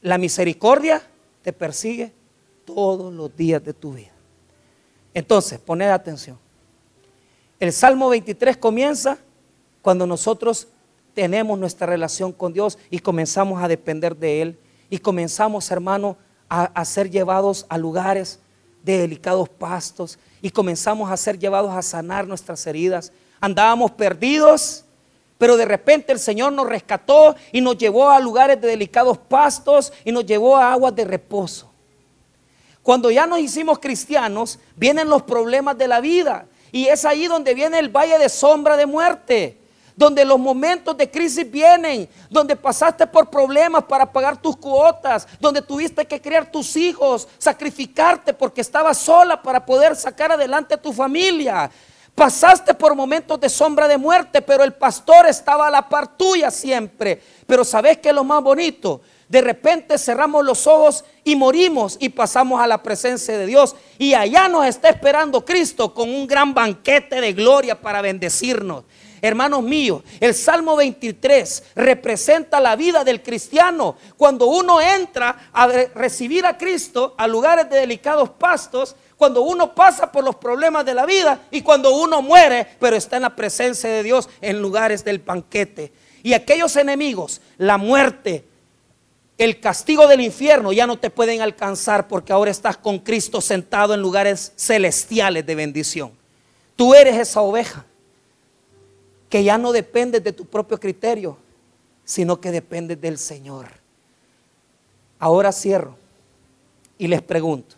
La 0.00 0.18
misericordia 0.18 1.02
te 1.42 1.52
persigue 1.52 2.12
todos 2.64 3.12
los 3.12 3.34
días 3.36 3.62
de 3.64 3.74
tu 3.74 3.92
vida. 3.92 4.12
Entonces, 5.14 5.58
poned 5.58 5.88
atención. 5.88 6.38
El 7.58 7.72
Salmo 7.72 8.08
23 8.08 8.56
comienza 8.56 9.18
cuando 9.82 10.06
nosotros 10.06 10.68
tenemos 11.14 11.58
nuestra 11.58 11.86
relación 11.86 12.32
con 12.32 12.52
Dios 12.52 12.78
y 12.90 12.98
comenzamos 13.00 13.62
a 13.62 13.68
depender 13.68 14.16
de 14.16 14.42
Él 14.42 14.58
y 14.92 14.98
comenzamos, 14.98 15.70
hermano, 15.70 16.18
a, 16.50 16.84
ser 16.84 17.08
llevados 17.08 17.64
a 17.70 17.78
lugares 17.78 18.38
de 18.82 18.98
delicados 18.98 19.48
pastos 19.48 20.18
y 20.42 20.50
comenzamos 20.50 21.10
a 21.10 21.16
ser 21.16 21.38
llevados 21.38 21.72
a 21.72 21.80
sanar 21.80 22.28
nuestras 22.28 22.66
heridas. 22.66 23.10
Andábamos 23.40 23.92
perdidos, 23.92 24.84
pero 25.38 25.56
de 25.56 25.64
repente 25.64 26.12
el 26.12 26.18
Señor 26.18 26.52
nos 26.52 26.68
rescató 26.68 27.34
y 27.52 27.62
nos 27.62 27.78
llevó 27.78 28.10
a 28.10 28.20
lugares 28.20 28.60
de 28.60 28.68
delicados 28.68 29.16
pastos 29.16 29.94
y 30.04 30.12
nos 30.12 30.26
llevó 30.26 30.58
a 30.58 30.74
aguas 30.74 30.94
de 30.94 31.06
reposo. 31.06 31.70
Cuando 32.82 33.10
ya 33.10 33.26
nos 33.26 33.38
hicimos 33.38 33.78
cristianos, 33.78 34.58
vienen 34.76 35.08
los 35.08 35.22
problemas 35.22 35.78
de 35.78 35.88
la 35.88 36.02
vida 36.02 36.44
y 36.70 36.88
es 36.88 37.06
ahí 37.06 37.28
donde 37.28 37.54
viene 37.54 37.78
el 37.78 37.88
valle 37.88 38.18
de 38.18 38.28
sombra 38.28 38.76
de 38.76 38.84
muerte 38.84 39.58
donde 39.96 40.24
los 40.24 40.38
momentos 40.38 40.96
de 40.96 41.10
crisis 41.10 41.50
vienen, 41.50 42.08
donde 42.30 42.56
pasaste 42.56 43.06
por 43.06 43.28
problemas 43.30 43.84
para 43.84 44.10
pagar 44.10 44.40
tus 44.40 44.56
cuotas, 44.56 45.26
donde 45.40 45.62
tuviste 45.62 46.04
que 46.04 46.20
criar 46.20 46.50
tus 46.50 46.76
hijos, 46.76 47.28
sacrificarte 47.38 48.32
porque 48.32 48.60
estabas 48.60 48.98
sola 48.98 49.40
para 49.40 49.64
poder 49.64 49.96
sacar 49.96 50.32
adelante 50.32 50.74
a 50.74 50.80
tu 50.80 50.92
familia. 50.92 51.70
Pasaste 52.14 52.74
por 52.74 52.94
momentos 52.94 53.40
de 53.40 53.48
sombra 53.48 53.88
de 53.88 53.96
muerte, 53.96 54.42
pero 54.42 54.64
el 54.64 54.74
pastor 54.74 55.26
estaba 55.26 55.66
a 55.66 55.70
la 55.70 55.88
par 55.88 56.16
tuya 56.16 56.50
siempre. 56.50 57.22
Pero 57.46 57.64
¿sabes 57.64 57.98
qué 57.98 58.10
es 58.10 58.14
lo 58.14 58.24
más 58.24 58.42
bonito? 58.42 59.00
de 59.32 59.40
repente 59.40 59.96
cerramos 59.96 60.44
los 60.44 60.66
ojos 60.66 61.06
y 61.24 61.36
morimos 61.36 61.96
y 61.98 62.10
pasamos 62.10 62.60
a 62.60 62.66
la 62.66 62.82
presencia 62.82 63.38
de 63.38 63.46
Dios. 63.46 63.74
Y 63.96 64.12
allá 64.12 64.46
nos 64.46 64.66
está 64.66 64.90
esperando 64.90 65.42
Cristo 65.42 65.94
con 65.94 66.10
un 66.10 66.26
gran 66.26 66.52
banquete 66.52 67.18
de 67.18 67.32
gloria 67.32 67.80
para 67.80 68.02
bendecirnos. 68.02 68.84
Hermanos 69.24 69.62
míos, 69.62 70.02
el 70.18 70.34
Salmo 70.34 70.74
23 70.74 71.62
representa 71.76 72.58
la 72.58 72.74
vida 72.74 73.04
del 73.04 73.22
cristiano. 73.22 73.96
Cuando 74.16 74.46
uno 74.46 74.80
entra 74.80 75.48
a 75.52 75.68
recibir 75.68 76.44
a 76.44 76.58
Cristo 76.58 77.14
a 77.16 77.28
lugares 77.28 77.70
de 77.70 77.76
delicados 77.76 78.30
pastos, 78.30 78.96
cuando 79.16 79.42
uno 79.42 79.76
pasa 79.76 80.10
por 80.10 80.24
los 80.24 80.34
problemas 80.34 80.84
de 80.84 80.94
la 80.94 81.06
vida 81.06 81.40
y 81.52 81.62
cuando 81.62 81.94
uno 81.94 82.20
muere, 82.20 82.66
pero 82.80 82.96
está 82.96 83.14
en 83.14 83.22
la 83.22 83.36
presencia 83.36 83.88
de 83.88 84.02
Dios 84.02 84.28
en 84.40 84.60
lugares 84.60 85.04
del 85.04 85.20
banquete. 85.20 85.92
Y 86.24 86.32
aquellos 86.32 86.74
enemigos, 86.74 87.40
la 87.58 87.78
muerte, 87.78 88.44
el 89.38 89.60
castigo 89.60 90.08
del 90.08 90.20
infierno 90.20 90.72
ya 90.72 90.88
no 90.88 90.98
te 90.98 91.10
pueden 91.10 91.42
alcanzar 91.42 92.08
porque 92.08 92.32
ahora 92.32 92.50
estás 92.50 92.76
con 92.76 92.98
Cristo 92.98 93.40
sentado 93.40 93.94
en 93.94 94.00
lugares 94.00 94.52
celestiales 94.56 95.46
de 95.46 95.54
bendición. 95.54 96.10
Tú 96.74 96.92
eres 96.92 97.16
esa 97.16 97.40
oveja 97.40 97.84
que 99.32 99.42
ya 99.42 99.56
no 99.56 99.72
depende 99.72 100.20
de 100.20 100.30
tu 100.34 100.44
propio 100.44 100.78
criterio, 100.78 101.38
sino 102.04 102.38
que 102.38 102.50
depende 102.50 102.96
del 102.96 103.16
Señor. 103.16 103.66
Ahora 105.18 105.50
cierro 105.52 105.96
y 106.98 107.06
les 107.06 107.22
pregunto, 107.22 107.76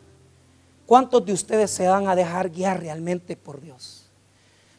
¿cuántos 0.85 1.25
de 1.25 1.33
ustedes 1.33 1.71
se 1.71 1.87
van 1.87 2.09
a 2.09 2.17
dejar 2.17 2.51
guiar 2.51 2.81
realmente 2.81 3.37
por 3.37 3.61
Dios? 3.61 4.11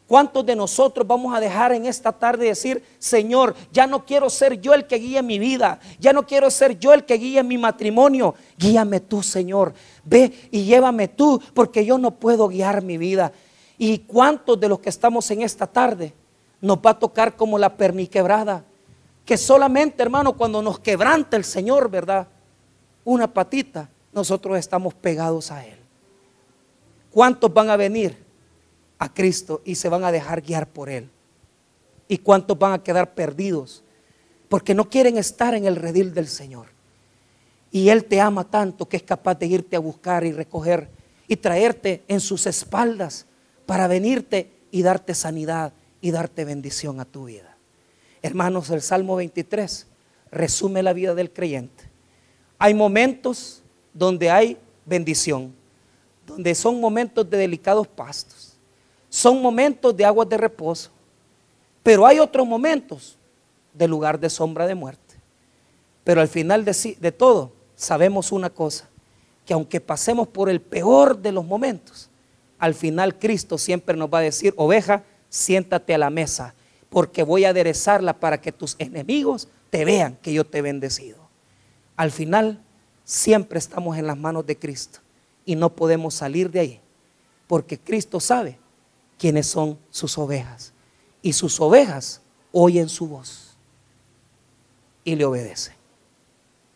¿Cuántos 0.06 0.46
de 0.46 0.54
nosotros 0.54 1.08
vamos 1.08 1.34
a 1.34 1.40
dejar 1.40 1.72
en 1.72 1.86
esta 1.86 2.12
tarde 2.12 2.48
decir, 2.48 2.84
Señor, 3.00 3.56
ya 3.72 3.88
no 3.88 4.06
quiero 4.06 4.30
ser 4.30 4.60
yo 4.60 4.74
el 4.74 4.86
que 4.86 4.98
guíe 4.98 5.24
mi 5.24 5.40
vida, 5.40 5.80
ya 5.98 6.12
no 6.12 6.28
quiero 6.28 6.52
ser 6.52 6.78
yo 6.78 6.94
el 6.94 7.06
que 7.06 7.16
guíe 7.16 7.42
mi 7.42 7.58
matrimonio, 7.58 8.36
guíame 8.58 9.00
tú, 9.00 9.24
Señor, 9.24 9.74
ve 10.04 10.50
y 10.52 10.66
llévame 10.66 11.08
tú, 11.08 11.42
porque 11.54 11.86
yo 11.86 11.98
no 11.98 12.12
puedo 12.12 12.50
guiar 12.50 12.82
mi 12.82 12.98
vida. 12.98 13.32
¿Y 13.78 14.00
cuántos 14.00 14.60
de 14.60 14.68
los 14.68 14.80
que 14.80 14.90
estamos 14.90 15.32
en 15.32 15.42
esta 15.42 15.68
tarde 15.68 16.14
nos 16.66 16.78
va 16.78 16.92
a 16.92 17.00
tocar 17.00 17.36
como 17.36 17.58
la 17.58 17.76
perniquebrada? 17.78 18.64
Que 19.26 19.38
solamente, 19.38 20.04
hermano, 20.04 20.34
cuando 20.34 20.62
nos 20.62 20.80
quebranta 20.80 21.38
el 21.38 21.44
Señor, 21.44 21.90
¿verdad? 21.90 22.28
Una 23.04 23.34
patita, 23.34 23.90
nosotros 24.14 24.58
estamos 24.58 24.94
pegados 24.94 25.52
a 25.52 25.66
Él. 25.66 25.78
¿Cuántos 27.12 27.54
van 27.54 27.70
a 27.70 27.78
venir? 27.78 28.26
a 28.98 29.14
Cristo 29.14 29.62
y 29.66 29.76
se 29.76 29.90
van 29.90 30.04
a 30.04 30.12
dejar 30.12 30.42
guiar 30.42 30.68
por 30.68 30.90
Él. 30.90 31.10
¿Y 32.08 32.20
cuántos 32.20 32.58
van 32.58 32.74
a 32.74 32.84
quedar 32.84 33.14
perdidos? 33.14 33.84
Porque 34.50 34.74
no 34.74 34.90
quieren 34.90 35.18
estar 35.18 35.54
en 35.54 35.66
el 35.66 35.76
redil 35.76 36.14
del 36.14 36.28
Señor. 36.28 36.68
Y 37.72 37.90
Él 37.90 38.06
te 38.06 38.22
ama 38.22 38.44
tanto 38.50 38.88
que 38.88 38.98
es 38.98 39.04
capaz 39.04 39.36
de 39.36 39.48
irte 39.48 39.76
a 39.76 39.80
buscar 39.80 40.24
y 40.24 40.32
recoger 40.32 40.90
y 41.28 41.36
traerte 41.36 42.04
en 42.08 42.20
sus 42.20 42.46
espaldas 42.46 43.26
para 43.66 43.88
venirte 43.88 44.52
y 44.72 44.84
darte 44.84 45.16
sanidad 45.16 45.74
y 46.06 46.12
darte 46.12 46.46
bendición 46.46 47.00
a 47.00 47.06
tu 47.06 47.26
vida. 47.26 47.58
Hermanos, 48.22 48.70
el 48.70 48.84
Salmo 48.84 49.16
23 49.16 49.88
resume 50.30 50.84
la 50.84 50.94
vida 50.94 51.16
del 51.16 51.34
creyente. 51.34 51.90
Hay 52.60 52.76
momentos 52.76 53.64
donde 53.92 54.30
hay 54.30 54.60
bendición, 54.86 55.56
donde 56.28 56.54
son 56.54 56.80
momentos 56.80 57.28
de 57.28 57.38
delicados 57.38 57.88
pastos 57.88 58.56
son 59.10 59.42
momentos 59.42 59.96
de 59.96 60.04
aguas 60.04 60.28
de 60.28 60.36
reposo, 60.36 60.92
pero 61.82 62.06
hay 62.06 62.20
otros 62.20 62.46
momentos 62.46 63.18
de 63.74 63.88
lugar 63.88 64.20
de 64.20 64.30
sombra 64.30 64.68
de 64.68 64.76
muerte. 64.76 65.16
Pero 66.04 66.20
al 66.20 66.28
final 66.28 66.66
de, 66.66 66.98
de 67.00 67.12
todo, 67.14 67.54
sabemos 67.76 68.34
una 68.34 68.50
cosa, 68.52 68.90
que 69.46 69.54
aunque 69.54 69.80
pasemos 69.80 70.28
por 70.28 70.50
el 70.50 70.60
peor 70.60 71.18
de 71.18 71.32
los 71.32 71.46
momentos, 71.46 72.10
al 72.60 72.76
final 72.76 73.18
Cristo 73.18 73.58
siempre 73.58 73.96
nos 73.96 74.14
va 74.14 74.20
a 74.20 74.24
decir, 74.24 74.54
oveja, 74.58 75.04
siéntate 75.36 75.94
a 75.94 75.98
la 75.98 76.10
mesa, 76.10 76.56
porque 76.90 77.22
voy 77.22 77.44
a 77.44 77.50
aderezarla 77.50 78.20
para 78.20 78.40
que 78.40 78.54
tus 78.54 78.78
enemigos 78.80 79.50
te 79.70 79.84
vean 79.84 80.18
que 80.22 80.32
yo 80.32 80.46
te 80.46 80.60
he 80.60 80.62
bendecido. 80.62 81.18
Al 81.98 82.10
final, 82.12 82.64
siempre 83.04 83.60
estamos 83.60 83.98
en 83.98 84.08
las 84.08 84.18
manos 84.18 84.46
de 84.46 84.58
Cristo 84.58 85.00
y 85.46 85.56
no 85.56 85.76
podemos 85.76 86.14
salir 86.14 86.50
de 86.50 86.60
ahí, 86.62 86.82
porque 87.48 87.78
Cristo 87.78 88.22
sabe 88.22 88.58
quienes 89.18 89.48
son 89.48 89.78
sus 89.90 90.18
ovejas. 90.18 90.72
Y 91.22 91.34
sus 91.34 91.60
ovejas 91.60 92.22
oyen 92.54 92.88
su 92.88 93.08
voz 93.08 93.58
y 95.04 95.16
le 95.16 95.26
obedecen. 95.26 95.76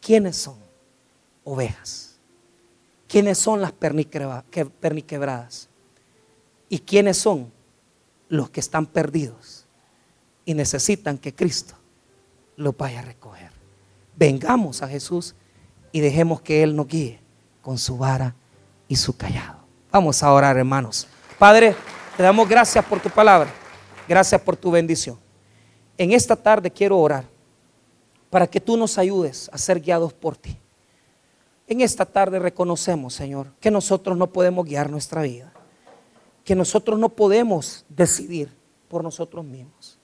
¿Quiénes 0.02 0.36
son? 0.36 0.58
Ovejas. 1.46 2.18
¿Quiénes 3.08 3.38
son 3.38 3.62
las 3.62 3.72
perniquebradas? 3.72 5.70
¿Y 6.68 6.80
quiénes 6.80 7.18
son 7.18 7.52
los 8.30 8.50
que 8.50 8.62
están 8.62 8.86
perdidos 8.86 9.68
y 10.46 10.54
necesitan 10.54 11.18
que 11.18 11.36
Cristo 11.36 11.76
los 12.56 12.78
vaya 12.78 13.00
a 13.00 13.04
recoger? 13.04 13.52
Vengamos 14.16 14.82
a 14.82 14.88
Jesús 14.88 15.36
y 15.92 16.00
dejemos 16.00 16.42
que 16.42 16.64
Él 16.64 16.76
nos 16.76 16.88
guíe 16.88 17.20
con 17.62 17.78
su 17.78 17.98
vara 17.98 18.36
y 18.88 18.96
su 18.96 19.16
callado. 19.18 19.60
Vamos 19.92 20.24
a 20.24 20.32
orar, 20.32 20.58
hermanos. 20.58 21.08
Padre, 21.38 21.76
te 22.16 22.24
damos 22.24 22.48
gracias 22.48 22.84
por 22.86 23.00
tu 23.00 23.10
palabra. 23.10 23.50
Gracias 24.08 24.42
por 24.42 24.58
tu 24.58 24.72
bendición. 24.72 25.20
En 25.98 26.12
esta 26.12 26.36
tarde 26.36 26.72
quiero 26.72 26.98
orar 26.98 27.26
para 28.30 28.48
que 28.48 28.60
tú 28.60 28.78
nos 28.78 28.98
ayudes 28.98 29.50
a 29.54 29.58
ser 29.58 29.80
guiados 29.80 30.14
por 30.14 30.36
ti. 30.36 30.58
En 31.68 31.82
esta 31.82 32.06
tarde 32.06 32.40
reconocemos, 32.40 33.14
Señor, 33.14 33.54
que 33.60 33.70
nosotros 33.70 34.18
no 34.18 34.28
podemos 34.28 34.66
guiar 34.66 34.90
nuestra 34.90 35.22
vida, 35.22 35.49
que 36.50 36.56
nosotros 36.56 36.98
no 36.98 37.10
podemos 37.10 37.86
decidir 37.90 38.50
por 38.88 39.04
nosotros 39.04 39.46
mismos. 39.46 40.00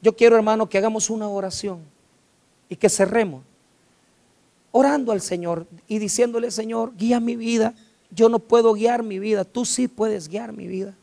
Yo 0.00 0.14
quiero, 0.14 0.36
hermano, 0.36 0.68
que 0.68 0.78
hagamos 0.78 1.10
una 1.10 1.28
oración 1.28 1.80
y 2.68 2.76
que 2.76 2.88
cerremos 2.88 3.42
orando 4.70 5.10
al 5.10 5.20
Señor 5.20 5.66
y 5.88 5.98
diciéndole, 5.98 6.52
Señor, 6.52 6.94
guía 6.96 7.18
mi 7.18 7.34
vida 7.34 7.74
yo 8.12 8.28
no 8.28 8.38
puedo 8.38 8.72
guiar 8.74 9.02
mi 9.02 9.18
vida, 9.18 9.44
tú 9.44 9.64
sí 9.64 9.88
puedes 9.88 10.28
guiar 10.28 10.52
mi 10.52 10.68
vida. 10.68 10.94